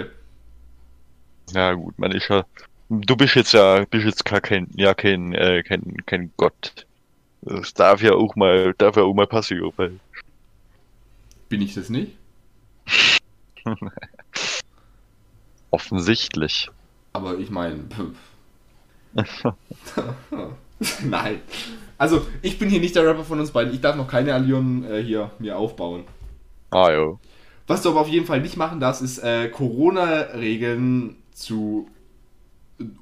[1.52, 2.44] Ja, gut, man ist ja.
[2.90, 6.86] Du bist jetzt ja, bist jetzt gar kein, ja, kein, äh, kein, kein Gott.
[7.42, 9.72] Das darf ja auch mal, darf ja auch mal passieren.
[11.48, 12.12] Bin ich das nicht?
[15.70, 16.70] Offensichtlich.
[17.12, 17.84] Aber ich meine.
[21.04, 21.40] Nein.
[21.96, 23.74] Also, ich bin hier nicht der Rapper von uns beiden.
[23.74, 26.04] Ich darf noch keine Allionen äh, hier mir aufbauen.
[26.70, 27.18] Ah, jo.
[27.66, 31.88] Was du aber auf jeden Fall nicht machen darfst, ist äh, Corona-Regeln zu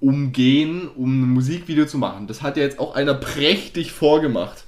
[0.00, 2.26] umgehen, um ein Musikvideo zu machen.
[2.26, 4.64] Das hat ja jetzt auch einer prächtig vorgemacht.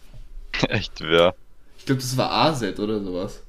[0.68, 1.34] Echt, wer?
[1.78, 3.42] Ich glaube, das war AZ oder sowas.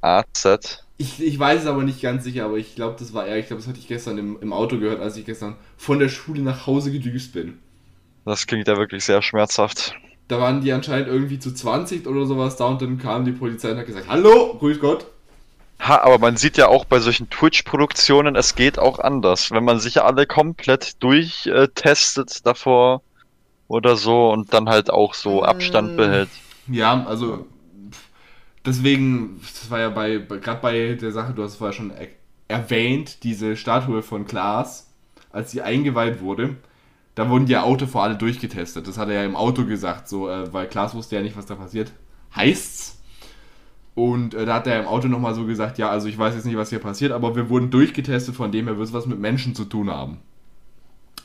[0.00, 0.83] AZ?
[0.96, 3.38] Ich, ich weiß es aber nicht ganz sicher, aber ich glaube, das war er.
[3.38, 6.08] Ich glaube, das hatte ich gestern im, im Auto gehört, als ich gestern von der
[6.08, 7.58] Schule nach Hause gedüst bin.
[8.26, 9.94] Das klingt ja wirklich sehr schmerzhaft.
[10.28, 13.72] Da waren die anscheinend irgendwie zu 20 oder sowas da und dann kam die Polizei
[13.72, 15.06] und hat gesagt, Hallo, grüß Gott.
[15.80, 19.50] Ha, aber man sieht ja auch bei solchen Twitch-Produktionen, es geht auch anders.
[19.52, 23.02] Wenn man sich alle komplett durchtestet davor
[23.68, 25.96] oder so und dann halt auch so Abstand Mm.
[25.96, 26.42] behält.
[26.68, 27.46] Ja, also
[28.64, 32.08] deswegen, das war ja bei, gerade bei der Sache, du hast es vorher schon er
[32.46, 34.92] erwähnt, diese Statue von Klaas,
[35.30, 36.56] als sie eingeweiht wurde,
[37.14, 38.86] da wurden die Auto vor alle durchgetestet.
[38.86, 41.46] Das hat er ja im Auto gesagt, so, äh, weil Klaas wusste ja nicht, was
[41.46, 41.92] da passiert.
[42.34, 43.00] Heißt's?
[43.94, 46.44] Und äh, da hat er im Auto nochmal so gesagt, ja, also ich weiß jetzt
[46.44, 49.20] nicht, was hier passiert, aber wir wurden durchgetestet, von dem her wird es was mit
[49.20, 50.18] Menschen zu tun haben.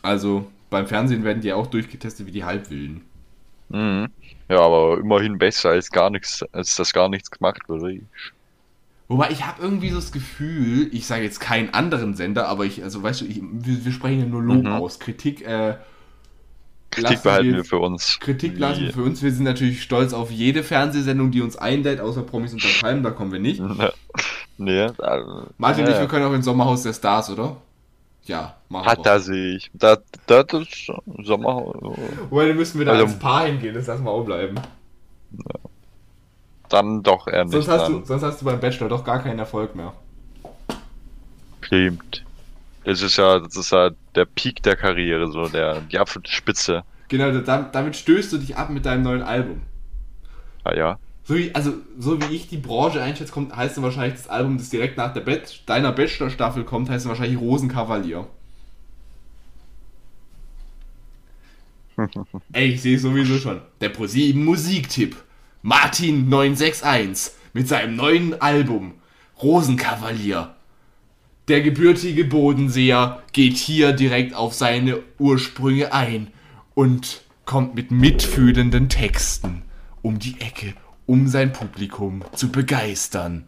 [0.01, 3.01] Also beim Fernsehen werden die auch durchgetestet wie die Halbwilden.
[3.69, 4.09] Mhm.
[4.49, 8.01] Ja, aber immerhin besser als gar nichts, als dass gar nichts gemacht wird.
[9.07, 12.83] Wobei ich habe irgendwie so das Gefühl, ich sage jetzt keinen anderen Sender, aber ich,
[12.83, 14.67] also weißt du, ich, wir, wir sprechen ja nur Lob Mhm.
[14.67, 14.99] aus.
[14.99, 15.75] Kritik, äh,
[16.91, 18.19] Kritik behalten wir- wir für uns.
[18.19, 19.21] Kritik lassen wir für uns.
[19.21, 23.11] Wir sind natürlich stolz auf jede Fernsehsendung, die uns einlädt, außer Promis unter Palmen, da
[23.11, 23.61] kommen wir nicht.
[24.57, 26.01] nee, also, Martin und ich, ja.
[26.01, 27.57] wir können auch ins Sommerhaus der Stars, oder?
[28.29, 29.11] Ja, machen Hat wir.
[29.11, 29.71] er sich.
[29.73, 29.97] Da,
[30.27, 30.91] da, das ist
[31.23, 31.55] Sommer.
[32.29, 34.55] Wobei, dann müssen wir da Also- als Paar hingehen, das lassen wir auch bleiben.
[36.69, 37.53] Dann doch eher nicht.
[37.53, 38.05] Sonst hast, du, dann.
[38.05, 39.93] sonst hast du beim Bachelor doch gar keinen Erfolg mehr.
[41.61, 42.23] Stimmt.
[42.83, 46.83] Das ist ja, das ist ja der Peak der Karriere, so der, die absolute Spitze.
[47.07, 49.63] Genau, da, damit stößt du dich ab mit deinem neuen Album.
[50.63, 50.99] Ah ja.
[51.29, 54.57] So wie, also, so wie ich die Branche einschätze, kommt, heißt dann wahrscheinlich das Album,
[54.57, 58.25] das direkt nach der Bet deiner Bachelor-Staffel kommt, heißt dann wahrscheinlich Rosenkavalier.
[62.51, 63.61] Ey, ich sehe es sowieso schon.
[63.79, 65.17] Der ProSieben Musiktipp.
[65.61, 68.95] Martin 961 mit seinem neuen Album
[69.39, 70.55] Rosenkavalier.
[71.47, 76.29] Der gebürtige Bodenseer geht hier direkt auf seine Ursprünge ein
[76.73, 79.61] und kommt mit mitfühlenden Texten
[80.01, 80.73] um die Ecke,
[81.09, 83.47] um sein Publikum zu begeistern.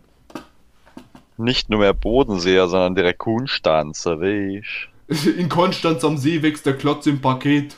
[1.38, 7.06] Nicht nur mehr Bodenseher, sondern direkt Kuhnstanzer, weißt In Konstanz am See wächst der Klotz
[7.06, 7.76] im Paket.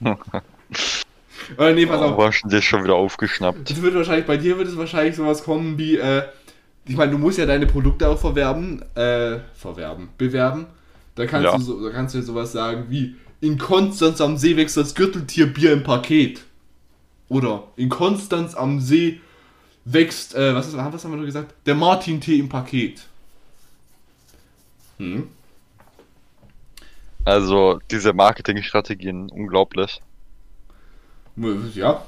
[0.02, 2.18] äh, nee, pass Oh, auf.
[2.18, 3.70] war schon schon wieder aufgeschnappt.
[3.70, 6.24] Das wird wahrscheinlich, bei dir wird es wahrscheinlich sowas kommen wie, äh,
[6.88, 10.66] ich meine, du musst ja deine Produkte auch verwerben, äh, verwerben, bewerben.
[11.14, 11.56] Da kannst, Ja.
[11.56, 15.72] du, so, da kannst du sowas sagen wie, in Konstanz am See wächst das Gürteltierbier
[15.74, 16.42] im Paket.
[17.32, 19.18] Oder in Konstanz am See
[19.86, 21.54] wächst, äh, was, ist, was haben wir nur gesagt?
[21.64, 23.06] Der Martin-Tee im Paket.
[24.98, 25.28] Hm.
[27.24, 30.02] Also, diese Marketingstrategien, unglaublich.
[31.74, 32.06] Ja.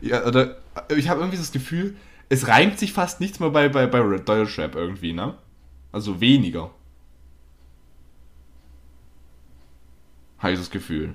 [0.00, 0.56] Ja, oder
[0.96, 1.96] ich habe irgendwie das Gefühl,
[2.30, 5.34] es reimt sich fast nichts mehr bei, bei, bei Deutschrap irgendwie, ne?
[5.92, 6.70] Also weniger.
[10.38, 11.14] Habe ich das Gefühl.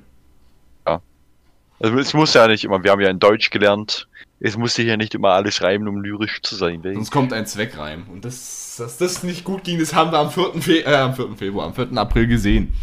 [1.79, 4.07] Also, es muss ja nicht immer, wir haben ja in Deutsch gelernt,
[4.39, 6.81] es muss sich ja nicht immer alles reimen, um lyrisch zu sein.
[6.83, 8.05] weißt Sonst kommt ein Zweckreim.
[8.11, 10.61] Und das, dass das nicht gut ging, das haben wir am 4.
[10.61, 11.35] Fe äh, am 4.
[11.35, 11.97] Februar, am 4.
[11.97, 12.73] April gesehen.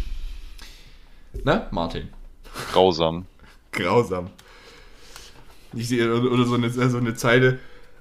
[1.43, 2.09] Ne, Martin?
[2.71, 3.25] Grausam.
[3.71, 4.29] Grausam.
[5.73, 7.59] Ich sehe, oder, oder so, eine, so eine Zeile.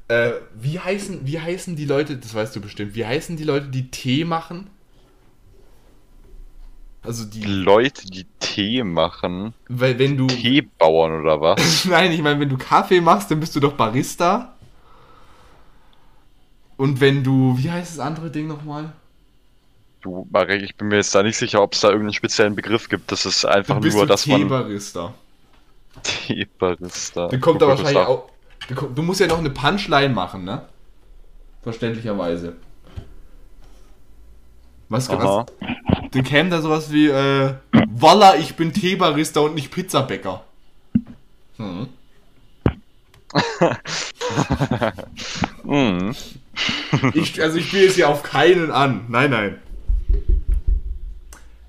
[0.09, 3.69] Äh, wie, heißen, wie heißen die Leute, das weißt du bestimmt, wie heißen die Leute,
[3.69, 4.69] die Tee machen?
[7.05, 11.85] Also Die Leute, die Tee machen, weil wenn du, Teebauern oder was?
[11.89, 14.55] nein, ich meine, wenn du Kaffee machst, dann bist du doch Barista.
[16.77, 18.93] Und wenn du, wie heißt das andere Ding nochmal?
[20.01, 22.89] Du, Marek, ich bin mir jetzt da nicht sicher, ob es da irgendeinen speziellen Begriff
[22.89, 23.12] gibt.
[23.12, 25.15] Das ist einfach Du bist nur, du dass man Teebarista.
[26.03, 27.29] Teebarista.
[27.29, 28.29] Dann kommt da wahrscheinlich auch.
[28.95, 30.62] Du musst ja noch eine Punchline machen, ne?
[31.62, 32.57] Verständlicherweise.
[34.93, 35.47] Was, was
[36.10, 37.55] Dann käme da sowas wie, äh,
[37.94, 40.44] Walla, ich bin Teebarista und nicht Pizzabäcker.
[41.56, 41.89] Hm.
[45.64, 46.14] Mhm.
[47.14, 49.06] Ich, also ich spiele es hier auf keinen an.
[49.09, 49.59] Nein, nein.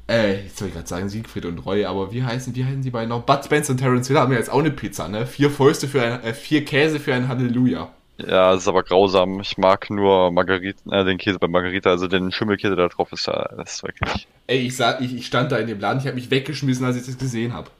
[0.09, 2.89] Äh, jetzt soll ich gerade sagen Siegfried und Roy, aber wie heißen, wie heißen die
[2.89, 3.23] beiden noch?
[3.23, 5.25] Bud Spencer und Terence Hill haben ja jetzt auch eine Pizza, ne?
[5.25, 7.89] Vier Fäuste für ein, äh, vier Käse für ein Halleluja.
[8.17, 9.39] Ja, das ist aber grausam.
[9.41, 13.25] Ich mag nur Margarita, äh, den Käse bei Margarita, also den Schimmelkäse da drauf ist
[13.25, 14.27] ja, das ist wirklich.
[14.47, 16.95] Ey, ich, sag, ich, ich stand da in dem Laden, ich habe mich weggeschmissen, als
[16.95, 17.71] ich das gesehen habe.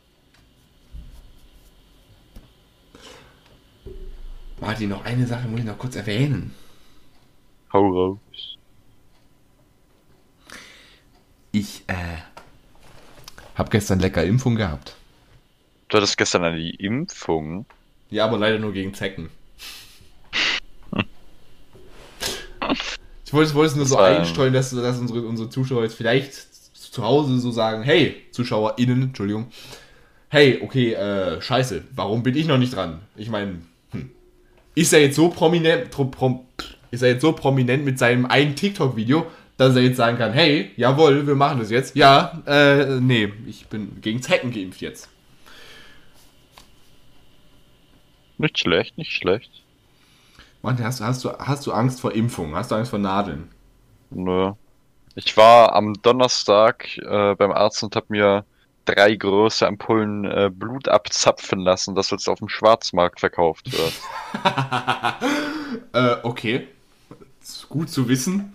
[4.60, 6.54] Martin, noch eine Sache muss ich noch kurz erwähnen.
[7.72, 8.58] Hau raus.
[11.52, 12.18] Ich, äh,
[13.56, 14.96] hab gestern lecker Impfung gehabt.
[15.90, 17.66] Du hattest gestern eine Impfung.
[18.10, 19.30] Ja, aber leider nur gegen Zecken.
[23.26, 26.34] Ich wollte, wollte es nur so war- einstreuen, dass, dass unsere, unsere Zuschauer jetzt vielleicht
[26.74, 29.48] zu Hause so sagen, hey, ZuschauerInnen, Entschuldigung,
[30.30, 33.00] hey, okay, äh, scheiße, warum bin ich noch nicht dran?
[33.16, 33.62] Ich meine,
[33.92, 34.12] hm,
[34.76, 36.42] ist er jetzt so prominent, prom,
[36.92, 39.26] ist er jetzt so prominent mit seinem einen TikTok-Video,
[39.58, 41.96] dass er jetzt sagen kann, hey, jawohl, wir machen das jetzt.
[41.96, 45.10] Ja, äh, nee, ich bin gegen Zecken geimpft jetzt.
[48.38, 49.63] Nicht schlecht, nicht schlecht.
[50.64, 52.56] Mann, hast, du- hast, du, hast du Angst vor Impfungen?
[52.56, 53.50] Hast du Angst vor Nadeln?
[54.10, 54.54] Nö.
[55.16, 58.46] Ich war am Donnerstag äh, beim Arzt und hab mir
[58.86, 64.04] drei große Ampullen äh, Blut abzapfen lassen, das jetzt auf dem Schwarzmarkt verkauft wird.
[65.94, 66.68] Äh, okay.
[67.70, 68.54] Gut zu wissen.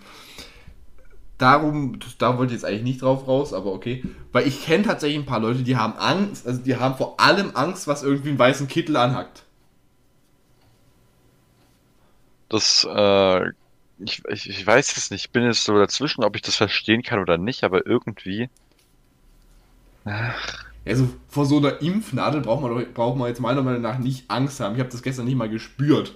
[1.37, 4.03] Darum, da wollte ich jetzt eigentlich nicht drauf raus, aber okay.
[4.33, 7.51] Weil ich kenne tatsächlich ein paar Leute, die haben Angst, also die haben vor allem
[7.53, 9.43] Angst, was irgendwie einen weißen Kittel anhackt.
[12.49, 13.49] Das, äh,
[13.99, 15.25] ich, ich, ich weiß es nicht.
[15.25, 18.49] Ich bin jetzt so dazwischen, ob ich das verstehen kann oder nicht, aber irgendwie.
[20.05, 23.99] Ach, Also vor so einer Impfnadel braucht man, doch- braucht man jetzt meiner Meinung nach
[23.99, 24.75] nicht Angst haben.
[24.75, 26.15] Ich habe das gestern nicht mal gespürt.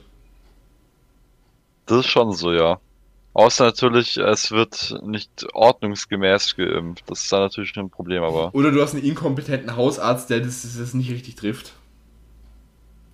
[1.86, 2.82] das ist schon so, ja.
[3.34, 7.10] Außer natürlich, es wird nicht ordnungsgemäß geimpft.
[7.10, 8.54] Das ist dann natürlich ein Problem, aber.
[8.54, 11.74] Oder du hast einen inkompetenten Hausarzt, der das, das nicht richtig trifft.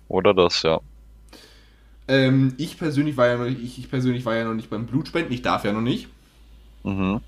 [0.08, 0.80] Oder das, ja.
[2.10, 4.86] Ähm, ich persönlich war ja noch nicht, ich, ich persönlich war ja noch nicht beim
[4.86, 5.32] Blutspenden.
[5.32, 6.08] Ich darf ja noch nicht.
[6.82, 7.20] Mhm.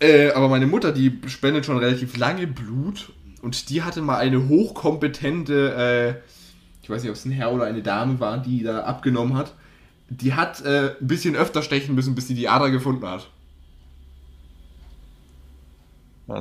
[0.00, 3.12] Äh, aber meine Mutter, die spendet schon relativ lange Blut
[3.42, 6.32] und die hatte mal eine hochkompetente, äh,
[6.82, 9.52] ich weiß nicht, ob es ein Herr oder eine Dame war, die da abgenommen hat.
[10.08, 13.28] Die hat äh, ein bisschen öfter stechen müssen, bis sie die Ader gefunden hat.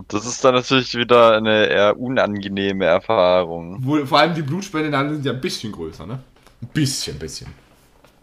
[0.07, 3.77] Das ist dann natürlich wieder eine eher unangenehme Erfahrung.
[3.81, 6.19] Wo, vor allem die Blutspendernadel sind ja ein bisschen größer, ne?
[6.61, 7.53] Ein bisschen, bisschen.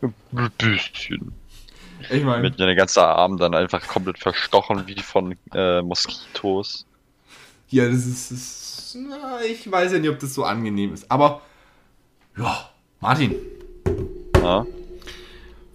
[0.02, 1.34] Ein bisschen.
[2.10, 6.86] Ich meine, Mit der ganze Arm dann einfach komplett verstochen wie von äh, Moskitos.
[7.68, 11.10] ja, das ist, ist na, ich weiß ja nicht, ob das so angenehm ist.
[11.10, 11.42] Aber,
[12.36, 13.36] ja, Martin,
[14.40, 14.66] Ja?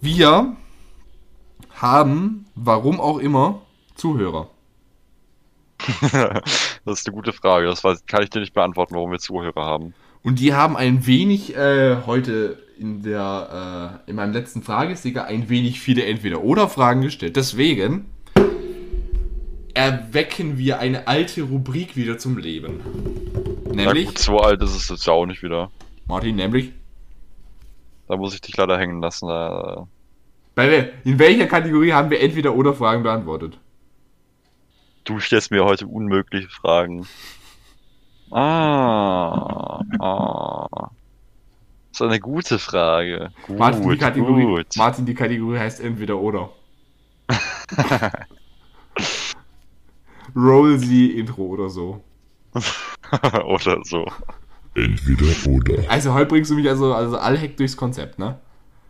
[0.00, 0.56] wir
[1.70, 3.62] haben, warum auch immer,
[3.94, 4.50] Zuhörer.
[6.84, 7.66] das ist eine gute Frage.
[7.66, 9.94] Das kann ich dir nicht beantworten, warum wir Zuhörer haben.
[10.22, 15.48] Und die haben ein wenig äh, heute in der äh, in meinem letzten Fragesticker ein
[15.48, 17.36] wenig viele Entweder-Oder-Fragen gestellt.
[17.36, 18.06] Deswegen
[19.74, 22.80] erwecken wir eine alte Rubrik wieder zum Leben.
[23.72, 25.70] Nämlich, gut, so alt ist es jetzt ja auch nicht wieder.
[26.06, 26.72] Martin, nämlich,
[28.08, 29.28] Da muss ich dich leider hängen lassen.
[29.28, 29.86] Da,
[30.54, 33.58] bei, wel- in welcher Kategorie haben wir Entweder-Oder-Fragen beantwortet?
[35.04, 37.08] du stellst mir heute unmögliche Fragen.
[38.32, 40.90] Ah, ah.
[41.90, 43.30] Das ist eine gute Frage.
[43.46, 44.66] Gut, Martin, die Kategorie, gut.
[44.76, 46.50] Martin, die Kategorie heißt Entweder-Oder.
[50.34, 52.02] Roll sie Intro oder so.
[53.44, 54.06] Oder so.
[54.74, 55.90] Entweder oder.
[55.90, 58.38] Also heute bringst du mich also, also allheck durchs Konzept, ne?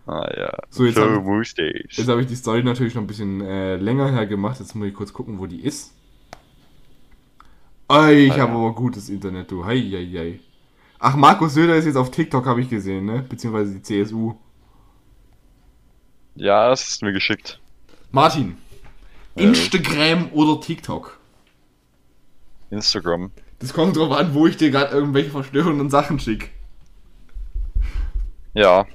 [0.06, 0.52] Ah ja.
[0.70, 1.97] So, jetzt so hab- muss ich.
[1.97, 4.60] Jetzt habe ich die Story natürlich noch ein bisschen äh, länger hergemacht.
[4.60, 5.93] Jetzt muss ich kurz gucken, wo die ist.
[7.88, 9.64] Ei, ich Ah, habe aber gutes Internet, du.
[9.64, 10.40] Hei, hei, hei.
[10.98, 13.24] Ach, Markus Söder ist jetzt auf TikTok, habe ich gesehen, ne?
[13.28, 14.34] Beziehungsweise die CSU.
[16.34, 17.60] Ja, das ist mir geschickt.
[18.10, 18.56] Martin,
[19.34, 19.44] Ja.
[19.48, 21.18] Instagram oder TikTok?
[22.70, 23.30] Instagram.
[23.59, 26.48] Das kommt drauf an, wo ich dir gerade irgendwelche verstörenden Sachen schicke.
[28.54, 28.86] Ja,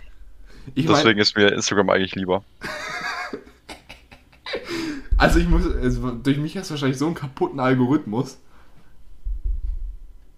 [0.76, 2.44] Ich deswegen ist mir Instagram eigentlich lieber.
[5.18, 8.40] also ich muss, also durch mich hast du wahrscheinlich so einen kaputten Algorithmus.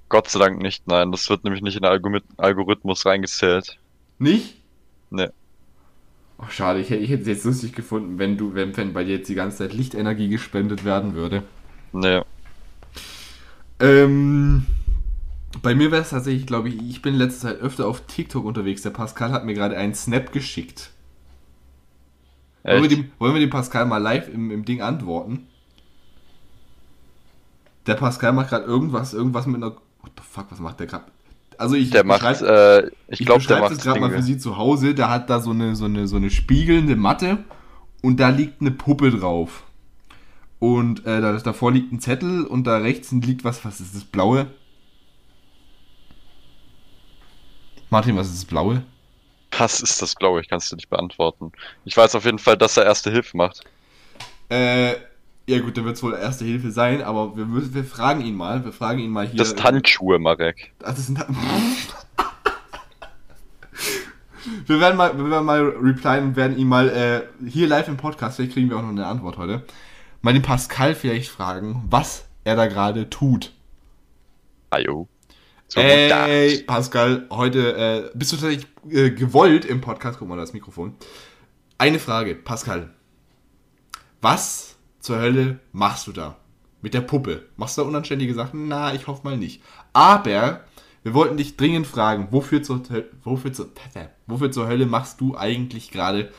[0.09, 1.11] Gott sei Dank nicht, nein.
[1.11, 3.77] Das wird nämlich nicht in den Algorith Algorithmus reingezählt.
[4.17, 4.57] Nicht?
[5.11, 5.31] Ne.
[6.39, 9.03] Oh, schade, ich, hätte- ich hätte es jetzt lustig gefunden, wenn du, wenn, wenn bei
[9.03, 11.43] dir jetzt die ganze Zeit Lichtenergie gespendet werden würde.
[11.91, 12.25] Ne.
[13.79, 14.65] Ähm,
[15.61, 18.45] bei mir wäre es tatsächlich, glaube ich, ich bin in letzter Zeit öfter auf TikTok
[18.45, 18.81] unterwegs.
[18.81, 20.91] Der Pascal hat mir gerade einen Snap geschickt.
[22.63, 25.47] Wollen wir, dem, wollen wir dem Pascal mal live im, im Ding antworten?
[27.87, 29.75] Der Pascal macht gerade irgendwas, irgendwas mit einer.
[30.01, 31.05] What the fuck, was macht der gerade?
[31.57, 34.21] Also ich Der macht, beschreib- äh, ich ich glaube, der macht das gerade mal für.
[34.21, 34.95] Sie zu Hause.
[34.95, 37.39] Der hat da so eine, so, eine, so eine spiegelnde Matte
[38.01, 39.63] und da liegt eine Puppe drauf.
[40.59, 44.03] Und äh, da, davor liegt ein Zettel und da rechts liegt was, was ist das
[44.05, 44.47] blaue?
[47.89, 48.83] Martin, was ist das blaue?
[49.57, 50.41] Was ist das Blaue?
[50.41, 51.51] Ich kann es dir nicht beantworten.
[51.83, 53.63] Ich weiß auf jeden Fall, dass er Erste Hilfe macht.
[54.47, 54.93] Äh,
[55.49, 58.35] ja gut, dann wird es wohl Erste Hilfe sein, aber wir, müssen, wir fragen ihn
[58.35, 58.63] mal.
[58.63, 59.37] Wir fragen ihn mal hier.
[59.37, 60.73] Das sind Handschuhe, Marek.
[60.83, 61.19] Ach, das sind
[64.65, 67.97] Wir werden mal, wir werden mal replyen und werden ihn mal äh, hier live im
[67.97, 69.63] Podcast, vielleicht kriegen wir auch noch eine Antwort heute,
[70.21, 73.51] mal den Pascal vielleicht fragen, was er da gerade tut.
[74.69, 75.07] Ajo.
[75.67, 80.53] So Ey, Pascal, heute äh, bist du tatsächlich äh, gewollt im Podcast, guck mal das
[80.53, 80.95] Mikrofon.
[81.77, 82.91] Eine Frage, Pascal.
[84.21, 84.68] Was
[84.99, 86.37] zur Hölle machst du da?
[86.81, 87.43] Mit der Puppe?
[87.57, 88.67] Machst du da unanständige Sachen?
[88.67, 89.61] Na, ich hoffe mal nicht.
[89.93, 90.61] Aber
[91.03, 92.81] wir wollten dich dringend fragen, wofür zur,
[93.23, 93.69] wofür zur,
[94.27, 96.31] wofür zur Hölle machst du eigentlich gerade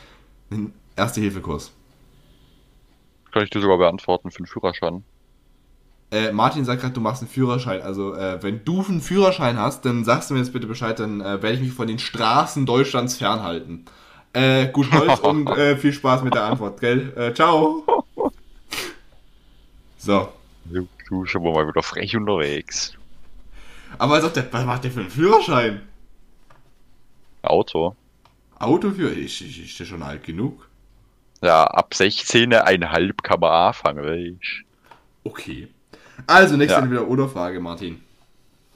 [0.49, 1.71] einen Erste-Hilfe-Kurs?
[3.31, 5.03] Kann ich dir sogar beantworten für den Führerschein.
[6.11, 7.81] Äh, Martin sagt gerade, du machst einen Führerschein.
[7.81, 11.21] Also, äh, wenn du einen Führerschein hast, dann sagst du mir jetzt bitte Bescheid, dann
[11.21, 13.85] äh, werde ich mich von den Straßen Deutschlands fernhalten.
[14.33, 17.13] Äh, gut Holz und äh, viel Spaß mit der Antwort, gell?
[17.15, 17.85] Äh, ciao.
[20.01, 20.33] So.
[20.65, 22.93] Du, du aber mal wieder frech unterwegs.
[23.99, 25.81] Aber ob der, was macht der für einen Führerschein?
[27.43, 27.95] Auto.
[28.57, 30.67] Auto für ist, ist, ist der schon alt genug?
[31.43, 34.63] Ja, ab 16,5 kann man anfangen, weißt
[35.23, 35.67] Okay.
[36.25, 36.89] Also, nächste Ja.
[36.89, 38.01] wieder oder Frage, Martin.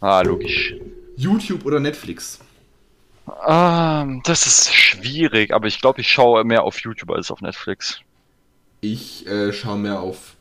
[0.02, 0.76] Ah, logisch.
[1.16, 2.40] YouTube oder Netflix?
[3.48, 8.00] Ähm, das ist schwierig, aber ich glaube, ich schaue mehr auf YouTube als auf Netflix.
[8.82, 10.35] Ich äh, schaue mehr auf.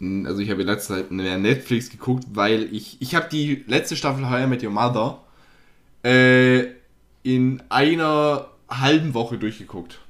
[0.00, 2.96] Also ich habe in letzter Zeit mehr Netflix geguckt, weil ich.
[3.00, 5.22] Ich habe die letzte Staffel I Met Your Mother
[6.02, 6.66] äh,
[7.22, 10.00] in einer halben Woche durchgeguckt.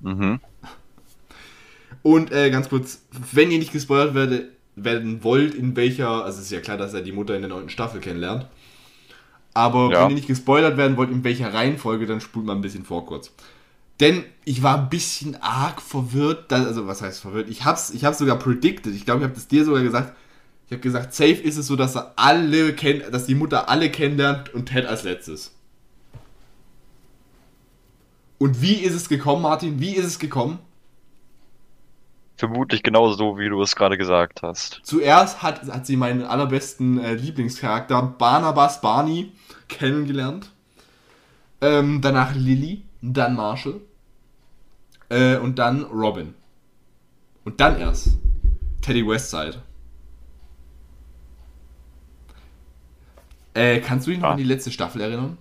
[0.00, 0.40] Mhm.
[2.02, 3.02] Und äh, ganz kurz,
[3.32, 6.94] wenn ihr nicht gespoilert werde, werden wollt, in welcher, also es ist ja klar, dass
[6.94, 8.46] er die Mutter in der neunten Staffel kennenlernt.
[9.52, 10.02] Aber Ja.
[10.02, 13.04] wenn ihr nicht gespoilert werden wollt, in welcher Reihenfolge, dann spult mal ein bisschen vor
[13.04, 13.32] kurz.
[14.00, 17.50] Denn ich war ein bisschen arg verwirrt, also was heißt verwirrt?
[17.50, 18.94] Ich hab's, ich hab's sogar predicted.
[18.94, 20.16] Ich glaube, ich habe das dir sogar gesagt.
[20.66, 23.90] Ich habe gesagt, safe ist es so, dass er alle kennt, dass die Mutter alle
[23.90, 25.52] kennenlernt und Ted als letztes.
[28.38, 29.80] Und wie ist es gekommen, Martin?
[29.80, 30.60] Wie ist es gekommen?
[32.36, 34.80] Vermutlich genauso, wie du es gerade gesagt hast.
[34.82, 39.32] Zuerst hat, hat sie meinen allerbesten äh, Lieblingscharakter, Barnabas Barney,
[39.68, 40.50] kennengelernt.
[41.60, 43.80] Ähm, danach Lily, dann Marshall.
[45.10, 46.34] Äh, und dann Robin.
[47.44, 48.16] Und dann erst
[48.80, 49.62] Teddy Westside.
[53.54, 54.32] Äh, kannst du dich noch Ah.
[54.32, 55.36] an die letzte Staffel erinnern?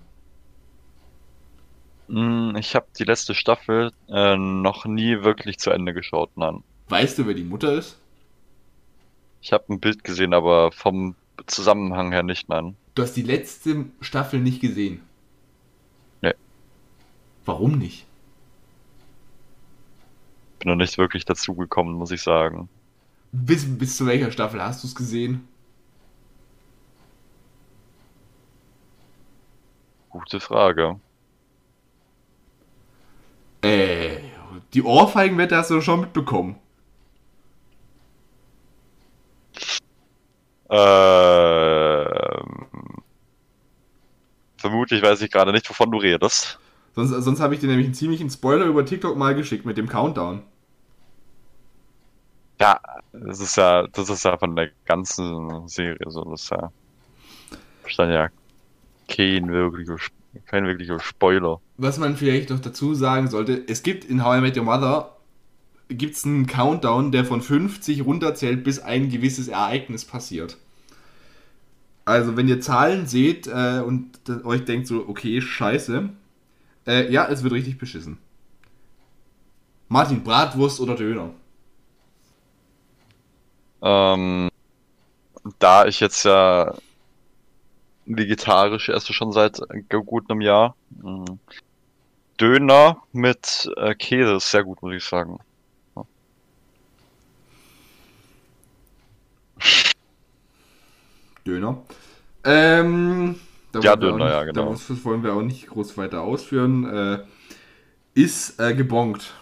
[2.07, 6.63] Hm, Ich habe die letzte Staffel äh, noch nie wirklich zu Ende geschaut, nein.
[6.89, 7.97] Weißt du, wer die Mutter ist?
[9.41, 11.15] Ich habe ein Bild gesehen, aber vom
[11.45, 12.75] Zusammenhang her nicht, nein.
[12.95, 15.01] Du hast die letzte Staffel nicht gesehen.
[16.21, 16.33] Nee.
[17.45, 18.05] Warum nicht?
[20.59, 22.69] Bin noch nicht wirklich dazu gekommen, muss ich sagen.
[23.31, 25.47] Bis, bis zu welcher Staffel hast du es gesehen?
[30.09, 30.99] Gute Frage.
[33.61, 34.17] Äh,
[34.73, 36.55] die Ohrfeigenwette hast du doch schon mitbekommen.
[40.71, 41.39] Ähm,
[44.57, 46.59] vermutlich weiß ich gerade nicht, wovon du redest.
[46.95, 49.87] Sonst, sonst habe ich dir nämlich einen ziemlichen Spoiler über TikTok mal geschickt mit dem
[49.87, 50.43] Countdown.
[52.59, 52.79] Ja,
[53.13, 56.71] das ist ja, das ist ja von der ganzen Serie so, das ist ja,
[57.87, 58.29] ist dann ja
[59.07, 59.95] kein wirklicher,
[60.45, 61.61] kein wirklicher Spoiler.
[61.77, 65.15] Was man vielleicht noch dazu sagen sollte, es gibt in How I Met Your Mother
[65.87, 70.57] gibt's einen Countdown, der von 50 runterzählt, bis ein gewisses Ereignis passiert.
[72.05, 76.09] Also wenn ihr Zahlen seht äh, und euch denkt so, okay, scheiße,
[76.87, 78.17] äh, ja, es wird richtig beschissen.
[79.87, 81.31] Martin, Bratwurst oder Döner?
[83.81, 84.49] Ähm,
[85.59, 86.73] da ich jetzt ja
[88.05, 91.37] vegetarisch esse schon seit gut einem Jahr, mh,
[92.39, 95.39] Döner mit äh, Käse ist sehr gut, muss ich sagen.
[101.45, 101.81] Döner.
[102.43, 103.39] Ähm,
[103.81, 104.71] Ja, Döner, nicht, ja, genau.
[104.71, 106.85] Das wollen wir auch nicht groß weiter ausführen.
[106.85, 107.19] Äh,
[108.13, 109.33] ist äh, gebongt.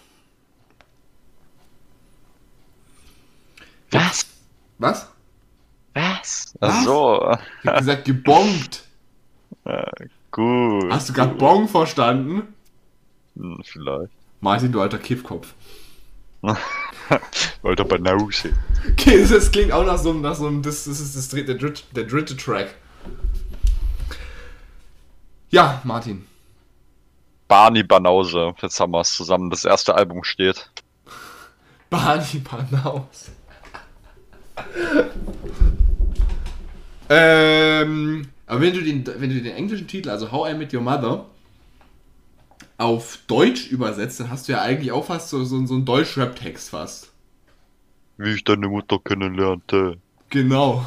[3.92, 4.27] Was?
[4.80, 5.08] Was?
[5.94, 6.54] Was?
[6.62, 8.84] Ach so, Ich hab gesagt gebongt.
[10.32, 10.92] gut.
[10.92, 12.54] Hast du gerade Bong verstanden?
[13.36, 14.12] Hm, Vielleicht.
[14.42, 15.54] Martin, du alter Kiffkopf.
[17.64, 18.54] Alter Banause.
[18.92, 21.30] Okay, das- das klingt auch nach so einem, nach so einem das, das ist das
[21.30, 22.76] dritte, der, dritte, der dritte Track.
[25.50, 26.26] Ja, Martin.
[27.48, 28.54] Barney Banause.
[28.62, 29.50] Jetzt haben wir es zusammen.
[29.50, 30.70] Das erste Album steht.
[31.90, 33.32] Barney Banaus.
[37.10, 40.82] Ähm, aber wenn du, den, wenn du den englischen Titel, also How I Met Your
[40.82, 41.26] Mother,
[42.78, 46.70] auf Deutsch übersetzt, dann hast du ja eigentlich auch fast so, so, so einen Deutsch-Rap-Text
[46.70, 47.12] fast.
[48.18, 49.98] Wie ich deine Mutter kennenlernte.
[50.30, 50.86] Genau.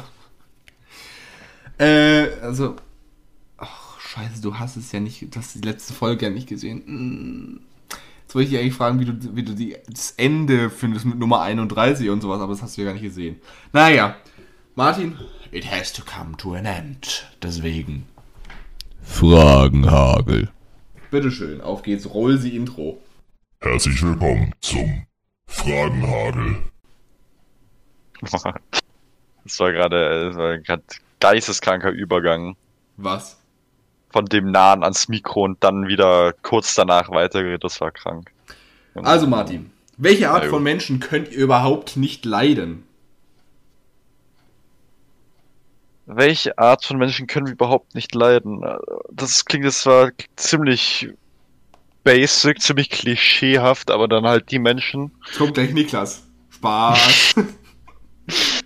[1.77, 2.75] Äh, also.
[3.57, 7.61] Ach, scheiße, du hast es ja nicht, du hast die letzte Folge ja nicht gesehen.
[8.31, 11.19] Jetzt wollte ich dich eigentlich fragen, wie du, wie du die, das Ende findest mit
[11.19, 13.41] Nummer 31 und sowas, aber das hast du ja gar nicht gesehen.
[13.73, 14.15] Naja,
[14.73, 15.17] Martin,
[15.51, 17.29] it has to come to an end.
[17.43, 18.05] Deswegen.
[19.01, 20.47] Fragenhagel.
[21.09, 23.01] Bitteschön, auf geht's, roll sie Intro.
[23.59, 25.05] Herzlich willkommen zum
[25.47, 26.63] Fragenhagel.
[29.43, 30.83] Das war gerade, das war gerade
[31.19, 32.55] geisteskranker Übergang.
[32.95, 33.40] Was?
[34.11, 37.63] Von dem nahen ans Mikro und dann wieder kurz danach weitergeredet.
[37.63, 38.31] Das war krank.
[38.95, 40.63] Also, Martin, welche Art von.
[40.63, 42.83] Menschen könnt ihr überhaupt nicht leiden?
[46.07, 48.63] Welche Art von Menschen können wir überhaupt nicht leiden?
[49.11, 51.07] Das klingt jetzt zwar ziemlich
[52.03, 56.23] basic, ziemlich klischeehaft, aber dann halt die Menschen, Jetzt kommt gleich Niklas.
[56.49, 57.35] Spaß.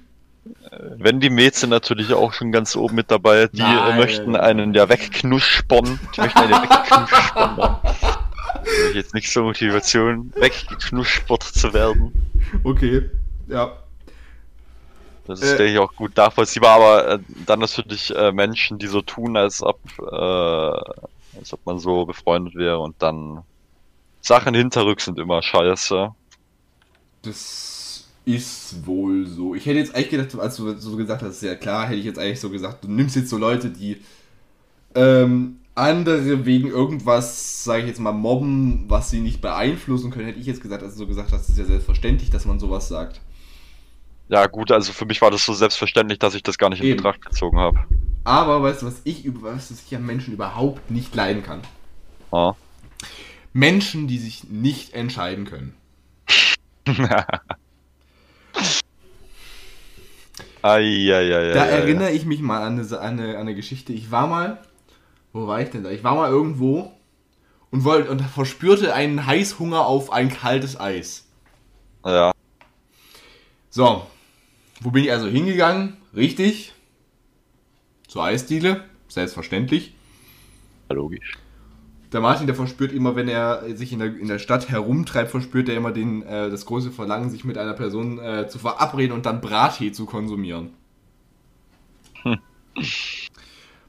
[0.97, 3.93] wenn die Mädchen natürlich auch schon ganz oben mit dabei, die Nein.
[3.93, 5.99] äh, möchten einen ja wegknuspern.
[6.15, 6.67] Die möchten einen
[8.89, 12.13] ich jetzt nicht so Motivation, weggeknuspert zu werden.
[12.63, 13.09] okay.
[13.47, 13.77] Ja.
[15.27, 15.45] Das Äh.
[15.45, 19.37] ist, denke ich, auch gut nachvollziehbar, aber äh, dann natürlich äh, Menschen, die so tun,
[19.37, 23.43] als ob, äh, als ob man so befreundet wäre und dann
[24.21, 26.09] Sachen hinterrück sind immer scheiße.
[27.23, 27.74] Das
[28.25, 29.55] ist wohl so.
[29.55, 32.19] Ich hätte jetzt eigentlich gedacht, als du so gesagt hast, ja klar, hätte ich jetzt
[32.19, 33.97] eigentlich so gesagt, du nimmst jetzt so Leute, die
[34.95, 40.39] ähm, andere wegen irgendwas, sage ich jetzt mal, mobben, was sie nicht beeinflussen können, hätte
[40.39, 43.21] ich jetzt gesagt, als du so gesagt hast, ist ja selbstverständlich, dass man sowas sagt.
[44.29, 46.87] Ja gut, also für mich war das so selbstverständlich, dass ich das gar nicht in
[46.87, 46.97] Eben.
[46.97, 47.77] Betracht gezogen habe.
[48.23, 51.61] Aber weißt du, was ich, über- was ich an Menschen überhaupt nicht leiden kann?
[52.33, 52.55] Ja.
[53.53, 55.73] Menschen, die sich nicht entscheiden können.
[60.61, 61.53] Eieieiei.
[61.53, 63.93] Da erinnere ich mich mal an eine, an, eine, an eine Geschichte.
[63.93, 64.61] Ich war mal,
[65.31, 65.91] wo war ich denn da?
[65.91, 66.91] Ich war mal irgendwo
[67.69, 71.27] und wollte und verspürte einen Heißhunger auf ein kaltes Eis.
[72.03, 72.31] Ja.
[73.69, 74.07] So,
[74.81, 75.97] wo bin ich also hingegangen?
[76.15, 76.73] Richtig.
[78.07, 79.93] Zur Eisdiele, selbstverständlich.
[80.89, 81.33] Logisch.
[82.11, 85.69] Der Martin, der verspürt immer, wenn er sich in der, in der Stadt herumtreibt, verspürt
[85.69, 89.25] er immer den, äh, das große Verlangen, sich mit einer Person äh, zu verabreden und
[89.25, 90.73] dann Brattee zu konsumieren.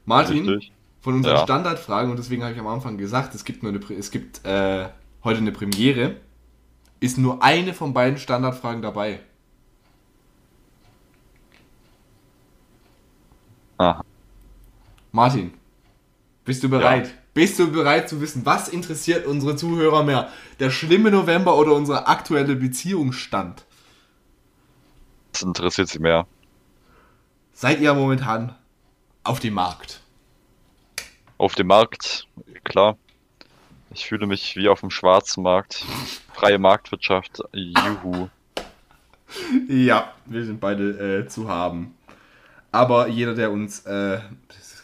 [0.05, 0.71] Martin, Richtig.
[1.01, 1.43] von unseren Ja.
[1.43, 4.87] Standardfragen, und deswegen habe ich am Anfang gesagt, es gibt, nur eine, es gibt äh,
[5.23, 6.15] heute eine Premiere,
[6.99, 9.19] ist nur eine von beiden Standardfragen dabei.
[13.77, 14.03] Aha.
[15.11, 15.53] Martin,
[16.45, 17.13] bist du bereit?
[17.37, 20.31] Bist du bereit zu wissen, was interessiert unsere Zuhörer mehr?
[20.59, 23.63] Der schlimme November oder unser aktuelle Beziehungsstand?
[25.33, 26.25] Das interessiert sie mehr.
[27.53, 28.55] Seid ihr momentan
[29.23, 30.01] auf dem Markt?
[31.37, 32.27] Auf dem Markt,
[32.63, 32.97] klar.
[33.91, 35.85] Ich fühle mich wie auf dem schwarzen Markt.
[36.33, 37.43] Freie Marktwirtschaft.
[37.53, 38.29] Juhu.
[39.67, 41.95] Ja, wir sind beide äh, zu haben.
[42.71, 44.21] Aber jeder, der uns, äh,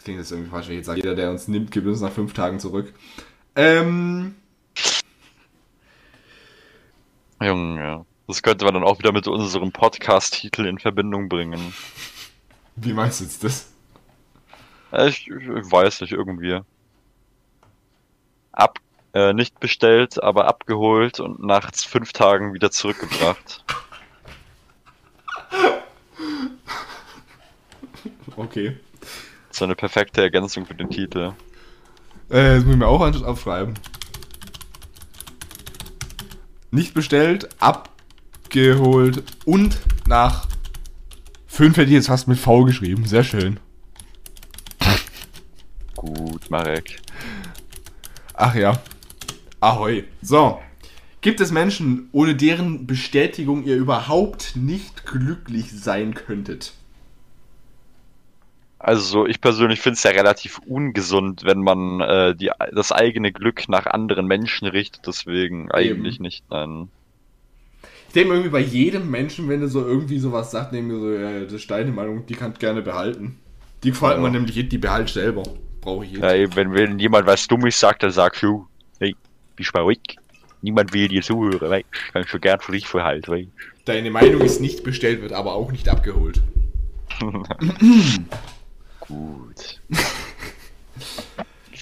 [0.03, 2.11] klingt jetzt irgendwie falsch, wenn ich jetzt sage, jeder, der uns nimmt, gibt uns nach
[2.11, 2.93] fünf Tagen zurück.
[3.55, 4.35] Ähm,
[7.41, 8.05] Junge.
[8.27, 11.73] Das könnte man dann auch wieder mit unserem Podcast-Titel in Verbindung bringen.
[12.75, 13.71] wie meinst du jetzt das?
[14.91, 16.61] Äh, Ich, ich weiß nicht, irgendwie.
[18.51, 18.79] Ab,
[19.13, 23.63] äh, nicht bestellt, aber abgeholt und nach fünf Tagen wieder zurückgebracht.
[28.35, 28.77] Okay.
[29.53, 31.33] So eine perfekte Ergänzung für den Titel.
[32.29, 33.75] Äh, das muss ich mir auch aufschreiben.
[36.71, 39.77] Nicht bestellt, abgeholt und
[40.07, 40.47] nach
[41.45, 43.05] fünf hätte ich jetzt fast mit V geschrieben.
[43.05, 43.59] Sehr schön.
[45.95, 46.99] Gut, Marek.
[48.33, 48.81] Ach ja.
[49.59, 50.05] Ahoi.
[50.23, 50.59] So.
[51.21, 56.73] Gibt es Menschen, ohne deren Bestätigung ihr überhaupt nicht glücklich sein könntet?
[58.83, 63.69] Also ich persönlich finde es ja relativ ungesund, wenn man äh, die, das eigene Glück
[63.69, 65.07] nach anderen Menschen richtet.
[65.07, 66.43] Deswegen eigentlich nicht.
[66.49, 66.89] Nein.
[68.09, 71.11] Ich denke irgendwie bei jedem Menschen, wenn er so irgendwie sowas sagt, ich mir so,
[71.13, 73.39] ja, das ist deine Meinung, die kannst gerne behalten.
[73.83, 74.31] Die gefällt mir Ja.
[74.31, 75.43] nämlich nicht, die behalt selber.
[75.79, 76.21] Brauche ich jetzt.
[76.21, 78.67] Ja, eben, wenn, wenn jemand was Dummes sagt, dann sagst du,
[78.99, 79.15] hey,
[79.55, 80.01] bist mal ruhig.
[80.61, 82.11] Niemand will dir zuhören, weißt du.
[82.11, 83.47] Kannst du gern für dich verhalten, weißt
[83.85, 86.41] Deine Meinung ist nicht bestellt, wird aber auch nicht abgeholt.
[89.07, 89.81] Gut.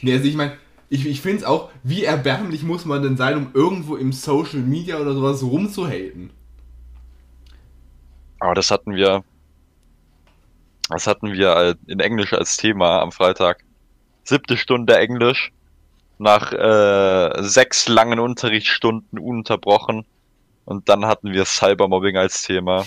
[0.01, 0.57] Nee, also ich meine,
[0.89, 4.59] ich, ich finde es auch, wie erbärmlich muss man denn sein, um irgendwo im Social
[4.59, 6.31] Media oder sowas rumzuhaten?
[8.39, 9.23] Aber das hatten wir,
[10.89, 13.63] das hatten wir in Englisch als Thema am Freitag.
[14.23, 15.51] Siebte Stunde Englisch.
[16.17, 20.05] Nach äh, sechs langen Unterrichtsstunden ununterbrochen.
[20.65, 22.85] Und dann hatten wir Cybermobbing als Thema.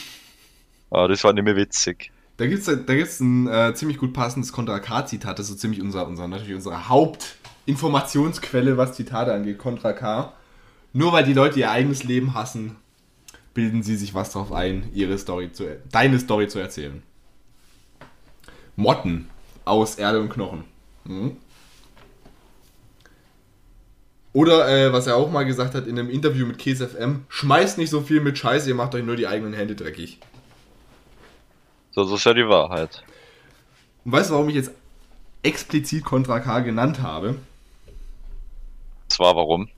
[0.91, 2.13] Aber das war nicht mehr witzig.
[2.37, 5.59] Da gibt es da gibt's ein äh, ziemlich gut passendes Kontra K-Zitat, das ist so
[5.59, 10.33] ziemlich unser, unser, natürlich unsere Hauptinformationsquelle, was Zitate angeht, Kontra K.
[10.93, 12.77] Nur weil die Leute ihr eigenes Leben hassen,
[13.55, 17.03] bilden sie sich was drauf ein, ihre Story zu, deine Story zu erzählen.
[18.75, 19.29] Motten
[19.65, 20.65] aus Erde und Knochen.
[21.05, 21.37] Mhm.
[24.33, 27.79] Oder, äh, was er auch mal gesagt hat in einem Interview mit Kiss FM, schmeißt
[27.79, 30.19] nicht so viel mit Scheiße, ihr macht euch nur die eigenen Hände dreckig.
[31.95, 33.05] So, das ist ja die Wahrheit.
[34.05, 34.73] Und weißt du, warum ich jetzt
[35.43, 37.37] explizit Contra K genannt habe?
[39.09, 39.69] Das war warum.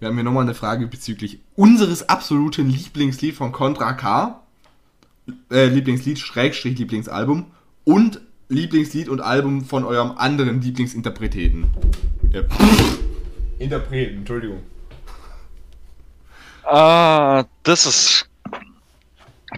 [0.00, 4.42] Wir haben hier nochmal eine Frage bezüglich unseres absoluten Lieblingslied von Contra K.
[5.50, 7.46] Äh, Lieblingslied, Schrägstrich Lieblingsalbum.
[7.84, 11.68] Und Lieblingslied und Album von eurem anderen Lieblingsinterpreten.
[12.32, 12.42] Äh,
[13.62, 14.62] Interpreten, Entschuldigung.
[16.64, 18.28] Ah, das ist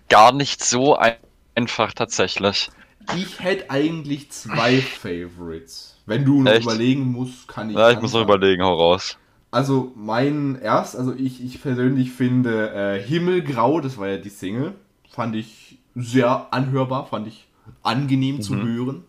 [0.09, 1.17] gar nicht so ein-
[1.57, 2.71] einfach tatsächlich.
[3.17, 5.97] Ich hätte eigentlich zwei Favorites.
[6.07, 6.63] Wenn du noch Echt?
[6.63, 7.77] überlegen musst, kann ich.
[7.77, 8.39] Ja, ich muss noch anfangen.
[8.39, 9.19] überlegen, hau raus.
[9.51, 14.75] Also mein erst, also ich, ich persönlich finde äh, Himmelgrau, das war ja die Single,
[15.11, 17.47] fand ich sehr anhörbar, fand ich
[17.83, 19.05] angenehm zu hören.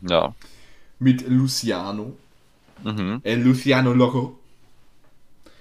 [0.00, 0.34] Ja.
[0.98, 2.16] Mit Luciano,
[2.84, 3.20] Mhm.
[3.22, 4.38] äh, Luciano Loco.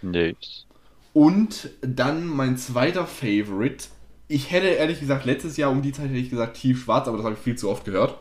[0.02, 0.66] Yes.
[1.14, 3.86] Und dann mein zweiter Favorite.
[4.32, 7.18] Ich hätte ehrlich gesagt letztes Jahr um die Zeit hätte ich gesagt Tief Schwarz, aber
[7.18, 8.18] das habe ich viel zu oft gehört.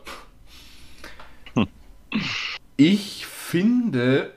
[2.75, 4.33] Ich finde.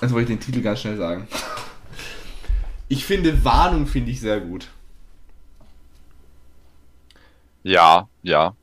[0.00, 1.26] Also wollte ich den Titel ganz schnell sagen.
[2.86, 4.68] Ich finde Warnung finde ich sehr gut.
[7.64, 8.54] Ja, ja.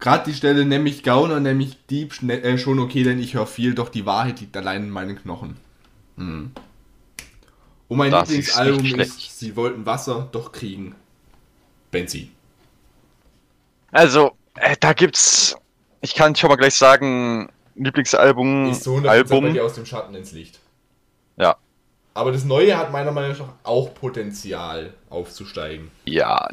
[0.00, 3.88] Gerade die Stelle nämlich Gauner, nämlich Dieb äh, schon okay, denn ich höre viel, doch
[3.88, 5.56] die Wahrheit liegt allein in meinen Knochen.
[6.16, 6.50] Mhm.
[7.88, 9.32] Und mein Das ist Lieblingsalbum ist, schlecht.
[9.38, 10.94] Sie wollten Wasser, doch kriegen
[11.90, 12.30] Benzin.
[13.92, 15.56] Also, äh, da gibt's.
[16.00, 18.70] Ich kann schon mal gleich sagen, Lieblingsalbum.
[18.70, 19.58] Ist so 100% bei Album.
[19.60, 20.58] aus dem Schatten ins Licht.
[21.36, 21.56] Ja.
[22.14, 25.90] Aber das Neue hat meiner Meinung nach auch Potenzial aufzusteigen.
[26.04, 26.48] Ja.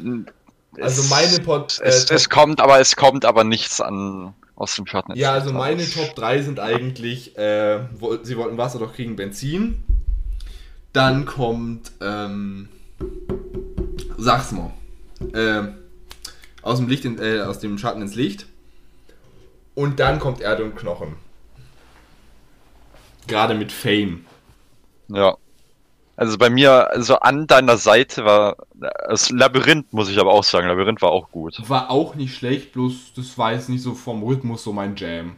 [0.80, 4.74] Also es- meine Pot, äh, Es, es kommt, aber es kommt aber nichts an aus
[4.76, 5.14] dem Schatten.
[5.16, 9.82] Ja, also meine Top 3 sind eigentlich, äh, wo, sie wollten Wasser, doch kriegen Benzin.
[10.96, 12.70] Dann kommt, ähm,
[14.16, 14.72] sag's mal,
[15.34, 15.68] äh,
[16.62, 18.46] aus dem Licht, in, äh, aus dem Schatten ins Licht.
[19.74, 21.16] Und dann kommt Erde und Knochen.
[23.26, 24.24] Gerade mit Fame.
[25.08, 25.36] Ja.
[26.16, 28.56] Also bei mir, also an deiner Seite war
[29.06, 30.66] das Labyrinth, muss ich aber auch sagen.
[30.66, 31.60] Labyrinth war auch gut.
[31.68, 35.36] War auch nicht schlecht, bloß das war jetzt nicht so vom Rhythmus so mein Jam.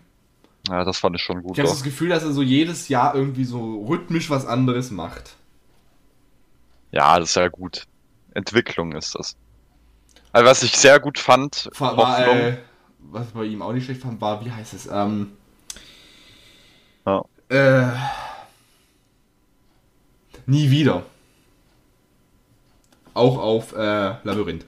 [0.69, 1.55] Ja, das fand ich schon gut.
[1.55, 5.35] Ich habe das Gefühl, dass er so jedes Jahr irgendwie so rhythmisch was anderes macht.
[6.93, 7.87] Ja, das ist ja gut.
[8.35, 9.37] Entwicklung ist das.
[10.33, 12.59] Also was ich sehr gut fand, War, Hoffnung, äh,
[12.99, 14.87] was ich bei ihm auch nicht schlecht fand, war, wie heißt es?
[14.87, 15.33] Ähm,
[17.07, 17.25] Ja.
[17.49, 17.87] äh,
[20.47, 21.05] nie wieder.
[23.15, 24.65] Auch auf äh, Labyrinth.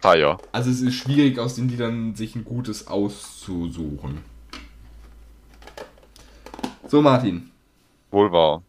[0.00, 0.36] Fire.
[0.50, 4.24] Also es ist schwierig, aus den Liedern sich ein gutes auszusuchen.
[6.88, 7.50] So, Martin.
[8.10, 8.62] Wohl wahr.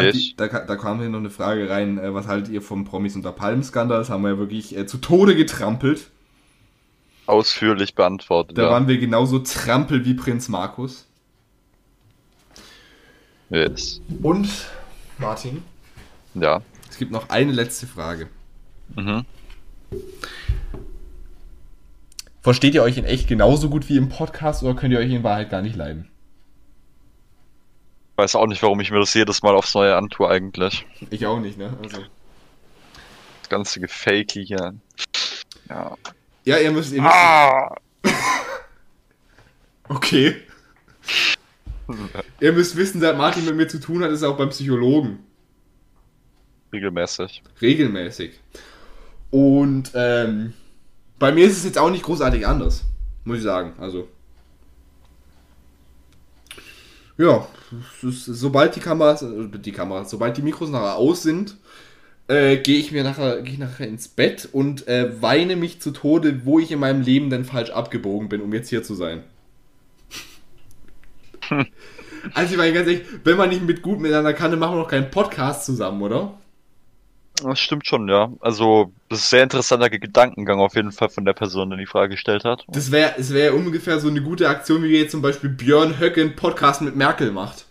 [0.00, 3.16] Die, da, da kam hier noch eine Frage rein, äh, was haltet ihr vom Promis
[3.16, 3.98] unter Palmen-Skandal?
[3.98, 6.10] Das haben wir ja wirklich äh, zu Tode getrampelt.
[7.26, 8.58] Ausführlich beantwortet.
[8.58, 8.70] Da ja.
[8.70, 11.06] waren wir genauso trampel wie Prinz Markus.
[13.50, 14.00] yes.
[14.22, 14.48] Und,
[15.18, 15.62] Martin,
[16.34, 16.60] Ja.
[16.90, 18.28] es gibt noch eine letzte Frage.
[18.94, 19.24] Mhm.
[22.42, 25.22] Versteht ihr euch in echt genauso gut wie im Podcast oder könnt ihr euch in
[25.22, 26.08] Wahrheit gar nicht leiden?
[28.16, 30.86] Weiß auch nicht, warum ich mir das jedes Mal aufs Neue antue eigentlich.
[31.10, 31.76] Ich auch nicht, ne?
[31.82, 31.98] Also.
[33.40, 34.74] Das ganze Gefakey hier.
[35.68, 35.96] Ja.
[36.44, 37.14] Ja, ihr müsst, ihr müsst.
[37.14, 37.74] Ah!
[39.86, 40.36] Okay.
[42.40, 45.18] ihr müsst wissen, seit Martin mit mir zu tun hat, ist er auch beim Psychologen.
[46.72, 47.42] Regelmäßig.
[47.60, 48.40] Regelmäßig.
[49.30, 50.54] Und ähm,
[51.18, 52.84] bei mir ist es jetzt auch nicht großartig anders,
[53.24, 53.74] muss ich sagen.
[53.78, 54.08] Also.
[57.16, 57.46] Ja,
[58.02, 61.56] ist, sobald die Kameras, äh, die Kameras, sobald die Mikros nachher aus sind,
[62.26, 65.92] äh, gehe ich mir nachher, gehe ich nachher ins Bett und äh, weine mich zu
[65.92, 69.22] Tode, wo ich in meinem Leben denn falsch abgebogen bin, um jetzt hier zu sein.
[72.34, 74.80] also ich meine ganz ehrlich, wenn man nicht mit gut miteinander kann, dann machen wir
[74.80, 76.38] noch keinen Podcast zusammen, oder?
[77.42, 78.32] Das stimmt schon, ja.
[78.40, 81.86] Also, das ist ein sehr interessanter Gedankengang auf jeden Fall von der Person, die die
[81.86, 82.64] Frage gestellt hat.
[82.68, 86.20] Das wäre es wär ungefähr so eine gute Aktion, wie jetzt zum Beispiel Björn Höcke
[86.20, 87.66] einen Podcast mit Merkel macht.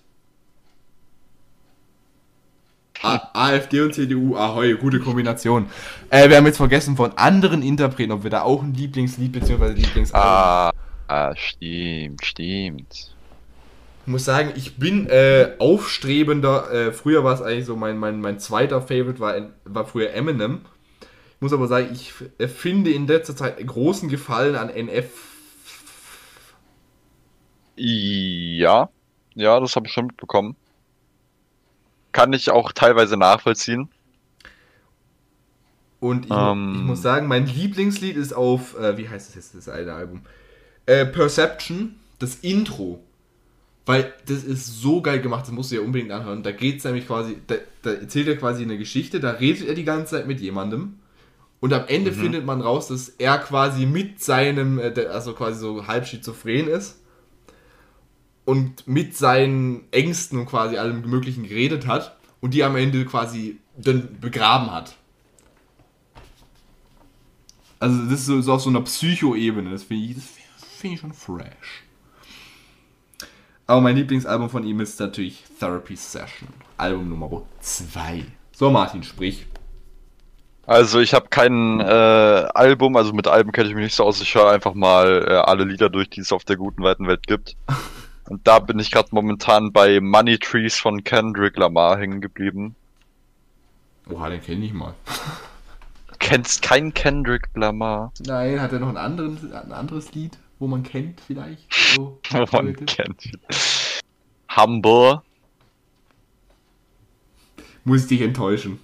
[3.02, 5.68] A AfD und CDU, ahoi, gute Kombination.
[6.10, 9.74] Äh, wir haben jetzt vergessen von anderen Interpreten, ob wir da auch ein Lieblingslied bzw.
[9.74, 10.30] Lieblingsalbum.
[10.30, 10.72] Ah,
[11.08, 13.13] ah, stimmt, stimmt.
[14.06, 16.72] Ich muss sagen, ich bin äh, aufstrebender.
[16.72, 20.62] Äh, früher war es eigentlich so, mein, mein, mein zweiter Favorite war, war früher Eminem.
[21.36, 25.10] Ich muss aber sagen, ich äh, finde in letzter Zeit großen Gefallen an NF.
[27.76, 28.90] Ja,
[29.36, 30.56] ja, das habe ich schon mitbekommen.
[32.12, 33.90] Kann ich auch teilweise nachvollziehen.
[36.00, 36.74] Und ich, Ähm.
[36.76, 40.22] ich muss sagen, mein Lieblingslied ist auf, äh, wie heißt das jetzt, das alte Album?
[40.86, 43.00] Äh, Perception das Intro.
[43.86, 46.42] Weil das ist so geil gemacht, das musst du ja unbedingt anhören.
[46.42, 49.76] Da geht es nämlich quasi, da, da erzählt er quasi eine Geschichte, da redet er
[49.76, 51.00] die ganze Zeit mit jemandem.
[51.60, 55.88] Und am Ende findet man raus, dass er quasi mit seinem, äh, also quasi so
[55.88, 57.00] halb schizophren ist.
[58.46, 62.18] Und mit seinen Ängsten und quasi allem Möglichen geredet hat.
[62.42, 64.98] Und die am Ende quasi dann begraben hat.
[67.80, 69.72] Also das ist so, so auf so einer Psycho-Ebene.
[69.72, 70.26] Das finde ich, das
[70.78, 71.83] finde ich schon fresh.
[73.66, 76.50] Aber mein Lieblingsalbum von ihm ist natürlich Therapy Session.
[76.78, 78.26] Album Nummer 2.
[78.52, 79.46] So, Martin, sprich.
[80.66, 84.22] Also ich habe kein äh, Album, also mit Alben kenne ich mich nicht so aus.
[84.22, 87.28] Ich höre einfach mal äh, alle Lieder durch, die es auf der guten weiten Welt
[87.28, 87.56] gibt.
[88.30, 92.76] Und da bin ich gerade momentan bei Money Trees von Kendrick Lamar hängen geblieben.
[94.10, 94.94] Oha, den kenne ich mal.
[96.08, 98.14] Du kennst keinen Kendrick Lamar?
[98.26, 101.68] Nein, hat er noch einen anderen, ein anderes Lied, wo man kennt vielleicht?
[101.74, 103.38] So, Oh, man kennt ihn.
[104.56, 105.22] Humble.
[107.84, 108.80] Muss ich dich enttäuschen.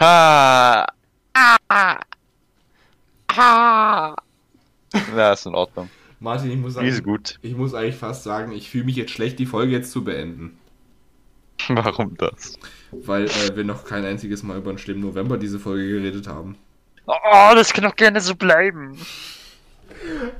[0.00, 0.86] Ha.
[1.34, 2.00] Ah.
[3.32, 4.14] Ha.
[5.16, 5.90] Ja, ist in Ordnung.
[6.20, 7.38] Martin, ich muss Die ist sagen, gut.
[7.42, 10.58] ich muss eigentlich fast sagen, ich fühle mich jetzt schlecht, die Folge jetzt zu beenden.
[11.68, 12.58] Warum das?
[12.90, 16.56] Weil äh, wir noch kein einziges Mal über den schlimmen November diese Folge geredet haben.
[17.06, 18.98] Oh, das kann doch gerne so bleiben.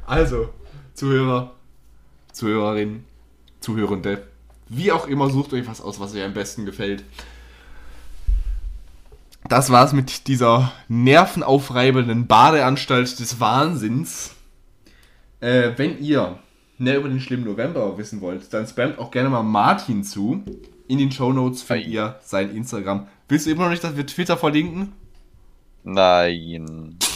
[0.07, 0.51] Also,
[0.95, 1.53] Zuhörer,
[2.33, 3.05] Zuhörerinnen,
[3.61, 4.27] Zuhörende,
[4.69, 7.05] wie auch immer, sucht euch was aus, was euch am besten gefällt.
[9.47, 14.35] Das war's mit dieser nervenaufreibenden Badeanstalt des Wahnsinns.
[15.41, 16.39] Äh, wenn ihr
[16.79, 20.43] mehr über den schlimmen November wissen wollt, dann spamt auch gerne mal Martin zu.
[20.87, 21.91] In den Shownotes findet Ei.
[21.91, 23.09] ihr sein Instagram.
[23.29, 24.93] Willst du immer noch nicht, dass wir Twitter verlinken?
[25.83, 26.99] Nein.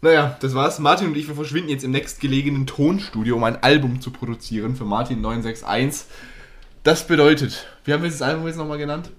[0.00, 0.78] Naja, das war's.
[0.80, 4.84] Martin und ich, wir verschwinden jetzt im nächstgelegenen Tonstudio, um ein Album zu produzieren für
[4.84, 6.06] Martin 961.
[6.82, 9.10] Das bedeutet, wie haben wir das Album jetzt nochmal genannt?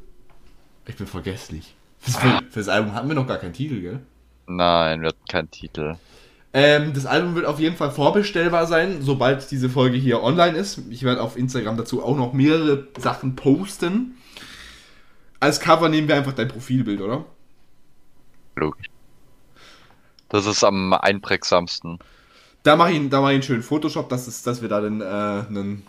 [0.85, 1.73] Ich bin vergesslich.
[1.99, 2.19] Für,
[2.51, 3.99] für das Album hatten wir noch gar keinen Titel, gell?
[4.45, 5.95] Nein, wir hatten keinen Titel.
[6.57, 10.79] Ähm, das Album wird auf jeden Fall vorbestellbar sein, sobald diese Folge hier online ist.
[10.89, 14.15] Ich werde auf Instagram dazu auch noch mehrere Sachen posten.
[15.41, 17.25] Als Cover nehmen wir einfach dein Profilbild, oder?
[18.55, 18.85] Logisch.
[20.29, 21.99] Das ist am einprägsamsten.
[22.63, 25.01] Da mache ich, da mach ich einen schönen Photoshop, dass, es, dass wir da dann
[25.01, 25.83] äh, ein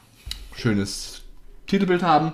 [0.56, 1.22] schönes
[1.68, 2.32] Titelbild haben.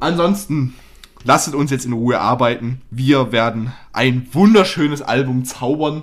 [0.00, 0.74] Ansonsten
[1.22, 2.82] lasst uns jetzt in Ruhe arbeiten.
[2.90, 6.02] Wir werden ein wunderschönes Album zaubern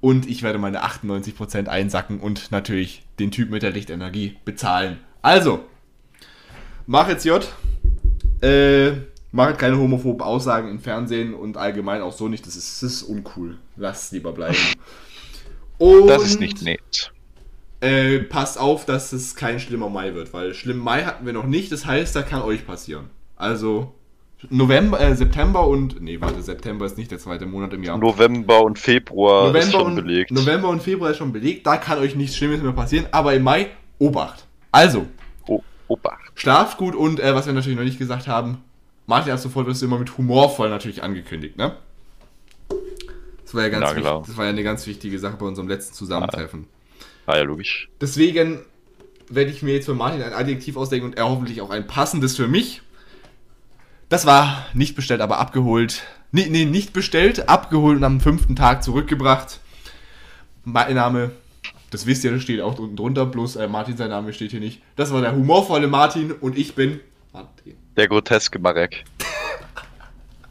[0.00, 4.98] und ich werde meine 98% einsacken und natürlich den Typ mit der Lichtenergie bezahlen.
[5.22, 5.64] Also,
[6.86, 7.46] mach jetzt J.
[8.40, 8.92] Äh,
[9.32, 12.46] macht keine homophoben Aussagen im Fernsehen und allgemein auch so nicht.
[12.46, 13.58] Das ist, das ist uncool.
[13.76, 14.56] Lasst es lieber bleiben.
[15.78, 17.12] Und Das ist nicht nett.
[17.80, 21.46] äh, passt auf, dass es kein schlimmer Mai wird, weil schlimm Mai hatten wir noch
[21.46, 23.10] nicht, das heißt, da kann euch passieren.
[23.36, 23.94] Also
[24.50, 27.98] November, äh, September und nee, warte, September ist nicht der zweite Monat im Jahr.
[27.98, 30.30] November und Februar ist schon und, belegt.
[30.30, 33.42] November und Februar ist schon belegt, da kann euch nichts Schlimmes mehr passieren, aber im
[33.42, 34.46] Mai Obacht.
[34.70, 35.06] Also,
[35.48, 36.20] Oh, Obacht.
[36.36, 38.58] schlaft gut und äh, was wir natürlich noch nicht gesagt haben,
[39.06, 41.74] Martin ab sofort wirst du immer mit humorvoll natürlich angekündigt, ne?
[43.42, 44.16] Das war ja ganz Ja, genau.
[44.18, 46.66] wichtig, das war ja eine ganz wichtige Sache bei unserem letzten Zusammentreffen.
[47.26, 47.88] Ah ja, logisch.
[48.00, 48.60] Deswegen
[49.30, 52.36] werde ich mir jetzt für Martin ein Adjektiv ausdenken und er hoffentlich auch ein passendes
[52.36, 52.82] für mich.
[54.08, 56.02] Das war nicht bestellt, aber abgeholt.
[56.32, 59.60] Nee, nee, nicht bestellt, abgeholt und am fünften Tag zurückgebracht.
[60.64, 61.30] Mein Name,
[61.90, 64.60] das wisst ihr, das steht auch unten drunter, bloß äh, Martin, sein Name steht hier
[64.60, 64.82] nicht.
[64.96, 67.00] Das war der humorvolle Martin und ich bin
[67.32, 67.76] Martin.
[67.96, 69.04] Der groteske Marek.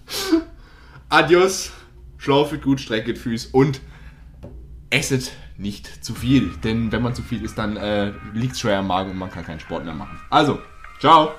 [1.09, 1.71] Adios,
[2.17, 3.81] schlafet gut, strecket Füß und
[4.89, 6.49] esset nicht zu viel.
[6.63, 9.31] Denn wenn man zu viel isst, dann äh, liegt es schwer am Magen und man
[9.31, 10.19] kann keinen Sport mehr machen.
[10.29, 10.59] Also,
[10.99, 11.31] ciao.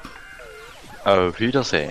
[1.08, 1.90] Auf Wiedersehen.